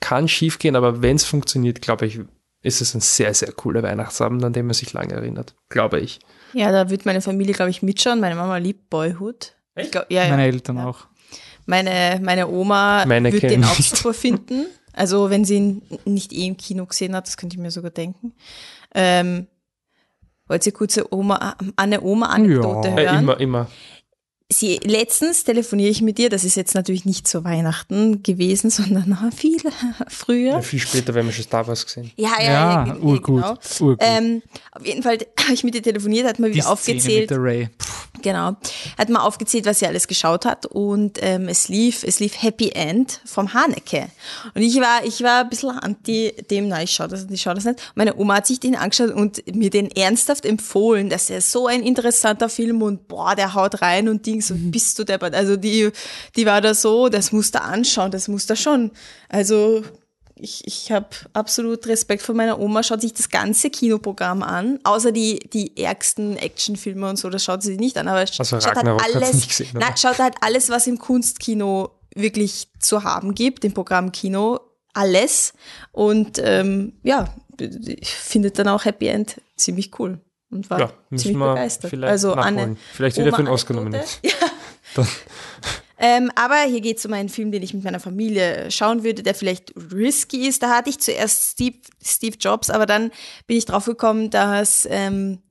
kann 0.00 0.26
schief 0.26 0.58
gehen, 0.58 0.76
aber 0.76 1.02
wenn 1.02 1.16
es 1.16 1.24
funktioniert, 1.24 1.80
glaube 1.80 2.06
ich, 2.06 2.20
ist 2.62 2.80
es 2.80 2.94
ein 2.94 3.00
sehr, 3.00 3.32
sehr 3.32 3.52
cooler 3.52 3.82
Weihnachtsabend, 3.82 4.44
an 4.44 4.52
den 4.52 4.66
man 4.66 4.74
sich 4.74 4.92
lange 4.92 5.14
erinnert. 5.14 5.54
Glaube 5.68 6.00
ich. 6.00 6.18
Ja, 6.52 6.72
da 6.72 6.90
wird 6.90 7.06
meine 7.06 7.20
Familie, 7.20 7.54
glaube 7.54 7.70
ich, 7.70 7.82
mitschauen. 7.82 8.20
Meine 8.20 8.34
Mama 8.34 8.56
liebt 8.56 8.90
Boyhood. 8.90 9.54
Ich 9.76 9.90
glaub, 9.90 10.10
ja, 10.10 10.24
ja. 10.24 10.30
Meine 10.30 10.46
Eltern 10.46 10.76
ja. 10.76 10.86
auch. 10.86 11.06
Meine, 11.66 12.20
meine 12.22 12.48
Oma 12.48 13.04
Meine 13.06 13.32
wird 13.32 13.44
den 13.44 13.64
auch 13.64 13.74
super 13.76 14.12
finden. 14.12 14.66
Also 15.00 15.30
wenn 15.30 15.46
sie 15.46 15.56
ihn 15.56 15.82
nicht 16.04 16.30
eh 16.30 16.46
im 16.46 16.58
Kino 16.58 16.84
gesehen 16.84 17.16
hat, 17.16 17.26
das 17.26 17.38
könnte 17.38 17.56
ich 17.56 17.62
mir 17.62 17.70
sogar 17.70 17.90
denken. 17.90 18.34
Ähm, 18.94 19.46
wollt 20.46 20.66
ihr 20.66 20.72
kurze 20.72 21.10
Oma, 21.10 21.56
eine 21.76 22.02
Oma-Anekdote 22.02 22.88
Ja. 22.88 22.98
Äh, 22.98 23.06
hören? 23.06 23.22
immer, 23.22 23.40
immer. 23.40 23.66
Sie, 24.52 24.80
letztens 24.82 25.44
telefoniere 25.44 25.90
ich 25.90 26.02
mit 26.02 26.18
ihr, 26.18 26.28
das 26.28 26.42
ist 26.44 26.56
jetzt 26.56 26.74
natürlich 26.74 27.04
nicht 27.04 27.28
zu 27.28 27.44
Weihnachten 27.44 28.22
gewesen, 28.22 28.68
sondern 28.70 29.08
noch 29.08 29.32
viel 29.32 29.58
früher. 30.08 30.52
Ja, 30.54 30.60
viel 30.62 30.80
später, 30.80 31.14
wenn 31.14 31.26
wir 31.26 31.32
schon 31.32 31.44
Star 31.44 31.66
Wars 31.68 31.84
gesehen. 31.86 32.10
Ja, 32.16 32.30
ja, 32.38 32.44
Ja, 32.44 32.86
ja, 32.86 32.96
urgut. 32.96 33.42
genau. 33.42 33.58
urgut. 33.80 33.98
Ähm, 34.00 34.42
auf 34.72 34.84
jeden 34.84 35.02
Fall 35.02 35.18
habe 35.44 35.54
ich 35.54 35.62
mit 35.64 35.74
ihr 35.74 35.82
telefoniert, 35.82 36.26
hat 36.26 36.38
mal 36.38 36.48
Die 36.50 36.54
wieder 36.56 36.64
Szene 36.64 36.72
aufgezählt. 36.72 37.20
mit 37.22 37.30
der 37.30 37.42
Ray. 37.42 37.68
Genau. 38.22 38.56
Hat 38.98 39.08
mal 39.08 39.20
aufgezählt, 39.20 39.64
was 39.66 39.78
sie 39.78 39.86
alles 39.86 40.06
geschaut 40.08 40.44
hat 40.44 40.66
und 40.66 41.18
ähm, 41.22 41.48
es 41.48 41.68
lief, 41.68 42.02
es 42.02 42.20
lief 42.20 42.42
Happy 42.42 42.70
End 42.70 43.20
vom 43.24 43.54
Haneke. 43.54 44.08
Und 44.54 44.62
ich 44.62 44.76
war, 44.80 45.04
ich 45.04 45.22
war 45.22 45.42
ein 45.42 45.48
bisschen 45.48 45.70
anti 45.70 46.34
dem, 46.50 46.68
na, 46.68 46.82
ich 46.82 46.90
schau 46.90 47.06
das, 47.06 47.26
ich 47.30 47.40
schau 47.40 47.54
das 47.54 47.64
nicht. 47.64 47.78
Meine 47.94 48.16
Oma 48.16 48.34
hat 48.36 48.46
sich 48.46 48.60
den 48.60 48.74
angeschaut 48.76 49.10
und 49.12 49.42
mir 49.54 49.70
den 49.70 49.90
ernsthaft 49.92 50.44
empfohlen, 50.44 51.08
dass 51.08 51.30
er 51.30 51.40
so 51.40 51.66
ein 51.66 51.82
interessanter 51.82 52.48
Film 52.50 52.82
und 52.82 53.08
boah, 53.08 53.34
der 53.36 53.54
haut 53.54 53.80
rein 53.80 54.08
und 54.08 54.26
Dings 54.40 54.50
und 54.50 54.70
bist 54.70 54.98
du 54.98 55.04
deppert. 55.04 55.34
Also 55.34 55.56
die, 55.56 55.90
die 56.36 56.46
war 56.46 56.60
da 56.60 56.74
so, 56.74 57.08
das 57.08 57.32
musst 57.32 57.54
du 57.54 57.62
anschauen, 57.62 58.10
das 58.10 58.28
musst 58.28 58.50
du 58.50 58.56
schon. 58.56 58.90
Also 59.28 59.82
ich, 60.34 60.66
ich 60.66 60.90
habe 60.90 61.08
absolut 61.34 61.86
Respekt 61.86 62.22
vor 62.22 62.34
meiner 62.34 62.58
Oma, 62.58 62.82
schaut 62.82 63.02
sich 63.02 63.12
das 63.12 63.28
ganze 63.28 63.68
Kinoprogramm 63.68 64.42
an, 64.42 64.78
außer 64.84 65.12
die, 65.12 65.38
die 65.52 65.76
ärgsten 65.76 66.36
Actionfilme 66.36 67.10
und 67.10 67.18
so, 67.18 67.28
das 67.28 67.44
schaut 67.44 67.62
sie 67.62 67.68
sich 67.72 67.78
nicht 67.78 67.98
an, 67.98 68.08
aber 68.08 68.20
Also 68.20 68.32
schaut 68.32 68.52
halt 68.52 68.76
Ragnarok 68.78 69.04
alles, 69.04 69.48
gesehen, 69.48 69.68
na, 69.74 69.94
schaut 69.96 70.18
halt 70.18 70.34
alles, 70.40 70.70
was 70.70 70.86
im 70.86 70.98
Kunstkino 70.98 71.90
wirklich 72.14 72.68
zu 72.78 73.04
haben 73.04 73.34
gibt, 73.34 73.66
im 73.66 73.74
Programm 73.74 74.12
Kino, 74.12 74.60
alles. 74.94 75.52
Und 75.92 76.40
ähm, 76.42 76.94
ja, 77.02 77.32
ich 77.58 78.10
findet 78.10 78.58
dann 78.58 78.68
auch 78.68 78.86
Happy 78.86 79.08
End 79.08 79.40
ziemlich 79.56 79.98
cool 79.98 80.18
und 80.50 80.68
war 80.70 80.80
Ja, 80.80 80.92
ziemlich 81.16 81.38
begeistert. 81.38 81.90
vielleicht 81.90 82.10
also 82.10 82.34
nachholen. 82.34 82.76
Vielleicht 82.92 83.16
wieder 83.16 83.32
für 83.34 83.72
nominiert. 83.72 84.20
Ja. 84.22 84.30
Dann- 84.94 85.08
Ähm, 86.02 86.32
aber 86.34 86.60
hier 86.62 86.80
geht 86.80 86.96
es 86.96 87.04
um 87.04 87.12
einen 87.12 87.28
Film, 87.28 87.52
den 87.52 87.62
ich 87.62 87.74
mit 87.74 87.84
meiner 87.84 88.00
Familie 88.00 88.70
schauen 88.70 89.04
würde, 89.04 89.22
der 89.22 89.34
vielleicht 89.34 89.74
risky 89.92 90.48
ist. 90.48 90.62
Da 90.62 90.70
hatte 90.74 90.88
ich 90.88 90.98
zuerst 90.98 91.50
Steve, 91.50 91.76
Steve 92.02 92.38
Jobs, 92.40 92.70
aber 92.70 92.86
dann 92.86 93.10
bin 93.46 93.58
ich 93.58 93.66
drauf 93.66 93.84
gekommen, 93.84 94.30
dass 94.30 94.88
ähm, 94.90 95.42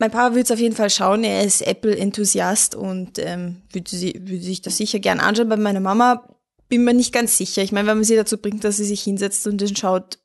mein 0.00 0.10
Papa 0.10 0.30
würde 0.32 0.40
es 0.42 0.50
auf 0.50 0.58
jeden 0.58 0.74
Fall 0.74 0.90
schauen. 0.90 1.22
Er 1.22 1.44
ist 1.44 1.62
Apple-Enthusiast 1.62 2.74
und 2.74 3.20
ähm, 3.20 3.62
würde, 3.72 3.88
sie, 3.96 4.14
würde 4.26 4.42
sich 4.42 4.60
das 4.60 4.76
sicher 4.76 4.98
gern 4.98 5.20
anschauen. 5.20 5.48
Bei 5.48 5.56
meiner 5.56 5.78
Mama 5.78 6.28
bin 6.68 6.82
mir 6.82 6.92
nicht 6.92 7.12
ganz 7.12 7.38
sicher. 7.38 7.62
Ich 7.62 7.70
meine, 7.70 7.86
wenn 7.86 7.98
man 7.98 8.04
sie 8.04 8.16
dazu 8.16 8.38
bringt, 8.38 8.64
dass 8.64 8.78
sie 8.78 8.84
sich 8.84 9.02
hinsetzt 9.04 9.46
und 9.46 9.60
den 9.60 9.76
schaut, 9.76 10.18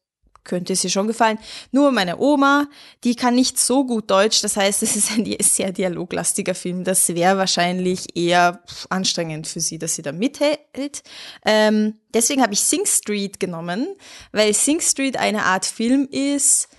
könnte 0.43 0.73
es 0.73 0.83
ihr 0.83 0.89
schon 0.89 1.07
gefallen. 1.07 1.39
Nur 1.71 1.91
meine 1.91 2.17
Oma, 2.19 2.67
die 3.03 3.15
kann 3.15 3.35
nicht 3.35 3.59
so 3.59 3.85
gut 3.85 4.09
Deutsch. 4.09 4.41
Das 4.41 4.57
heißt, 4.57 4.83
es 4.83 4.95
ist 4.95 5.11
ein 5.11 5.25
sehr 5.41 5.71
dialoglastiger 5.71 6.55
Film. 6.55 6.83
Das 6.83 7.09
wäre 7.09 7.37
wahrscheinlich 7.37 8.15
eher 8.15 8.63
anstrengend 8.89 9.47
für 9.47 9.59
sie, 9.59 9.77
dass 9.77 9.95
sie 9.95 10.01
da 10.01 10.11
mithält. 10.11 11.03
Ähm, 11.45 11.95
deswegen 12.13 12.41
habe 12.41 12.53
ich 12.53 12.61
Sing 12.61 12.85
Street 12.85 13.39
genommen, 13.39 13.87
weil 14.31 14.53
Sing 14.53 14.81
Street 14.81 15.17
eine 15.17 15.45
Art 15.45 15.65
Film 15.65 16.07
ist, 16.09 16.69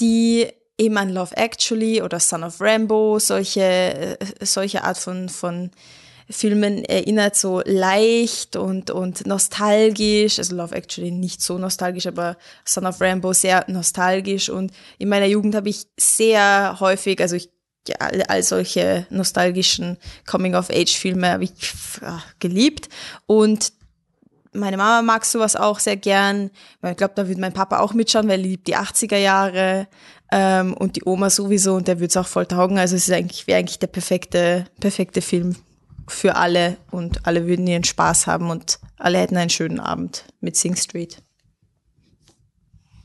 die 0.00 0.48
eben 0.78 0.96
an 0.98 1.10
Love 1.10 1.36
Actually 1.36 2.02
oder 2.02 2.18
Son 2.18 2.42
of 2.42 2.60
Rambo, 2.60 3.18
solche, 3.18 3.60
äh, 3.60 4.16
solche 4.40 4.84
Art 4.84 4.98
von, 4.98 5.28
von 5.28 5.70
Filmen 6.30 6.84
erinnert, 6.84 7.36
so 7.36 7.62
leicht 7.64 8.56
und, 8.56 8.90
und 8.90 9.26
nostalgisch. 9.26 10.38
Also 10.38 10.56
Love 10.56 10.74
Actually 10.74 11.10
nicht 11.10 11.42
so 11.42 11.58
nostalgisch, 11.58 12.06
aber 12.06 12.36
Son 12.64 12.86
of 12.86 13.00
Rambo 13.00 13.32
sehr 13.32 13.64
nostalgisch. 13.68 14.48
Und 14.48 14.72
in 14.98 15.08
meiner 15.08 15.26
Jugend 15.26 15.54
habe 15.54 15.68
ich 15.68 15.86
sehr 15.98 16.76
häufig, 16.80 17.20
also 17.20 17.36
ich 17.36 17.50
ja, 17.88 17.96
all, 18.28 18.42
solche 18.42 19.06
nostalgischen 19.10 19.98
Coming-of-Age-Filme 20.30 21.30
habe 21.30 21.44
ich 21.44 21.52
ja, 22.00 22.22
geliebt. 22.38 22.88
Und 23.26 23.72
meine 24.52 24.76
Mama 24.76 25.02
mag 25.02 25.24
sowas 25.24 25.56
auch 25.56 25.78
sehr 25.78 25.96
gern. 25.96 26.50
Ich 26.82 26.96
glaube, 26.96 27.14
da 27.16 27.26
würde 27.26 27.40
mein 27.40 27.52
Papa 27.52 27.80
auch 27.80 27.94
mitschauen, 27.94 28.28
weil 28.28 28.40
er 28.40 28.46
liebt 28.46 28.68
die 28.68 28.76
80er 28.76 29.16
Jahre 29.16 29.88
ähm, 30.30 30.74
und 30.74 30.96
die 30.96 31.04
Oma 31.04 31.30
sowieso 31.30 31.74
und 31.74 31.88
der 31.88 31.98
würde 31.98 32.08
es 32.08 32.16
auch 32.16 32.26
voll 32.26 32.46
taugen. 32.46 32.78
Also 32.78 32.96
es 32.96 33.08
ist 33.08 33.14
eigentlich, 33.14 33.46
wäre 33.46 33.58
eigentlich 33.58 33.78
der 33.78 33.86
perfekte, 33.88 34.66
perfekte 34.78 35.22
Film 35.22 35.56
für 36.08 36.36
alle 36.36 36.76
und 36.90 37.26
alle 37.26 37.46
würden 37.46 37.66
ihren 37.66 37.84
Spaß 37.84 38.26
haben 38.26 38.50
und 38.50 38.78
alle 38.96 39.18
hätten 39.18 39.36
einen 39.36 39.50
schönen 39.50 39.80
Abend 39.80 40.24
mit 40.40 40.56
Sing 40.56 40.76
Street. 40.76 41.22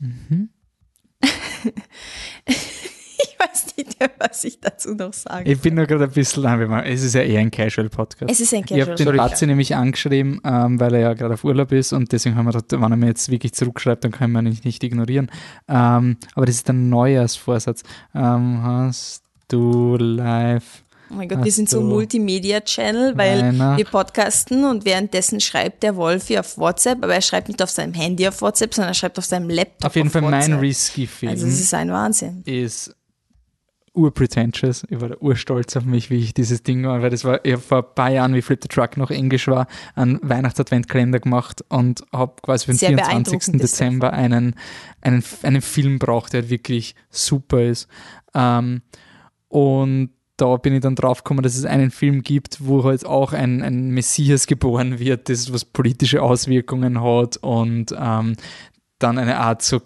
Mhm. 0.00 0.50
ich 2.46 3.36
weiß 3.38 3.76
nicht 3.76 3.98
mehr, 3.98 4.10
was 4.18 4.44
ich 4.44 4.60
dazu 4.60 4.94
noch 4.94 5.12
sagen 5.12 5.50
Ich 5.50 5.60
bin 5.60 5.74
nur 5.74 5.86
gerade 5.86 6.04
ein 6.04 6.10
bisschen, 6.10 6.44
es 6.44 7.02
ist 7.02 7.14
ja 7.14 7.22
eher 7.22 7.40
ein 7.40 7.50
Casual-Podcast. 7.50 8.30
Es 8.30 8.40
ist 8.40 8.54
ein 8.54 8.62
Casual. 8.62 8.80
Ich 8.80 8.88
habe 8.88 9.04
den 9.04 9.16
Batzi 9.16 9.46
nämlich 9.46 9.74
angeschrieben, 9.74 10.40
ähm, 10.44 10.78
weil 10.78 10.94
er 10.94 11.00
ja 11.00 11.14
gerade 11.14 11.34
auf 11.34 11.42
Urlaub 11.44 11.72
ist 11.72 11.92
und 11.92 12.12
deswegen 12.12 12.36
haben 12.36 12.46
wir 12.46 12.52
gedacht, 12.52 12.80
wenn 12.80 12.92
er 12.92 12.96
mir 12.96 13.06
jetzt 13.06 13.28
wirklich 13.28 13.54
zurückschreibt, 13.54 14.04
dann 14.04 14.12
können 14.12 14.32
wir 14.32 14.40
ihn 14.40 14.50
nicht, 14.50 14.64
nicht 14.64 14.84
ignorieren. 14.84 15.30
Ähm, 15.66 16.18
aber 16.34 16.46
das 16.46 16.56
ist 16.56 16.70
ein 16.70 16.88
Neujahrsvorsatz. 16.88 17.82
Ähm, 18.14 18.62
hast 18.62 19.24
du 19.48 19.96
live 19.96 20.84
Oh 21.10 21.14
mein 21.14 21.28
Gott, 21.28 21.44
wir 21.44 21.52
sind 21.52 21.70
so 21.70 21.80
Multimedia-Channel, 21.80 23.16
weil 23.16 23.42
Weihnacht. 23.42 23.78
wir 23.78 23.84
podcasten 23.86 24.64
und 24.64 24.84
währenddessen 24.84 25.40
schreibt 25.40 25.82
der 25.82 25.96
Wolfi 25.96 26.38
auf 26.38 26.58
WhatsApp, 26.58 27.02
aber 27.02 27.14
er 27.14 27.22
schreibt 27.22 27.48
nicht 27.48 27.62
auf 27.62 27.70
seinem 27.70 27.94
Handy 27.94 28.28
auf 28.28 28.42
WhatsApp, 28.42 28.74
sondern 28.74 28.90
er 28.90 28.94
schreibt 28.94 29.18
auf 29.18 29.24
seinem 29.24 29.48
Laptop. 29.48 29.86
Auf 29.86 29.96
jeden 29.96 30.08
auf 30.08 30.12
Fall 30.12 30.22
WhatsApp. 30.22 30.50
mein 30.50 30.58
Risky-Film. 30.58 31.32
Also, 31.32 31.46
das 31.46 31.60
ist 31.60 31.72
ein 31.74 31.90
Wahnsinn. 31.90 32.42
Ist 32.44 32.94
urpretentious. 33.98 34.86
Ich 34.88 35.00
war 35.00 35.20
urstolz 35.20 35.76
auf 35.76 35.84
mich, 35.84 36.08
wie 36.10 36.18
ich 36.18 36.32
dieses 36.32 36.62
Ding 36.62 36.84
war, 36.84 37.02
weil 37.02 37.10
das 37.10 37.24
war, 37.24 37.44
ich 37.44 37.56
vor 37.58 37.78
ein 37.78 37.94
paar 37.94 38.10
Jahren, 38.10 38.34
wie 38.34 38.42
Flip 38.42 38.58
the 38.62 38.68
Truck 38.68 38.96
noch 38.96 39.10
Englisch 39.10 39.48
war, 39.48 39.66
einen 39.94 40.20
Weihnachts-Adventkalender 40.22 41.20
gemacht 41.20 41.64
und 41.68 42.04
habe 42.12 42.34
quasi 42.42 42.66
für 42.66 42.72
den 42.72 42.78
Sehr 42.78 42.88
24. 42.90 43.60
Dezember 43.60 44.12
einen, 44.12 44.54
einen, 45.00 45.24
einen 45.42 45.62
Film 45.62 45.98
braucht, 45.98 46.32
der 46.32 46.48
wirklich 46.48 46.94
super 47.10 47.62
ist. 47.62 47.88
Ähm, 48.34 48.82
und 49.48 50.10
da 50.38 50.56
bin 50.56 50.72
ich 50.72 50.80
dann 50.80 50.94
drauf 50.94 51.24
gekommen, 51.24 51.42
dass 51.42 51.56
es 51.56 51.64
einen 51.64 51.90
Film 51.90 52.22
gibt, 52.22 52.64
wo 52.64 52.84
halt 52.84 53.04
auch 53.04 53.32
ein, 53.32 53.60
ein 53.62 53.90
Messias 53.90 54.46
geboren 54.46 54.98
wird, 54.98 55.28
das 55.28 55.52
was 55.52 55.64
politische 55.64 56.22
Auswirkungen 56.22 57.02
hat 57.02 57.36
und 57.38 57.94
ähm, 57.98 58.36
dann 58.98 59.18
eine 59.18 59.38
Art 59.38 59.62
so, 59.62 59.82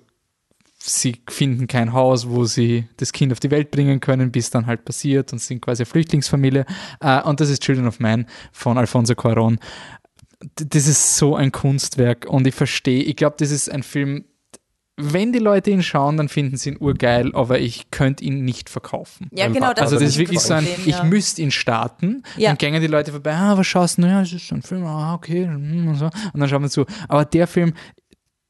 sie 0.79 1.17
finden 1.29 1.67
kein 1.67 1.95
Haus, 1.95 2.29
wo 2.29 2.45
sie 2.45 2.87
das 2.99 3.13
Kind 3.13 3.33
auf 3.33 3.41
die 3.41 3.51
Welt 3.51 3.71
bringen 3.71 4.01
können, 4.01 4.31
bis 4.31 4.51
dann 4.51 4.67
halt 4.67 4.85
passiert 4.85 5.33
und 5.33 5.39
sind 5.39 5.63
quasi 5.63 5.83
eine 5.83 5.87
Flüchtlingsfamilie. 5.87 6.67
Äh, 7.01 7.23
und 7.23 7.41
das 7.41 7.49
ist 7.49 7.63
Children 7.63 7.87
of 7.87 7.99
Man 7.99 8.27
von 8.53 8.77
Alfonso 8.77 9.15
Cuarón. 9.15 9.59
Das 10.57 10.87
ist 10.87 11.17
so 11.17 11.35
ein 11.35 11.51
Kunstwerk 11.51 12.27
und 12.27 12.47
ich 12.47 12.55
verstehe, 12.55 13.03
ich 13.05 13.17
glaube, 13.17 13.37
das 13.39 13.51
ist 13.51 13.71
ein 13.71 13.83
Film, 13.83 14.25
wenn 14.97 15.33
die 15.33 15.39
Leute 15.39 15.71
ihn 15.71 15.83
schauen, 15.83 16.17
dann 16.17 16.29
finden 16.29 16.57
sie 16.57 16.71
ihn 16.71 16.77
urgeil, 16.79 17.35
aber 17.35 17.59
ich 17.59 17.91
könnte 17.91 18.25
ihn 18.25 18.45
nicht 18.45 18.69
verkaufen. 18.69 19.29
Ja, 19.33 19.49
genau. 19.49 19.73
Das 19.73 19.85
also 19.85 19.97
das 19.97 20.11
ist 20.11 20.19
wirklich 20.19 20.41
so 20.41 20.55
ein, 20.55 20.65
ich 20.65 20.87
ja. 20.87 21.05
müsste 21.05 21.43
ihn 21.43 21.51
starten, 21.51 22.23
ja. 22.37 22.51
dann 22.51 22.59
gängen 22.59 22.81
die 22.81 22.89
Leute 22.89 23.11
vorbei, 23.11 23.35
ah, 23.35 23.57
was 23.57 23.67
schaust 23.67 23.99
du? 23.99 24.03
Ja, 24.03 24.21
das 24.21 24.33
ist 24.33 24.47
so 24.47 24.55
ein 24.55 24.63
Film, 24.63 24.85
ah, 24.85 25.15
okay, 25.15 25.47
hm, 25.47 25.89
und 25.89 25.97
so. 25.97 26.07
Und 26.07 26.41
dann 26.41 26.49
schauen 26.49 26.63
wir 26.63 26.71
zu. 26.71 26.85
Aber 27.09 27.25
der 27.25 27.47
Film, 27.47 27.73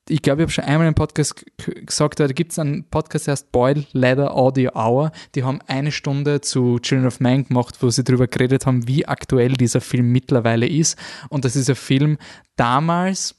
ich 0.09 0.21
glaube, 0.21 0.43
ich 0.43 0.45
habe 0.47 0.53
schon 0.53 0.65
einmal 0.65 0.89
im 0.89 0.95
Podcast 0.95 1.47
gesagt, 1.87 2.19
da 2.19 2.27
gibt 2.27 2.53
es 2.53 2.59
einen 2.59 2.89
Podcast, 2.89 3.29
der 3.29 3.33
heißt 3.33 3.53
Boil 3.53 3.87
Leather 3.93 4.37
Audio 4.37 4.73
Hour. 4.75 5.13
Die 5.37 5.45
haben 5.45 5.61
eine 5.69 5.93
Stunde 5.93 6.41
zu 6.41 6.81
Children 6.81 7.07
of 7.07 7.21
Man 7.21 7.47
gemacht, 7.47 7.77
wo 7.81 7.89
sie 7.89 8.03
darüber 8.03 8.27
geredet 8.27 8.67
haben, 8.67 8.89
wie 8.89 9.07
aktuell 9.07 9.53
dieser 9.53 9.81
Film 9.81 10.11
mittlerweile 10.11 10.67
ist. 10.67 10.99
Und 11.29 11.45
das 11.45 11.55
ist 11.55 11.71
ein 11.71 11.77
Film 11.77 12.19
damals, 12.57 13.37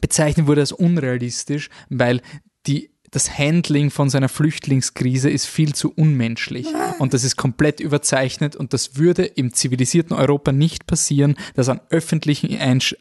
bezeichnet 0.00 0.46
wurde 0.46 0.62
als 0.62 0.72
unrealistisch, 0.72 1.70
weil 1.88 2.20
die 2.66 2.90
das 3.10 3.38
Handling 3.38 3.90
von 3.90 4.10
seiner 4.10 4.28
Flüchtlingskrise 4.28 5.30
ist 5.30 5.46
viel 5.46 5.74
zu 5.74 5.92
unmenschlich 5.92 6.66
und 6.98 7.14
das 7.14 7.24
ist 7.24 7.36
komplett 7.36 7.80
überzeichnet 7.80 8.56
und 8.56 8.72
das 8.72 8.96
würde 8.96 9.24
im 9.24 9.52
zivilisierten 9.52 10.14
Europa 10.14 10.52
nicht 10.52 10.86
passieren, 10.86 11.36
dass 11.54 11.68
an 11.68 11.80
öffentlichen 11.90 12.58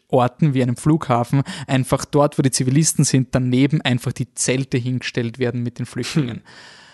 Orten 0.08 0.54
wie 0.54 0.62
einem 0.62 0.78
Flughafen 0.78 1.42
einfach 1.68 2.06
dort, 2.06 2.38
wo 2.38 2.44
die 2.44 2.52
Zivilisten 2.52 3.04
sind, 3.04 3.30
daneben 3.32 3.82
einfach 3.82 4.14
die 4.14 4.34
Zelte 4.36 4.78
hingestellt 4.78 5.40
werden 5.40 5.64
mit 5.64 5.80
den 5.80 5.86
Flüchtlingen. 5.86 6.44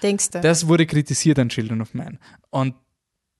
Denkst 0.02 0.32
du? 0.32 0.42
Das 0.42 0.68
wurde 0.68 0.86
kritisiert 0.88 1.38
an 1.38 1.50
Children 1.50 1.82
of 1.82 1.94
Man 1.94 2.18
und 2.50 2.76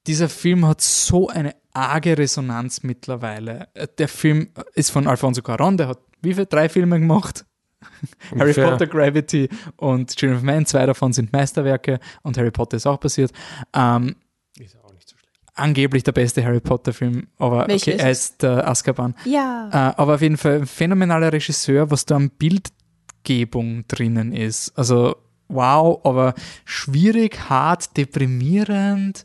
dieser 0.06 0.28
Film 0.28 0.66
hat 0.66 0.80
so 0.80 1.28
eine 1.28 1.54
arge 1.72 2.18
Resonanz 2.18 2.82
mittlerweile. 2.82 3.68
Der 3.98 4.08
Film 4.08 4.48
ist 4.74 4.90
von 4.90 5.06
Alfonso 5.06 5.42
Cuarón, 5.42 5.76
der 5.76 5.88
hat 5.88 5.98
wie 6.22 6.34
viele? 6.34 6.46
Drei 6.46 6.68
Filme 6.68 6.98
gemacht? 6.98 7.44
Harry 8.38 8.54
Potter, 8.54 8.86
Gravity 8.86 9.48
und 9.76 10.14
Children 10.14 10.38
of 10.38 10.44
Man, 10.44 10.66
zwei 10.66 10.86
davon 10.86 11.12
sind 11.12 11.32
Meisterwerke 11.32 12.00
und 12.22 12.38
Harry 12.38 12.50
Potter 12.50 12.76
ist 12.76 12.86
auch 12.86 13.00
passiert. 13.00 13.32
Ähm, 13.74 14.16
ist 14.58 14.76
auch 14.82 14.92
nicht 14.92 15.08
so 15.08 15.16
schlecht. 15.16 15.32
Angeblich 15.54 16.02
der 16.02 16.12
beste 16.12 16.44
Harry 16.44 16.60
Potter-Film, 16.60 17.26
aber 17.38 17.64
okay, 17.64 17.96
er 17.98 18.10
ist 18.10 18.42
der 18.42 18.68
Azkaban. 18.68 19.14
Ja. 19.24 19.68
Äh, 19.72 19.94
aber 19.96 20.14
auf 20.14 20.22
jeden 20.22 20.36
Fall 20.36 20.60
ein 20.60 20.66
phänomenaler 20.66 21.32
Regisseur, 21.32 21.90
was 21.90 22.06
da 22.06 22.16
an 22.16 22.30
Bildgebung 22.30 23.84
drinnen 23.88 24.32
ist. 24.32 24.76
Also 24.78 25.16
wow, 25.48 26.00
aber 26.04 26.34
schwierig, 26.64 27.48
hart, 27.48 27.96
deprimierend. 27.96 29.24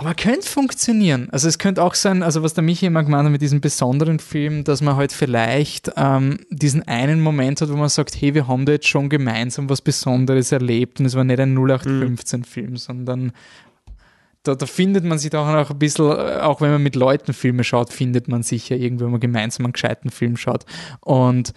Aber 0.00 0.14
könnte 0.14 0.48
funktionieren. 0.48 1.28
Also 1.32 1.48
es 1.48 1.58
könnte 1.58 1.82
auch 1.82 1.94
sein, 1.94 2.22
also 2.22 2.44
was 2.44 2.54
der 2.54 2.62
Michi 2.62 2.86
immer 2.86 3.02
gemeint 3.02 3.24
hat 3.24 3.32
mit 3.32 3.42
diesem 3.42 3.60
besonderen 3.60 4.20
Film, 4.20 4.62
dass 4.62 4.80
man 4.80 4.94
halt 4.94 5.10
vielleicht 5.10 5.90
ähm, 5.96 6.38
diesen 6.50 6.86
einen 6.86 7.20
Moment 7.20 7.60
hat, 7.60 7.68
wo 7.68 7.74
man 7.74 7.88
sagt, 7.88 8.14
hey, 8.14 8.32
wir 8.32 8.46
haben 8.46 8.64
da 8.64 8.74
jetzt 8.74 8.86
schon 8.86 9.08
gemeinsam 9.08 9.68
was 9.68 9.82
Besonderes 9.82 10.52
erlebt 10.52 11.00
und 11.00 11.06
es 11.06 11.16
war 11.16 11.24
nicht 11.24 11.40
ein 11.40 11.58
0815-Film, 11.58 12.70
mhm. 12.70 12.76
sondern 12.76 13.32
da, 14.44 14.54
da, 14.54 14.66
findet 14.66 15.02
man 15.02 15.18
sich 15.18 15.34
auch 15.34 15.68
ein 15.68 15.78
bisschen, 15.80 16.06
äh, 16.12 16.42
auch 16.42 16.60
wenn 16.60 16.70
man 16.70 16.82
mit 16.84 16.94
Leuten 16.94 17.32
Filme 17.32 17.64
schaut, 17.64 17.92
findet 17.92 18.28
man 18.28 18.44
sich 18.44 18.68
ja 18.68 18.76
irgendwo, 18.76 19.06
wenn 19.06 19.10
man 19.10 19.20
gemeinsam 19.20 19.66
einen 19.66 19.72
gescheiten 19.72 20.10
Film 20.10 20.36
schaut. 20.36 20.64
Und 21.00 21.52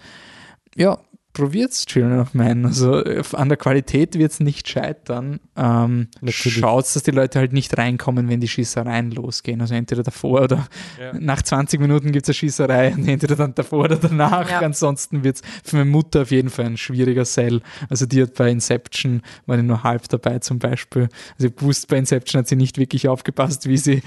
ja, 0.74 0.98
probiert's 1.32 1.86
Children 1.86 2.20
of 2.20 2.34
Man. 2.34 2.66
Also 2.66 3.02
an 3.32 3.48
der 3.48 3.56
Qualität 3.56 4.18
wird 4.18 4.32
es 4.32 4.40
nicht 4.40 4.68
scheitern. 4.68 5.40
Ähm, 5.56 6.08
Schaut, 6.28 6.84
dass 6.84 7.02
die 7.02 7.10
Leute 7.10 7.38
halt 7.38 7.52
nicht 7.52 7.76
reinkommen, 7.76 8.28
wenn 8.28 8.40
die 8.40 8.48
Schießereien 8.48 9.10
losgehen. 9.10 9.60
Also 9.60 9.74
entweder 9.74 10.02
davor 10.02 10.42
oder 10.42 10.68
ja. 11.00 11.12
nach 11.18 11.42
20 11.42 11.80
Minuten 11.80 12.12
gibt 12.12 12.26
es 12.26 12.30
eine 12.30 12.34
Schießerei 12.34 12.94
und 12.94 13.08
entweder 13.08 13.36
dann 13.36 13.54
davor 13.54 13.84
oder 13.84 13.96
danach. 13.96 14.50
Ja. 14.50 14.60
Ansonsten 14.60 15.24
wird 15.24 15.36
es 15.36 15.42
für 15.64 15.76
meine 15.76 15.90
Mutter 15.90 16.22
auf 16.22 16.30
jeden 16.30 16.50
Fall 16.50 16.66
ein 16.66 16.76
schwieriger 16.76 17.24
Sell. 17.24 17.60
Also 17.88 18.06
die 18.06 18.22
hat 18.22 18.34
bei 18.34 18.50
Inception, 18.50 19.22
war 19.46 19.56
die 19.56 19.62
nur 19.62 19.82
halb 19.82 20.08
dabei 20.08 20.38
zum 20.40 20.58
Beispiel. 20.58 21.08
Also 21.38 21.48
ich 21.48 21.62
wusste, 21.62 21.86
bei 21.88 21.98
Inception 21.98 22.40
hat 22.40 22.48
sie 22.48 22.56
nicht 22.56 22.78
wirklich 22.78 23.08
aufgepasst, 23.08 23.68
wie 23.68 23.78
sie 23.78 24.02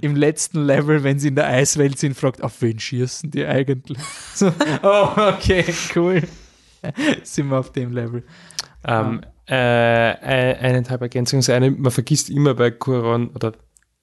im 0.00 0.16
letzten 0.16 0.64
Level, 0.64 1.02
wenn 1.04 1.18
sie 1.18 1.28
in 1.28 1.34
der 1.34 1.46
Eiswelt 1.46 1.98
sind, 1.98 2.16
fragt, 2.16 2.42
auf 2.42 2.60
wen 2.60 2.78
schießen 2.78 3.30
die 3.30 3.46
eigentlich? 3.46 3.98
So, 4.34 4.52
oh, 4.82 5.10
okay, 5.16 5.64
cool. 5.94 6.22
sind 7.22 7.48
wir 7.48 7.58
auf 7.58 7.72
dem 7.72 7.92
Level. 7.92 8.24
Ähm, 8.86 9.22
äh, 9.46 9.54
eineinhalb 9.54 11.02
Ergänzungen. 11.02 11.44
Eine, 11.50 11.70
man 11.70 11.92
vergisst 11.92 12.30
immer 12.30 12.54
bei 12.54 12.70
Kuron 12.70 13.28
oder 13.28 13.52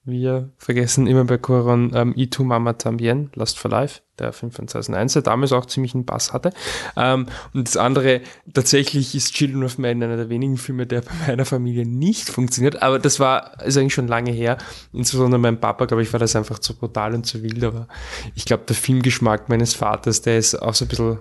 Wir 0.04 0.50
vergessen 0.56 1.06
immer 1.06 1.24
bei 1.24 1.38
Coron 1.38 1.92
ähm, 1.94 2.12
Itu 2.16 2.42
Mama 2.42 2.72
Tambien, 2.72 3.30
Last 3.34 3.58
for 3.58 3.70
Life, 3.70 4.00
der 4.18 4.32
Film 4.32 4.50
von 4.50 4.66
2001, 4.66 5.12
der 5.12 5.22
damals 5.22 5.52
auch 5.52 5.66
ziemlich 5.66 5.94
einen 5.94 6.04
Bass 6.04 6.32
hatte. 6.32 6.50
Ähm, 6.96 7.26
und 7.54 7.68
das 7.68 7.76
andere, 7.76 8.20
tatsächlich 8.52 9.14
ist 9.14 9.34
Children 9.34 9.62
of 9.62 9.78
Men 9.78 10.02
einer 10.02 10.16
der 10.16 10.28
wenigen 10.28 10.56
Filme, 10.56 10.86
der 10.86 11.02
bei 11.02 11.12
meiner 11.28 11.44
Familie 11.44 11.86
nicht 11.86 12.28
funktioniert, 12.30 12.82
aber 12.82 12.98
das 12.98 13.20
war, 13.20 13.62
ist 13.62 13.76
eigentlich 13.76 13.94
schon 13.94 14.08
lange 14.08 14.32
her. 14.32 14.58
Insbesondere 14.92 15.38
mein 15.38 15.60
Papa, 15.60 15.84
glaube 15.84 16.02
ich, 16.02 16.12
war 16.12 16.20
das 16.20 16.34
einfach 16.34 16.58
zu 16.58 16.76
brutal 16.76 17.14
und 17.14 17.24
zu 17.24 17.44
wild, 17.44 17.62
aber 17.62 17.86
ich 18.34 18.44
glaube, 18.44 18.64
der 18.66 18.74
Filmgeschmack 18.74 19.48
meines 19.48 19.74
Vaters, 19.74 20.22
der 20.22 20.38
ist 20.38 20.56
auch 20.56 20.74
so 20.74 20.84
ein 20.84 20.88
bisschen 20.88 21.18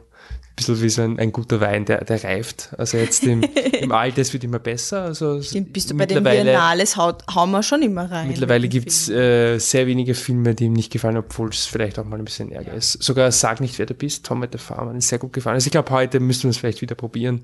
bisschen 0.66 0.82
wie 0.82 0.90
so 0.90 1.02
ein, 1.02 1.20
ein 1.20 1.32
guter 1.32 1.60
Wein, 1.62 1.86
der, 1.86 2.04
der 2.04 2.24
reift. 2.24 2.70
Also 2.78 2.98
jetzt 2.98 3.24
im, 3.24 3.42
im 3.80 3.92
Alter, 3.92 4.22
es 4.22 4.34
wird 4.34 4.44
immer 4.44 4.60
besser. 4.60 5.04
Also 5.04 5.42
Stimmt, 5.42 5.74
bist 5.74 5.92
du 5.92 5.98
bei 5.98 6.06
den 6.06 6.24
Biennales, 6.24 6.98
haut, 6.98 7.24
hauen 7.34 7.52
wir 7.52 7.64
schon 7.64 7.82
immer 7.82 8.10
rein. 8.10 8.28
Mittlerweile 8.28 8.68
gibt 8.68 8.90
es 8.90 9.10
äh, 9.10 9.58
sehr 9.58 9.88
wenige 9.88 10.14
Filme, 10.14 10.56
die 10.56 10.66
ihm 10.66 10.74
nicht 10.74 10.92
gefallen, 10.92 11.18
obwohl 11.18 11.50
es 11.50 11.66
vielleicht 11.66 12.00
auch 12.00 12.06
mal 12.06 12.20
ein 12.20 12.26
bisschen 12.26 12.52
ärger 12.52 12.74
ist. 12.74 13.02
Sogar 13.04 13.32
Sag 13.32 13.62
nicht, 13.62 13.78
wer 13.80 13.86
du 13.86 13.94
bist, 13.94 14.26
Tom 14.26 14.44
at 14.44 14.52
the 14.52 14.58
Farmer, 14.58 14.96
ist 14.96 15.08
sehr 15.08 15.20
gut 15.20 15.34
gefallen. 15.34 15.56
Also 15.56 15.68
ich 15.68 15.72
glaube, 15.72 15.90
heute 15.92 16.20
müssen 16.20 16.44
wir 16.44 16.50
es 16.52 16.58
vielleicht 16.58 16.82
wieder 16.82 16.96
probieren. 16.96 17.44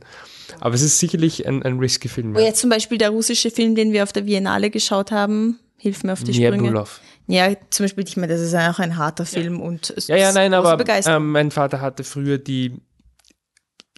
Aber 0.60 0.76
es 0.76 0.82
ist 0.82 1.00
sicherlich 1.00 1.48
ein, 1.48 1.64
ein 1.64 1.80
risky 1.80 2.08
Film. 2.08 2.36
Wo 2.36 2.40
jetzt 2.40 2.62
zum 2.62 2.70
Beispiel 2.70 2.98
der 2.98 3.10
russische 3.10 3.52
Film, 3.52 3.76
den 3.76 3.92
wir 3.92 4.04
auf 4.04 4.14
der 4.14 4.22
Biennale 4.22 4.70
geschaut 4.70 5.12
haben, 5.12 5.60
hilf 5.78 6.04
mir 6.04 6.14
auf 6.14 6.24
die 6.24 6.34
Sprünge. 6.34 6.58
Nebulov. 6.58 7.02
Ja, 7.28 7.52
zum 7.70 7.84
Beispiel, 7.84 8.06
ich 8.06 8.16
meine, 8.16 8.32
das 8.32 8.42
ist 8.42 8.56
auch 8.56 8.80
ein 8.80 8.98
harter 8.98 9.26
Film 9.26 9.60
und 9.60 9.94
Ja, 10.08 10.16
ja, 10.16 10.32
nein, 10.32 10.54
aber 10.54 10.82
ähm, 11.06 11.32
mein 11.32 11.52
Vater 11.52 11.82
hatte 11.82 12.06
früher 12.06 12.38
die 12.38 12.80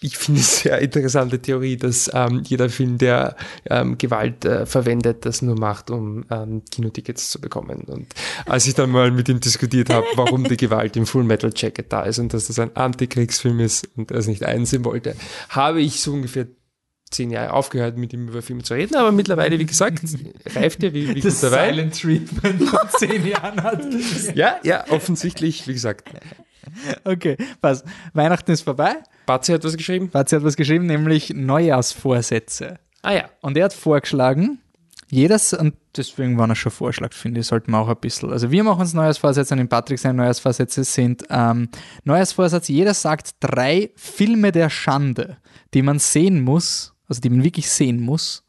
ich 0.02 0.18
finde 0.18 0.40
es 0.42 0.60
sehr 0.62 0.80
interessante 0.80 1.40
Theorie, 1.40 1.78
dass 1.78 2.10
ähm, 2.14 2.44
jeder 2.46 2.70
Film, 2.70 2.98
der 2.98 3.36
ähm, 3.70 3.98
Gewalt 3.98 4.46
äh, 4.46 4.66
verwendet, 4.66 5.26
das 5.26 5.42
nur 5.42 5.60
macht, 5.60 5.90
um 5.90 6.26
ähm, 6.30 6.64
Kinotickets 6.72 7.30
zu 7.30 7.42
bekommen. 7.42 7.82
Und 7.88 8.08
als 8.46 8.68
ich 8.68 8.76
dann 8.76 8.92
mal 8.92 9.12
mit 9.12 9.28
ihm 9.30 9.40
diskutiert 9.40 9.90
habe, 9.90 10.06
warum 10.16 10.46
die 10.46 10.58
Gewalt 10.58 10.96
im 10.96 11.06
Full 11.06 11.24
Metal 11.24 11.52
Jacket 11.56 11.92
da 11.92 12.04
ist 12.04 12.20
und 12.20 12.34
dass 12.34 12.48
das 12.48 12.60
ein 12.60 12.76
Antikriegsfilm 12.76 13.60
ist 13.60 13.90
und 13.96 14.12
er 14.12 14.18
es 14.18 14.28
nicht 14.28 14.44
einsehen 14.44 14.86
wollte, 14.86 15.16
habe 15.50 15.82
ich 15.82 16.00
so 16.00 16.14
ungefähr 16.14 16.48
zehn 17.12 17.32
Jahre 17.32 17.54
aufgehört, 17.54 17.98
mit 17.98 18.14
ihm 18.14 18.28
über 18.28 18.42
Filme 18.42 18.64
zu 18.64 18.76
reden, 18.76 18.96
aber 18.96 19.12
mittlerweile, 19.12 19.58
wie 19.58 19.66
gesagt, 19.66 20.04
reift 20.56 20.84
er 20.84 20.94
wie, 20.94 21.16
wie 21.16 21.22
das 21.22 21.42
guter 21.42 21.54
Wein. 21.54 21.74
Silent 21.74 22.00
Treatment 22.00 22.64
von 22.70 22.90
zehn 22.98 23.28
Jahren 23.28 23.64
hat. 23.64 23.82
ja, 24.36 24.60
ja, 24.64 24.86
offensichtlich, 24.90 25.68
wie 25.68 25.74
gesagt. 25.74 26.08
Okay, 27.04 27.38
pass. 27.62 27.84
Weihnachten 28.14 28.52
ist 28.52 28.62
vorbei. 28.62 28.98
Batzi 29.26 29.52
hat 29.54 29.64
was 29.64 29.78
geschrieben? 29.78 30.10
Batzi 30.10 30.36
hat 30.36 30.44
was 30.44 30.56
geschrieben, 30.56 30.86
nämlich 30.86 31.32
Neujahrsvorsätze. 31.34 32.80
Ah 33.02 33.14
ja. 33.14 33.30
Und 33.42 33.58
er 33.58 33.66
hat 33.66 33.74
vorgeschlagen, 33.74 34.60
jedes, 35.12 35.54
und 35.54 35.74
deswegen, 35.98 36.38
wenn 36.38 36.52
er 36.52 36.56
schon 36.56 36.72
vorschlägt, 36.72 37.16
finde 37.16 37.40
ich, 37.40 37.48
sollten 37.48 37.72
wir 37.72 37.80
auch 37.80 37.90
ein 37.90 37.98
bisschen. 38.00 38.32
Also 38.32 38.52
wir 38.52 38.64
machen 38.64 38.82
uns 38.82 38.94
Neujahrsvorsätze 38.94 39.56
und 39.56 39.60
in 39.60 39.68
Patrick 39.68 39.98
seine 39.98 40.16
Neujahrsvorsätze 40.16 40.84
sind 40.84 41.24
ähm, 41.30 41.70
Neujahrsvorsatz, 42.04 42.68
jeder 42.68 42.94
sagt 42.94 43.32
drei 43.40 43.92
Filme 43.96 44.52
der 44.52 44.70
Schande, 44.70 45.38
die 45.74 45.82
man 45.82 45.98
sehen 45.98 46.42
muss, 46.42 46.94
also 47.08 47.22
die 47.22 47.30
man 47.30 47.44
wirklich 47.44 47.70
sehen 47.70 48.00
muss, 48.00 48.44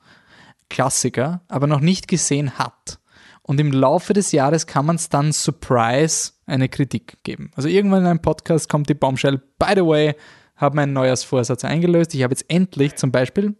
Klassiker, 0.68 1.40
aber 1.48 1.66
noch 1.66 1.80
nicht 1.80 2.08
gesehen 2.08 2.58
hat. 2.58 3.00
Und 3.42 3.58
im 3.58 3.72
Laufe 3.72 4.12
des 4.12 4.30
Jahres 4.32 4.66
kann 4.66 4.86
man 4.86 4.96
es 4.96 5.08
dann 5.08 5.32
Surprise 5.32 6.32
eine 6.50 6.68
Kritik 6.68 7.18
geben. 7.22 7.50
Also 7.54 7.68
irgendwann 7.68 8.02
in 8.02 8.06
einem 8.06 8.22
Podcast 8.22 8.68
kommt 8.68 8.88
die 8.88 8.94
Bombshell, 8.94 9.40
by 9.58 9.72
the 9.74 9.84
way, 9.84 10.14
habe 10.56 10.76
meinen 10.76 10.92
Neujahrsvorsatz 10.92 11.64
eingelöst. 11.64 12.14
Ich 12.14 12.22
habe 12.22 12.32
jetzt 12.32 12.44
endlich 12.48 12.96
zum 12.96 13.10
Beispiel, 13.10 13.56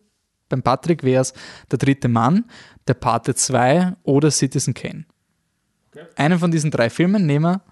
beim 0.49 0.63
Patrick 0.63 1.03
wäre 1.03 1.23
es 1.23 1.33
der 1.71 1.79
dritte 1.79 2.09
Mann, 2.09 2.45
der 2.89 2.95
Pate 2.95 3.35
2 3.35 3.95
oder 4.03 4.31
Citizen 4.31 4.75
Kane. 4.75 5.07
Okay. 5.93 6.05
Einen 6.17 6.39
von 6.39 6.51
diesen 6.51 6.71
drei 6.71 6.91
Filmen 6.91 7.27
nehmen 7.27 7.45
wir. 7.45 7.63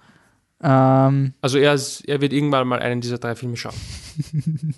Ähm, 0.62 1.34
also 1.40 1.58
er, 1.58 1.78
er 2.06 2.20
wird 2.20 2.32
irgendwann 2.32 2.66
mal 2.66 2.80
einen 2.80 3.00
dieser 3.00 3.18
drei 3.18 3.34
Filme 3.34 3.56
schauen. 3.56 3.74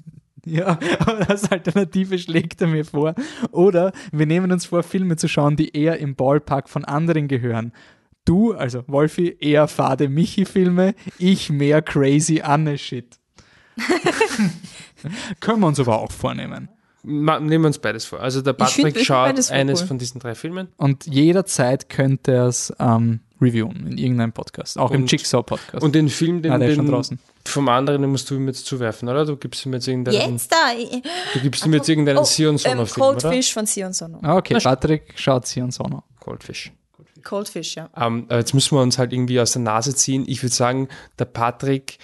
Ja, 0.47 0.79
aber 1.01 1.29
als 1.29 1.51
Alternative 1.51 2.19
schlägt 2.19 2.61
er 2.61 2.69
mir 2.69 2.85
vor. 2.85 3.15
Oder 3.51 3.93
wir 4.11 4.27
nehmen 4.27 4.51
uns 4.53 4.67
vor, 4.67 4.83
Filme 4.83 5.17
zu 5.17 5.29
schauen, 5.29 5.57
die 5.57 5.77
eher 5.77 5.99
im 5.99 6.15
Ballpark 6.15 6.69
von 6.69 6.85
anderen 6.85 7.29
gehören. 7.29 7.73
Du, 8.25 8.53
also 8.53 8.85
Wolfi, 8.87 9.37
eher 9.41 9.67
fade 9.67 10.09
Michi-Filme, 10.09 10.95
ich 11.19 11.51
mehr 11.51 11.83
crazy 11.83 12.41
Anne-Shit. 12.41 13.19
Können 15.41 15.61
wir 15.61 15.67
uns 15.67 15.81
aber 15.81 15.99
auch 16.01 16.13
vornehmen. 16.13 16.69
Ma, 17.03 17.41
nehmen 17.41 17.65
wir 17.65 17.69
uns 17.69 17.79
beides 17.79 18.05
vor. 18.05 18.21
Also 18.21 18.43
der 18.43 18.53
Patrick 18.53 18.95
find, 18.95 19.07
schaut 19.07 19.51
eines 19.51 19.81
cool. 19.81 19.87
von 19.87 19.99
diesen 19.99 20.21
drei 20.21 20.35
Filmen. 20.35 20.69
Und 20.77 21.07
jederzeit 21.07 21.89
könnte 21.89 22.33
er 22.33 22.47
es 22.47 22.73
ähm, 22.79 23.21
reviewen 23.41 23.87
in 23.87 23.97
irgendeinem 23.97 24.33
Podcast, 24.33 24.79
auch 24.79 24.91
und, 24.91 24.97
im 24.97 25.07
Jigsaw-Podcast. 25.07 25.83
Und 25.83 25.95
den 25.95 26.11
Film, 26.11 26.43
den, 26.43 26.53
ah, 26.53 26.59
den, 26.59 26.87
den 26.87 27.19
vom 27.47 27.69
anderen 27.69 28.03
den 28.03 28.11
musst 28.11 28.31
du 28.31 28.35
ihm 28.35 28.47
jetzt 28.49 28.67
zuwerfen, 28.67 29.09
oder? 29.09 29.25
Du 29.25 29.37
gibst 29.37 29.65
ihm 29.65 29.73
jetzt 29.73 29.89
irgendeinen. 29.89 30.33
Jetzt 30.33 30.53
da! 30.53 30.73
Du 31.33 31.41
gibst 31.41 31.65
ihm 31.65 31.73
jetzt 31.73 31.89
irgendeinen 31.89 32.19
oh, 32.19 32.25
Sion 32.25 32.59
Sono 32.59 32.83
ähm, 32.83 32.87
Film, 32.87 33.07
Coldfish 33.07 33.51
oder? 33.51 33.61
von 33.61 33.67
Sion 33.67 33.93
Sono. 33.95 34.19
Ah, 34.23 34.37
okay, 34.37 34.59
Patrick 34.63 35.15
schaut 35.17 35.47
Sion 35.47 35.71
Sono. 35.71 36.05
Coldfish. 37.21 37.77
Ja. 37.77 37.91
Um, 37.97 38.27
ähm, 38.31 38.39
jetzt 38.39 38.55
müssen 38.55 38.77
wir 38.77 38.83
uns 38.83 38.99
halt 38.99 39.13
irgendwie 39.13 39.41
aus 39.41 39.53
der 39.53 39.63
Nase 39.63 39.95
ziehen. 39.95 40.25
Ich 40.27 40.43
würde 40.43 40.55
sagen, 40.55 40.89
der 41.19 41.27
Patrick 41.27 41.99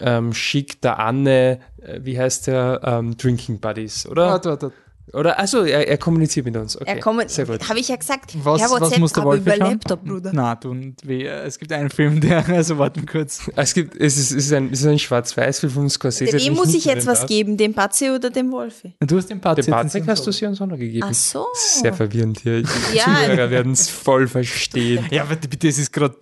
ähm, 0.00 0.32
schickt 0.32 0.84
der 0.84 0.98
Anne, 0.98 1.60
äh, 1.80 2.00
wie 2.02 2.18
heißt 2.18 2.46
der, 2.46 2.80
ähm, 2.84 3.16
Drinking 3.16 3.60
Buddies, 3.60 4.06
oder? 4.06 4.26
Warte, 4.26 4.50
warte. 4.50 4.72
Oder, 5.12 5.38
also 5.38 5.64
er, 5.64 5.88
er 5.88 5.98
kommuniziert 5.98 6.46
mit 6.46 6.56
uns. 6.56 6.80
Okay, 6.80 7.00
er 7.04 7.28
sehr 7.28 7.46
gut. 7.46 7.68
Habe 7.68 7.78
ich 7.80 7.88
ja 7.88 7.96
gesagt. 7.96 8.34
Was, 8.42 8.60
ja, 8.60 8.70
WhatsApp, 8.70 8.92
was 8.92 8.98
muss 8.98 9.12
der 9.12 9.24
Wolf 9.24 9.40
über 9.40 9.56
Laptop, 9.56 10.04
Bruder? 10.04 10.30
Na, 10.32 10.54
du, 10.54 10.74
wie, 11.04 11.26
es 11.26 11.58
gibt 11.58 11.72
einen 11.72 11.90
Film, 11.90 12.20
der, 12.20 12.48
also 12.48 12.78
warten 12.78 13.04
kurz. 13.04 13.50
Es 13.56 13.74
gibt, 13.74 13.96
es 13.96 14.16
ist, 14.16 14.30
es 14.30 14.46
ist 14.46 14.52
ein, 14.52 14.70
ein 14.72 14.98
Schwarz-Weiß-Film 14.98 15.72
von 15.72 15.90
Scorsese. 15.90 16.38
Wem 16.38 16.54
muss 16.54 16.72
ich 16.74 16.84
jetzt 16.84 17.06
was 17.06 17.26
geben? 17.26 17.56
Dem 17.56 17.74
Patzi 17.74 18.10
oder 18.10 18.30
dem 18.30 18.52
Wolfi? 18.52 18.94
Du 19.00 19.16
hast 19.16 19.28
dem 19.28 19.40
Patzi. 19.40 19.62
Dem 19.62 19.74
Patzi 19.74 20.02
hast 20.06 20.26
du 20.26 20.32
sie 20.32 20.46
uns 20.46 20.60
auch 20.60 20.66
noch 20.66 20.78
gegeben. 20.78 21.06
Ach 21.08 21.14
so. 21.14 21.46
Sehr 21.54 21.92
verwirrend 21.92 22.40
hier. 22.40 22.62
Die 22.62 22.96
ja. 22.96 23.04
Zuhörer 23.04 23.50
werden 23.50 23.72
es 23.72 23.88
voll 23.88 24.28
verstehen. 24.28 25.04
Ja, 25.10 25.22
aber 25.22 25.36
bitte, 25.36 25.68
es 25.68 25.78
ist 25.78 25.92
gerade 25.92 26.16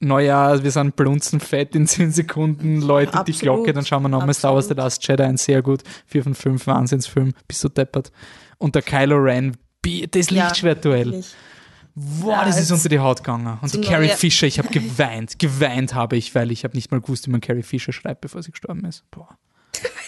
Neujahr, 0.00 0.62
wir 0.64 0.70
sind 0.70 0.96
blunzenfett 0.96 1.74
in 1.74 1.86
10 1.86 2.10
Sekunden, 2.10 2.80
Leute 2.80 3.12
Absolut. 3.12 3.28
die 3.28 3.32
Glocke, 3.44 3.72
dann 3.72 3.84
schauen 3.84 4.02
wir 4.02 4.08
nochmal 4.08 4.34
Star 4.34 4.54
Wars 4.54 4.68
The 4.68 4.74
Last 4.74 5.06
Jedi, 5.06 5.22
ein 5.22 5.36
sehr 5.36 5.62
gut, 5.62 5.82
4 6.06 6.24
von 6.24 6.34
5 6.34 6.66
Wahnsinnsfilm, 6.66 7.34
bist 7.46 7.62
du 7.62 7.68
deppert. 7.68 8.10
Und 8.58 8.74
der 8.74 8.82
Kylo 8.82 9.16
Ren, 9.16 9.56
das 10.10 10.30
Lichtschwertduell. 10.30 11.14
Ja, 11.14 11.22
Boah, 11.94 12.32
ja, 12.32 12.44
das 12.46 12.58
ist 12.58 12.70
unter 12.70 12.88
die 12.88 12.98
Haut 12.98 13.18
gegangen. 13.18 13.58
Und 13.60 13.74
die 13.74 13.80
Carrie 13.80 14.08
Fisher, 14.08 14.46
ich 14.46 14.58
habe 14.58 14.68
geweint, 14.72 15.38
geweint 15.38 15.94
habe 15.94 16.16
ich, 16.16 16.34
weil 16.34 16.50
ich 16.50 16.64
habe 16.64 16.74
nicht 16.74 16.90
mal 16.90 17.00
gewusst, 17.00 17.26
wie 17.26 17.30
man 17.30 17.40
Carrie 17.40 17.62
Fisher 17.62 17.92
schreibt, 17.92 18.20
bevor 18.22 18.42
sie 18.42 18.52
gestorben 18.52 18.84
ist. 18.84 19.04
Boah. 19.10 19.36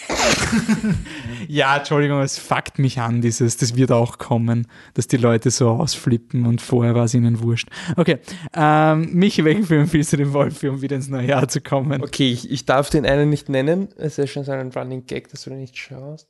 ja, 1.47 1.77
Entschuldigung, 1.77 2.21
es 2.21 2.37
fuckt 2.37 2.79
mich 2.79 2.99
an, 2.99 3.21
dieses, 3.21 3.57
das 3.57 3.75
wird 3.75 3.91
auch 3.91 4.17
kommen, 4.17 4.67
dass 4.93 5.07
die 5.07 5.17
Leute 5.17 5.51
so 5.51 5.69
ausflippen 5.69 6.45
und 6.45 6.61
vorher 6.61 6.95
war 6.95 7.05
es 7.05 7.13
ihnen 7.13 7.41
wurscht. 7.41 7.69
Okay, 7.95 8.19
ähm, 8.53 9.09
Michi, 9.13 9.43
welchen 9.45 9.63
Film 9.63 9.91
willst 9.91 10.13
du 10.13 10.17
dem 10.17 10.33
Wolf, 10.33 10.63
um 10.63 10.81
wieder 10.81 10.95
ins 10.95 11.09
neue 11.09 11.27
Jahr 11.27 11.47
zu 11.47 11.61
kommen? 11.61 12.01
Okay, 12.03 12.31
ich, 12.31 12.49
ich 12.51 12.65
darf 12.65 12.89
den 12.89 13.05
einen 13.05 13.29
nicht 13.29 13.49
nennen, 13.49 13.89
es 13.97 14.17
ist 14.17 14.31
schon 14.31 14.43
so 14.43 14.51
ein 14.51 14.71
Running 14.71 15.05
Gag, 15.05 15.29
dass 15.29 15.43
du 15.43 15.49
den 15.49 15.59
nicht 15.59 15.77
schaust. 15.77 16.27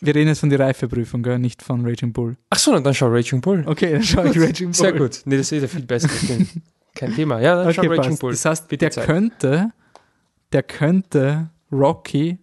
Wir 0.00 0.14
reden 0.14 0.28
jetzt 0.28 0.40
von 0.40 0.50
der 0.50 0.60
Reifeprüfung, 0.60 1.22
gell? 1.22 1.38
nicht 1.38 1.62
von 1.62 1.86
Raging 1.86 2.12
Bull. 2.12 2.36
Ach 2.50 2.58
so, 2.58 2.78
dann 2.78 2.94
schau 2.94 3.06
Raging 3.08 3.40
Bull. 3.40 3.64
Okay, 3.66 3.92
dann 3.92 4.02
schau 4.02 4.24
ich 4.24 4.38
Raging 4.38 4.66
Bull. 4.66 4.74
Sehr 4.74 4.92
gut. 4.92 5.22
Nee, 5.24 5.38
das 5.38 5.50
ist 5.50 5.62
ja 5.62 5.68
viel 5.68 5.86
besser. 5.86 6.08
Kein 6.94 7.14
Thema. 7.14 7.40
Ja, 7.40 7.56
dann 7.56 7.66
okay, 7.66 7.74
schau 7.74 7.82
Raging 7.82 8.04
passt. 8.10 8.20
Bull. 8.20 8.32
Das 8.32 8.44
heißt, 8.44 8.68
Bitte 8.68 8.84
der 8.84 8.90
Zeit. 8.90 9.06
könnte, 9.06 9.70
der 10.52 10.62
könnte 10.62 11.48
Rocky 11.72 12.38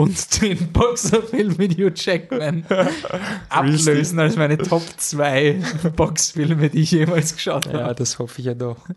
und 0.00 0.40
den 0.40 0.72
Boxerfilm 0.72 1.56
mit 1.58 1.76
Hugh 1.76 1.92
Jackman 1.94 2.64
ablösen 3.50 4.18
als 4.18 4.34
meine 4.34 4.56
Top 4.56 4.82
2 4.82 5.60
Boxfilme, 5.94 6.70
die 6.70 6.80
ich 6.80 6.92
jemals 6.92 7.34
geschaut 7.34 7.66
habe. 7.66 7.78
Ja, 7.78 7.92
das 7.92 8.18
hoffe 8.18 8.40
ich 8.40 8.46
ja 8.46 8.54
doch. 8.54 8.88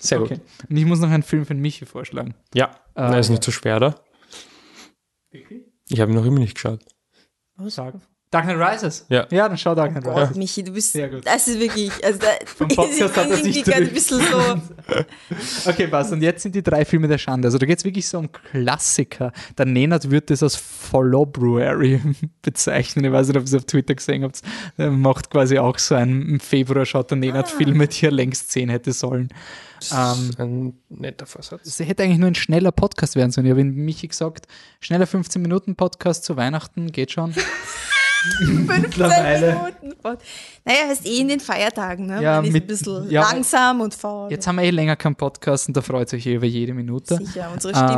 Sehr 0.00 0.20
okay. 0.20 0.34
gut. 0.34 0.68
Und 0.68 0.76
ich 0.76 0.84
muss 0.84 1.00
noch 1.00 1.08
einen 1.08 1.22
Film 1.22 1.46
von 1.46 1.58
Michi 1.58 1.86
vorschlagen. 1.86 2.34
Ja, 2.52 2.66
äh, 2.94 3.08
Na, 3.08 3.18
ist 3.18 3.30
nicht 3.30 3.42
so 3.42 3.52
schwer, 3.52 3.76
oder? 3.76 4.04
Ich 5.88 5.98
habe 5.98 6.12
ihn 6.12 6.16
noch 6.16 6.26
immer 6.26 6.40
nicht 6.40 6.56
geschaut. 6.56 6.84
Was? 7.56 7.76
Sag. 7.76 7.94
Dark 8.32 8.46
Knight 8.46 8.56
Rises? 8.56 9.04
Ja. 9.10 9.26
Ja, 9.30 9.46
dann 9.46 9.58
schau 9.58 9.74
Dark 9.74 9.90
Knight 9.90 10.06
Rises. 10.06 10.30
Ja. 10.30 10.38
Michi, 10.38 10.64
du 10.64 10.72
bist. 10.72 10.92
Sehr 10.92 11.10
gut. 11.10 11.26
Das 11.26 11.46
ist 11.46 11.60
wirklich. 11.60 11.92
Also 12.02 12.18
da 12.18 12.28
Vom 12.46 12.66
Podcast 12.66 13.14
hat 13.14 13.30
er 13.30 13.36
sich 13.36 13.74
ein 13.74 13.92
bisschen 13.92 14.22
so. 14.22 15.68
okay, 15.70 15.86
was? 15.90 16.12
Und 16.12 16.22
jetzt 16.22 16.42
sind 16.42 16.54
die 16.54 16.62
drei 16.62 16.86
Filme 16.86 17.08
der 17.08 17.18
Schande. 17.18 17.46
Also 17.46 17.58
da 17.58 17.66
geht 17.66 17.78
es 17.78 17.84
wirklich 17.84 18.08
so 18.08 18.18
um 18.18 18.32
Klassiker. 18.32 19.32
Der 19.58 19.66
Nenad 19.66 20.10
würde 20.10 20.28
das 20.28 20.42
als 20.42 20.56
Followbruary 20.56 22.00
bezeichnen. 22.42 23.04
Ich 23.04 23.12
weiß 23.12 23.28
nicht, 23.28 23.36
ob 23.36 23.42
ihr 23.42 23.46
es 23.48 23.54
auf 23.54 23.66
Twitter 23.66 23.94
gesehen 23.94 24.24
habt. 24.24 24.40
Er 24.78 24.90
macht 24.90 25.28
quasi 25.28 25.58
auch 25.58 25.78
so 25.78 25.94
einen. 25.94 26.22
Im 26.22 26.40
Februar 26.40 26.86
schaut 26.86 27.10
der 27.10 27.18
Nenad 27.18 27.52
ah. 27.52 27.56
Filme, 27.58 27.86
die 27.86 28.06
er 28.06 28.12
längst 28.12 28.50
sehen 28.50 28.70
hätte 28.70 28.94
sollen. 28.94 29.28
Ähm, 29.92 30.30
ein 30.38 30.74
netter 30.88 31.26
Vorsatz. 31.26 31.66
Es 31.66 31.80
hätte 31.80 32.02
eigentlich 32.02 32.18
nur 32.18 32.28
ein 32.28 32.34
schneller 32.34 32.72
Podcast 32.72 33.14
werden 33.14 33.30
sollen. 33.30 33.46
Ich 33.46 33.52
habe 33.52 33.62
Michi 33.62 34.08
gesagt, 34.08 34.46
schneller 34.80 35.06
15 35.06 35.42
Minuten 35.42 35.76
Podcast 35.76 36.24
zu 36.24 36.38
Weihnachten 36.38 36.92
geht 36.92 37.10
schon. 37.10 37.34
15 38.38 38.82
Mittlerweile. 38.82 39.46
Minuten 39.54 39.92
fort. 40.00 40.22
Naja, 40.64 40.78
heißt 40.88 41.06
eh 41.06 41.18
in 41.20 41.28
den 41.28 41.40
Feiertagen, 41.40 42.06
ne? 42.06 42.22
Ja, 42.22 42.36
Man 42.36 42.44
ist 42.46 42.52
mit- 42.52 42.64
ein 42.64 42.66
bisschen 42.68 43.10
ja, 43.10 43.22
langsam 43.22 43.80
und 43.80 43.94
faul. 43.94 44.30
Jetzt 44.30 44.46
haben 44.46 44.56
wir 44.56 44.64
eh 44.64 44.70
länger 44.70 44.94
keinen 44.96 45.16
Podcast 45.16 45.66
und 45.68 45.76
da 45.76 45.80
freut 45.82 46.12
euch 46.14 46.26
eh 46.26 46.34
über 46.34 46.46
jede 46.46 46.72
Minute. 46.74 47.16
Sicher, 47.16 47.50
unsere 47.52 47.74
Ähm, 47.74 47.88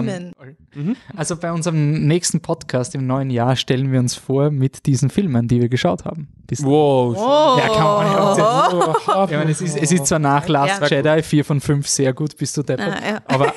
Stimmen. 0.73 0.97
Also 1.17 1.37
bei 1.37 1.53
unserem 1.53 2.07
nächsten 2.07 2.41
Podcast 2.41 2.95
im 2.95 3.07
neuen 3.07 3.31
Jahr 3.31 3.57
stellen 3.57 3.93
wir 3.93 4.01
uns 4.01 4.15
vor 4.15 4.51
mit 4.51 4.87
diesen 4.87 5.11
Filmen, 5.11 5.47
die 5.49 5.61
wir 5.61 5.69
geschaut 5.69 6.05
haben. 6.05 6.29
Bis 6.47 6.63
Wow. 6.63 7.17
oh, 7.19 7.59
Ja, 7.59 7.69
kann 7.69 7.85
man 7.85 8.07
ja 8.07 8.69
Oh. 8.73 9.25
Ich 9.31 9.37
meine, 9.37 9.51
es 9.51 9.61
ist, 9.61 9.77
es 9.77 9.93
ist 9.93 10.07
zwar 10.07 10.19
nach 10.19 10.49
Last 10.49 10.81
Ja. 10.81 10.87
Jedi 10.99 11.23
4 11.23 11.45
von 11.45 11.61
5 11.61 11.87
sehr 11.89 12.13
gut, 12.13 12.37
bist 12.37 12.57
du 12.57 12.63
deppert, 12.63 12.95
Ah, 13.03 13.09
ja. 13.09 13.23
aber 13.27 13.53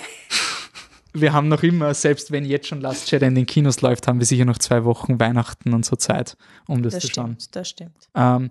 wir 1.22 1.34
haben 1.34 1.48
noch 1.48 1.64
immer, 1.64 1.94
selbst 1.94 2.32
wenn 2.32 2.46
jetzt 2.46 2.68
schon 2.68 2.82
Last 2.82 3.12
Jedi 3.12 3.26
in 3.26 3.36
den 3.36 3.46
Kinos 3.46 3.82
läuft, 3.82 4.08
haben 4.08 4.20
wir 4.20 4.26
sicher 4.26 4.46
noch 4.46 4.58
zwei 4.58 4.84
Wochen 4.84 5.20
Weihnachten 5.20 5.74
und 5.74 5.86
so 5.86 5.96
Zeit, 5.96 6.38
um 6.68 6.84
das, 6.84 6.94
das 6.94 7.04
zu 7.04 7.14
schauen. 7.14 7.38
stimmt, 7.40 7.56
das 7.56 7.70
stimmt. 7.70 8.10
Ähm, 8.16 8.50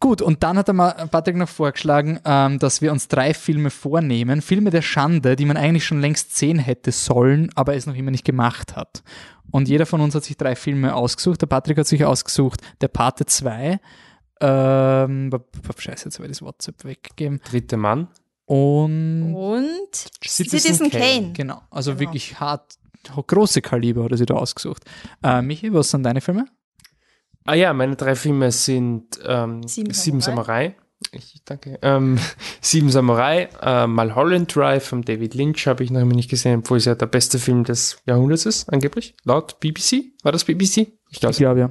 gut, 0.00 0.22
und 0.22 0.42
dann 0.42 0.58
hat 0.58 0.68
er 0.68 0.74
mal 0.74 0.92
Patrick 1.10 1.36
noch 1.36 1.48
vorgeschlagen, 1.48 2.20
ähm, 2.24 2.58
dass 2.58 2.82
wir 2.82 2.92
uns 2.92 3.08
drei 3.08 3.34
Filme 3.34 3.70
vornehmen. 3.70 4.42
Filme 4.42 4.70
der 4.70 4.82
Schande, 4.82 5.36
die 5.36 5.44
man 5.44 5.56
eigentlich 5.56 5.84
schon 5.84 6.00
längst 6.00 6.36
sehen 6.36 6.58
hätte 6.58 6.92
sollen, 6.92 7.50
aber 7.54 7.74
es 7.74 7.86
noch 7.86 7.96
immer 7.96 8.10
nicht 8.10 8.24
gemacht 8.24 8.76
hat. 8.76 9.02
Und 9.50 9.68
jeder 9.68 9.86
von 9.86 10.00
uns 10.00 10.14
hat 10.14 10.24
sich 10.24 10.36
drei 10.36 10.56
Filme 10.56 10.94
ausgesucht. 10.94 11.42
Der 11.42 11.46
Patrick 11.46 11.78
hat 11.78 11.86
sich 11.86 12.04
ausgesucht 12.04 12.60
Der 12.80 12.88
Pate 12.88 13.26
2. 13.26 13.78
Ähm, 14.40 15.30
scheiße, 15.78 16.06
jetzt 16.06 16.18
habe 16.18 16.26
ich 16.26 16.32
das 16.32 16.42
WhatsApp 16.42 16.84
weggegeben. 16.84 17.40
Dritte 17.48 17.76
Mann. 17.76 18.08
Und 18.44 19.34
Und 19.34 19.94
Citizen 20.24 20.58
Citizen 20.60 20.90
Kane. 20.90 21.04
Kane. 21.04 21.32
genau, 21.32 21.62
also 21.70 21.92
Genau. 21.92 22.00
wirklich 22.00 22.38
hart, 22.40 22.74
große 23.26 23.62
Kaliber 23.62 24.04
hat 24.04 24.10
er 24.12 24.16
sich 24.16 24.26
da 24.26 24.34
ausgesucht. 24.34 24.84
Äh, 25.22 25.42
Michi, 25.42 25.72
was 25.72 25.90
sind 25.90 26.02
deine 26.02 26.20
Filme? 26.20 26.46
Ah 27.44 27.54
ja, 27.54 27.72
meine 27.72 27.96
drei 27.96 28.14
Filme 28.14 28.52
sind 28.52 29.18
ähm, 29.26 29.66
Sieben 29.66 29.92
Sieben, 29.92 30.20
Samurai. 30.20 30.74
Samurai. 30.74 30.76
Ich 31.10 31.42
danke. 31.44 31.78
Ähm, 31.82 32.18
Sieben 32.60 32.90
Samurai, 32.90 33.48
äh, 33.60 33.86
Mulholland 33.88 34.54
Drive 34.54 34.86
von 34.86 35.02
David 35.02 35.34
Lynch 35.34 35.66
habe 35.66 35.82
ich 35.82 35.90
noch 35.90 36.00
immer 36.00 36.14
nicht 36.14 36.30
gesehen, 36.30 36.60
obwohl 36.60 36.78
es 36.78 36.84
ja 36.84 36.94
der 36.94 37.06
beste 37.06 37.40
Film 37.40 37.64
des 37.64 37.98
Jahrhunderts 38.06 38.46
ist, 38.46 38.72
angeblich. 38.72 39.16
Laut 39.24 39.58
BBC. 39.58 40.12
War 40.22 40.30
das 40.30 40.44
BBC? 40.44 40.92
Ich 41.10 41.18
glaube 41.20 41.58
ja. 41.58 41.70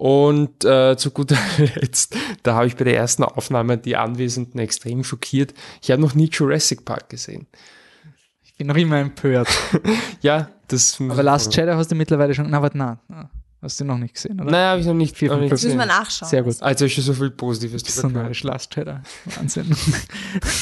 Und 0.00 0.64
äh, 0.64 0.96
zu 0.96 1.10
guter 1.10 1.36
Letzt, 1.58 2.16
da 2.44 2.54
habe 2.54 2.68
ich 2.68 2.76
bei 2.76 2.84
der 2.84 2.96
ersten 2.96 3.24
Aufnahme 3.24 3.78
die 3.78 3.96
Anwesenden 3.96 4.60
extrem 4.60 5.02
schockiert. 5.02 5.54
Ich 5.82 5.90
habe 5.90 6.00
noch 6.00 6.14
nie 6.14 6.28
Jurassic 6.32 6.84
Park 6.84 7.08
gesehen. 7.08 7.48
Ich 8.44 8.54
bin 8.54 8.68
noch 8.68 8.76
immer 8.76 8.98
empört. 8.98 9.48
Ja, 10.20 10.50
das. 10.68 11.00
Aber 11.00 11.22
Last 11.24 11.54
Jedi 11.56 11.72
hast 11.72 11.90
du 11.90 11.96
mittlerweile 11.96 12.32
schon. 12.32 12.48
Na, 12.48 12.62
warte, 12.62 12.78
na. 12.78 12.98
Hast 13.60 13.80
du 13.80 13.84
noch 13.84 13.98
nicht 13.98 14.14
gesehen, 14.14 14.40
oder? 14.40 14.52
Nein, 14.52 14.66
habe 14.68 14.80
ich 14.80 14.86
noch 14.86 14.94
nicht, 14.94 15.16
Vier 15.16 15.30
noch 15.30 15.34
von 15.36 15.40
nicht 15.42 15.50
fünf. 15.50 15.62
müssen 15.64 15.78
wir 15.78 15.84
gesehen. 15.86 15.98
nachschauen. 16.00 16.28
Sehr 16.28 16.42
gut. 16.44 16.62
Also 16.62 16.84
ist 16.84 16.92
schon 16.92 17.02
so 17.04 17.12
viel 17.14 17.30
Positives 17.30 17.82
Das 17.82 17.96
ist 17.96 18.02
drüber 18.04 18.30
so 18.32 18.46
Last 18.46 18.76
Jedi. 18.76 18.94
Wahnsinn. 19.36 19.74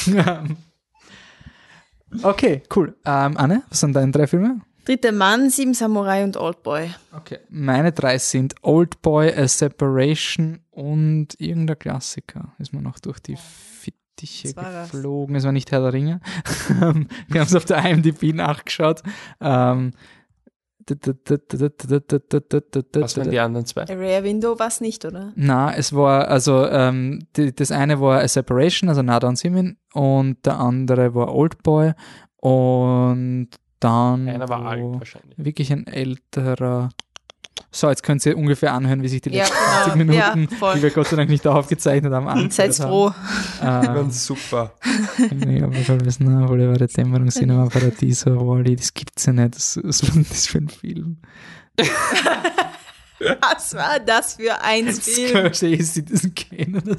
Okay, 2.23 2.63
cool. 2.75 2.97
Ähm, 3.05 3.37
Anne, 3.37 3.63
was 3.69 3.81
sind 3.81 3.93
deine 3.93 4.13
drei 4.13 4.27
Filme? 4.27 4.61
Dritter 4.87 5.11
Mann, 5.11 5.51
Sieben 5.51 5.75
Samurai 5.75 6.23
und 6.23 6.37
Oldboy. 6.37 6.89
Okay. 7.13 7.41
Meine 7.49 7.91
drei 7.91 8.19
sind 8.19 8.55
Old 8.63 9.03
Boy, 9.03 9.35
A 9.35 9.49
Separation 9.49 10.61
und 10.71 11.31
irgendein 11.39 11.77
Klassiker. 11.77 12.53
Ist 12.61 12.73
mir 12.73 12.83
noch 12.83 13.01
durch 13.01 13.19
die 13.19 13.37
Fittiche 13.37 14.55
war 14.55 14.71
das? 14.71 14.93
geflogen. 14.93 15.35
Es 15.35 15.43
war 15.43 15.51
nicht 15.51 15.73
Herr 15.73 15.81
der 15.81 15.93
Ringe. 15.93 16.21
Wir 16.79 16.87
haben 16.87 17.09
es 17.33 17.55
auf 17.57 17.65
der 17.65 17.85
IMDb 17.85 18.33
nachgeschaut. 18.33 19.03
Ähm, 19.41 19.91
Was 20.89 23.17
waren 23.17 23.31
die 23.31 23.41
anderen 23.41 23.67
zwei? 23.67 23.83
A 23.83 23.93
Rare 23.93 24.23
Window 24.23 24.57
war 24.57 24.69
es 24.69 24.81
nicht, 24.81 25.05
oder? 25.05 25.33
Na, 25.35 25.75
es 25.75 25.95
war, 25.95 26.29
also 26.29 26.65
ähm, 26.65 27.27
die, 27.37 27.53
das 27.53 27.73
eine 27.73 28.01
war 28.01 28.21
A 28.21 28.29
Separation, 28.29 28.89
also 28.89 29.03
Nada 29.03 29.27
und 29.27 29.37
Simin, 29.37 29.79
und 29.95 30.47
der 30.47 30.61
andere 30.61 31.13
war 31.13 31.35
Old 31.35 31.65
Boy 31.65 31.93
und 32.37 33.49
dann 33.81 34.29
Einer 34.29 34.49
war 34.49 34.65
alt 34.67 34.83
wahrscheinlich. 34.83 35.37
wirklich 35.39 35.73
ein 35.73 35.87
älterer. 35.87 36.89
So, 37.71 37.89
jetzt 37.89 38.03
könnt 38.03 38.25
ihr 38.27 38.37
ungefähr 38.37 38.73
anhören, 38.75 39.03
wie 39.03 39.09
sich 39.09 39.21
die 39.23 39.31
Ja, 39.31 39.45
letzten 39.45 39.55
genau. 39.57 39.85
20 39.85 39.97
Minuten, 39.97 40.49
Ja, 40.61 40.75
die 40.75 40.83
wir 40.83 40.91
Gott 40.91 41.09
sei 41.09 41.17
Dank 41.17 41.31
nicht 41.31 41.47
aufgezeichnet 41.47 42.13
haben, 42.13 42.51
Seid 42.51 42.75
froh. 42.75 43.13
Ähm, 43.63 44.11
super. 44.11 44.75
ja, 45.19 45.71
was 45.75 45.87
soll 45.87 45.99
das 45.99 46.21
na, 46.21 46.49
Wolle 46.49 46.69
war 46.69 46.77
der 46.77 46.89
Dämmerung, 46.89 47.29
Cinema 47.29 47.67
Paradiso, 47.67 48.47
Wally, 48.47 48.77
das 48.77 48.93
gibt's 48.95 49.27
ja 49.27 49.33
nicht. 49.33 49.57
Das, 49.57 49.79
was 49.83 50.03
war 50.03 50.11
denn 50.15 50.27
das 50.29 50.47
für 50.47 50.59
ein 50.59 50.69
Film? 50.69 51.19
Was 53.41 53.75
war 53.75 53.99
das 54.01 54.35
für 54.35 54.61
ein 54.63 54.87
Das 54.87 54.99
Film? 55.01 55.47
ich 55.47 55.63
eh 55.63 55.83
Citizen 55.83 56.35
Kane 56.35 56.79
oder 56.83 56.99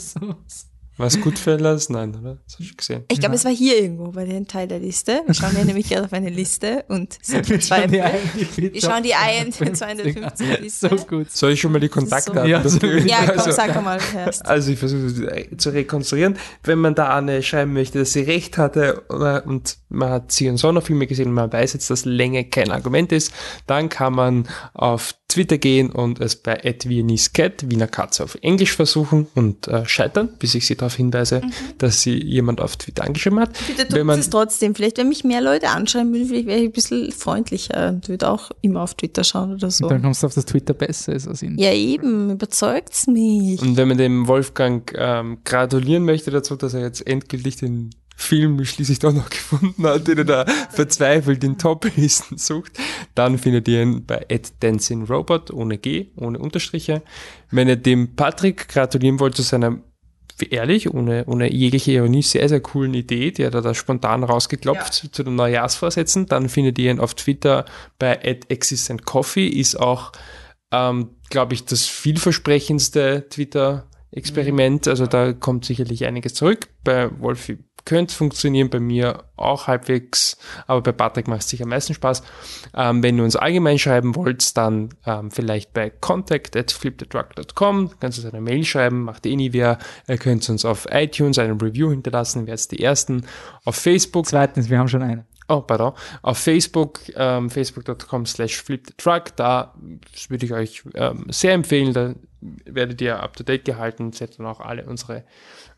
Was 0.98 1.20
Goodfellas? 1.22 1.90
Nein, 1.90 2.16
oder? 2.20 2.38
Das 2.46 2.58
hast 2.60 2.72
du 2.72 2.76
gesehen. 2.76 3.04
Ich 3.12 3.20
glaube, 3.20 3.36
es 3.36 3.46
war 3.46 3.52
hier 3.52 3.80
irgendwo 3.82 4.12
bei 4.12 4.26
dem 4.26 4.48
Teil 4.48 4.68
der 4.68 4.80
Liste. 4.80 5.22
Wir 5.26 5.34
schauen 5.36 5.56
ja 5.56 5.64
nämlich 5.64 5.90
gerade 5.90 6.06
auf 6.06 6.14
eine 6.14 6.30
Liste 6.30 6.86
und 6.88 7.18
sind 7.22 7.48
Wir 7.50 7.62
schauen 7.62 7.92
die 7.92 7.98
zwei. 8.00 8.20
Wir 8.56 8.82
schauen 8.82 9.04
die 9.04 9.52
Top 9.52 9.76
250 9.76 10.48
Ja, 10.48 10.56
Liste. 10.58 10.90
So 10.90 10.96
gut. 11.06 11.32
Soll 11.32 11.52
ich 11.52 11.62
schon 11.62 11.72
mal 11.72 11.80
die 11.80 11.90
Kontaktdaten? 11.90 12.50
Ja, 12.50 12.68
so- 12.68 12.80
Ja, 12.86 13.26
komm, 13.28 13.38
also, 13.40 13.52
sag 13.52 13.84
mal 13.84 14.00
erst. 14.16 14.46
also 14.46 14.72
ich 14.72 14.80
versuche 14.80 15.06
es 15.06 15.58
zu 15.58 15.70
rekonstruieren. 15.70 16.38
Wenn 16.64 16.80
man 16.80 16.96
da 16.96 17.10
Anne 17.10 17.44
schreiben 17.44 17.74
möchte, 17.74 18.00
dass 18.00 18.14
sie 18.14 18.22
recht 18.22 18.58
hatte 18.58 19.04
äh, 19.10 19.48
und 19.48 19.78
man 19.90 20.10
hat 20.10 20.32
sie 20.32 20.50
und 20.50 20.58
Sonderfilme 20.58 21.06
gesehen 21.08 21.28
und 21.30 21.34
man 21.36 21.52
weiß 21.54 21.74
jetzt, 21.74 21.90
dass 21.90 22.06
Länge 22.06 22.44
kein 22.46 22.72
Argument 22.72 23.12
ist, 23.12 23.32
dann 23.68 23.90
kann 23.90 24.14
man 24.14 24.48
auf 24.74 25.14
Twitter 25.30 25.58
gehen 25.58 25.92
und 25.92 26.22
es 26.22 26.38
bei 26.38 26.58
@vieniscat 26.64 27.70
Wiener 27.70 27.88
Katze 27.88 28.24
auf 28.24 28.38
Englisch 28.42 28.74
versuchen 28.74 29.28
und 29.36 29.68
äh, 29.68 29.86
scheitern, 29.86 30.30
bis 30.40 30.56
ich 30.56 30.66
sie 30.66 30.78
darauf 30.78 30.96
hinweise, 30.96 31.42
dass 31.78 32.02
sie 32.02 32.24
jemand 32.24 32.62
auf 32.62 32.78
Twitter 32.78 33.04
angeschrieben 33.04 33.40
hat. 33.40 33.52
Bitte 33.68 33.90
Wenn 33.90 34.00
tut 34.00 34.06
man 34.06 34.20
es 34.20 34.30
trotzdem. 34.30 34.74
Vielleicht, 34.74 34.98
wenn 34.98 35.10
mich 35.10 35.26
mehr 35.26 35.42
Leute 35.42 35.70
anschreiben 35.70 36.14
würden, 36.14 36.28
vielleicht 36.28 36.48
wäre 36.48 36.60
ich 36.60 36.66
ein 36.68 36.72
bisschen 36.72 37.12
freundlicher 37.12 37.90
und 37.90 38.08
würde 38.08 38.30
auch 38.30 38.52
immer 38.62 38.82
auf 38.82 38.96
Twitter 38.96 39.26
schauen 39.26 39.54
oder 39.54 39.70
so. 39.70 39.86
Und 39.86 39.92
dann 39.92 40.02
kommst 40.02 40.24
du 40.24 40.28
auf 40.28 40.34
das 40.34 40.46
Twitter 40.46 40.74
besser 40.74 41.14
ist 41.14 41.28
als 41.28 41.44
ihn. 41.44 41.58
Ja, 41.58 41.74
eben, 41.74 42.32
überzeugt's 42.32 43.08
mich. 43.08 43.62
Und 43.62 43.76
wenn 43.76 43.90
man 43.90 43.98
dem 43.98 44.28
Wolfgang 44.28 44.90
ähm, 44.98 45.40
gratulieren 45.44 46.06
möchte 46.06 46.32
dazu, 46.32 46.56
dass 46.56 46.74
er 46.74 46.82
jetzt 46.82 47.06
endgültig 47.06 47.58
den 47.58 47.90
Film 48.20 48.66
schließlich 48.66 49.00
doch 49.00 49.14
noch 49.14 49.30
gefunden 49.30 49.86
hat, 49.86 50.08
den 50.08 50.18
er 50.18 50.26
da 50.26 50.46
verzweifelt 50.72 51.44
in 51.44 51.58
Top-Listen 51.58 52.38
sucht, 52.38 52.74
dann 53.16 53.38
findet 53.38 53.68
ihr 53.68 53.84
ihn 53.84 54.06
bei 54.06 54.26
@dancing_robot 54.60 55.52
ohne 55.52 55.78
G, 55.78 56.08
ohne 56.16 56.40
Unterstriche. 56.40 57.04
Wenn 57.52 57.68
ihr 57.68 57.76
dem 57.76 58.16
Patrick 58.16 58.68
gratulieren 58.68 59.20
wollt 59.20 59.36
zu 59.36 59.44
seiner 59.44 59.78
ehrlich, 60.50 60.94
ohne, 60.94 61.26
ohne 61.26 61.52
jegliche 61.52 61.94
Ironie, 61.94 62.22
sehr, 62.22 62.48
sehr 62.48 62.60
coolen 62.60 62.94
Idee, 62.94 63.32
die 63.32 63.46
hat 63.46 63.56
er 63.56 63.62
da 63.62 63.74
spontan 63.74 64.24
rausgeklopft 64.24 64.94
zu 64.94 65.24
den 65.24 65.36
Neujahrsvorsätzen, 65.36 66.28
dann 66.28 66.50
findet 66.50 66.78
ihr 66.78 66.92
ihn 66.92 67.00
auf 67.00 67.16
Twitter 67.16 67.66
bei 67.98 68.14
@existentcoffee, 68.48 69.48
ist 69.48 69.80
auch 69.80 70.12
ähm, 70.72 71.16
glaube 71.30 71.54
ich, 71.54 71.66
das 71.66 71.86
vielversprechendste 71.86 73.28
Twitter-Experiment. 73.30 74.88
Also 74.88 75.08
da 75.08 75.34
kommt 75.34 75.66
sicherlich 75.66 76.06
einiges 76.06 76.34
zurück. 76.34 76.68
Bei 76.84 77.10
Wolfi 77.20 77.58
könnte 77.88 78.14
funktionieren, 78.14 78.70
bei 78.70 78.82
mir 78.82 79.24
auch 79.38 79.68
halbwegs, 79.68 80.38
aber 80.68 80.82
bei 80.82 80.92
Patrick 80.92 81.30
macht 81.30 81.42
es 81.42 81.50
sicher 81.50 81.64
am 81.64 81.70
meisten 81.70 81.94
Spaß. 81.94 82.22
Ähm, 82.76 83.02
wenn 83.02 83.18
ihr 83.18 83.24
uns 83.24 83.38
allgemein 83.38 83.80
schreiben 83.80 84.14
wollt, 84.16 84.58
dann 84.58 84.90
ähm, 85.06 85.32
vielleicht 85.32 85.74
bei 85.74 85.90
contact 85.90 86.58
at 86.58 86.72
flipthetruck.com, 86.72 87.92
kannst 88.00 88.18
du 88.18 88.24
uns 88.24 88.34
eine 88.34 88.42
Mail 88.42 88.66
schreiben, 88.66 89.04
macht 89.04 89.26
eh 89.26 89.38
nie 89.38 89.54
wer. 89.54 89.78
Ihr 90.08 90.18
könnt 90.18 90.48
uns 90.50 90.66
auf 90.66 90.86
iTunes 90.92 91.40
eine 91.40 91.54
Review 91.54 91.90
hinterlassen, 91.90 92.46
werdet 92.46 92.72
die 92.72 92.84
Ersten. 92.84 93.26
Auf 93.64 93.76
Facebook 93.76 94.28
Zweitens, 94.28 94.70
wir 94.70 94.78
haben 94.78 94.90
schon 94.90 95.04
eine. 95.04 95.26
Oh, 95.48 95.62
pardon. 95.62 95.94
Auf 96.24 96.40
Facebook, 96.40 97.00
ähm, 97.16 97.50
facebook.com 97.50 98.26
slash 98.26 98.62
flipthetruck, 98.62 99.34
da 99.38 99.74
würde 100.28 100.46
ich 100.46 100.52
euch 100.52 100.84
ähm, 100.94 101.28
sehr 101.30 101.54
empfehlen, 101.54 101.94
da 101.94 102.14
werdet 102.66 103.00
ihr 103.00 103.24
up 103.24 103.38
to 103.38 103.44
date 103.44 103.64
gehalten, 103.64 104.12
seht 104.12 104.38
dann 104.38 104.46
auch 104.46 104.60
alle 104.60 104.86
unsere 104.86 105.24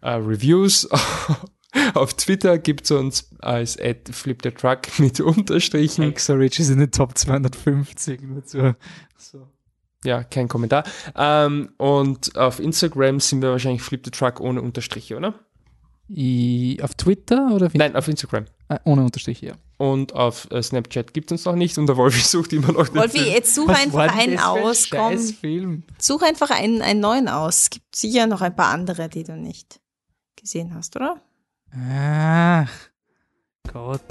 äh, 0.02 0.10
Reviews. 0.10 0.90
Auf 1.94 2.16
Twitter 2.16 2.58
gibt's 2.58 2.92
uns 2.92 3.30
als 3.40 3.80
at 3.80 4.10
flipthetruck 4.12 5.00
mit 5.00 5.20
Unterstrichen. 5.20 6.04
Exorich 6.04 6.60
ist 6.60 6.70
in 6.70 6.80
den 6.80 6.92
Top 6.92 7.18
250. 7.18 8.22
Nur 8.24 8.44
zu, 8.44 8.76
so. 9.18 9.48
Ja, 10.04 10.24
kein 10.24 10.48
Kommentar. 10.48 10.84
Ähm, 11.16 11.72
und 11.78 12.36
auf 12.38 12.60
Instagram 12.60 13.20
sind 13.20 13.42
wir 13.42 13.52
wahrscheinlich 13.52 13.82
flipthetruck 13.82 14.40
ohne 14.40 14.62
Unterstriche, 14.62 15.18
oder? 15.18 15.36
I, 16.10 16.80
auf 16.82 16.96
Twitter 16.96 17.52
oder? 17.54 17.70
Nein, 17.74 17.96
auf 17.96 18.08
Instagram. 18.08 18.46
Äh, 18.70 18.80
ohne 18.86 19.04
Unterstrich, 19.04 19.42
ja. 19.42 19.54
Und 19.78 20.14
auf 20.14 20.48
äh, 20.52 20.64
Snapchat 20.64 21.14
gibt's 21.14 21.32
uns 21.32 21.46
noch 21.46 21.56
nicht 21.56 21.78
und 21.78 21.88
der 21.88 21.98
Wolfi 21.98 22.22
sucht 22.22 22.54
immer 22.54 22.72
noch 22.72 22.88
den 22.88 22.96
Wolfi, 22.96 23.20
Film. 23.20 23.34
jetzt 23.34 23.54
such 23.54 23.68
Was 23.68 23.80
einfach 23.80 24.18
einen 24.18 24.40
aus. 24.40 24.90
Komm, 24.90 25.84
such 26.00 26.22
einfach 26.24 26.50
einen, 26.50 26.82
einen 26.82 27.00
neuen 27.00 27.28
aus. 27.28 27.64
Es 27.64 27.70
gibt 27.70 27.96
sicher 27.96 28.26
noch 28.26 28.42
ein 28.42 28.56
paar 28.56 28.74
andere, 28.74 29.08
die 29.10 29.24
du 29.24 29.36
nicht 29.36 29.80
gesehen 30.36 30.74
hast, 30.74 30.96
oder? 30.96 31.22
Ach, 31.74 32.70
Gott. 33.72 34.02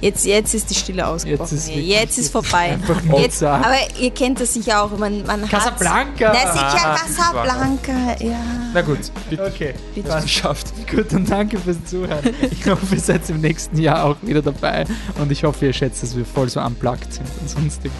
Jetzt, 0.00 0.26
jetzt 0.26 0.54
ist 0.54 0.70
die 0.70 0.74
Stille 0.74 1.04
ausgebrochen. 1.06 1.56
Jetzt 1.56 1.64
ist 1.64 1.68
wirklich- 1.68 1.88
jetzt 1.88 2.18
ist 2.18 2.30
vorbei. 2.30 2.78
Jetzt, 3.18 3.42
aber 3.42 3.74
ihr 3.98 4.10
kennt 4.12 4.38
das 4.40 4.54
sicher 4.54 4.82
auch. 4.82 4.96
Man, 4.96 5.24
man 5.26 5.48
Casablanca. 5.48 6.32
Na, 6.32 6.52
sicher 6.52 6.84
Ah, 6.84 6.96
Casablanca, 6.96 7.92
ja. 8.20 8.38
Na 8.72 8.82
gut, 8.82 8.98
bitte. 9.28 9.44
Okay, 9.44 9.74
Bitte. 9.94 10.08
passt. 10.08 10.26
Geschafft. 10.26 10.66
Gut, 10.88 11.12
dann 11.12 11.26
danke 11.26 11.58
fürs 11.58 11.84
Zuhören. 11.84 12.22
Ich 12.50 12.64
hoffe, 12.68 12.94
ihr 12.94 13.00
seid 13.00 13.28
im 13.30 13.40
nächsten 13.40 13.78
Jahr 13.80 14.04
auch 14.04 14.16
wieder 14.22 14.42
dabei 14.42 14.84
und 15.18 15.32
ich 15.32 15.42
hoffe, 15.42 15.66
ihr 15.66 15.72
schätzt, 15.72 16.02
dass 16.04 16.16
wir 16.16 16.24
voll 16.24 16.48
so 16.48 16.60
unplugged 16.60 17.12
sind 17.12 17.26
und 17.40 17.50
sonstig. 17.50 17.90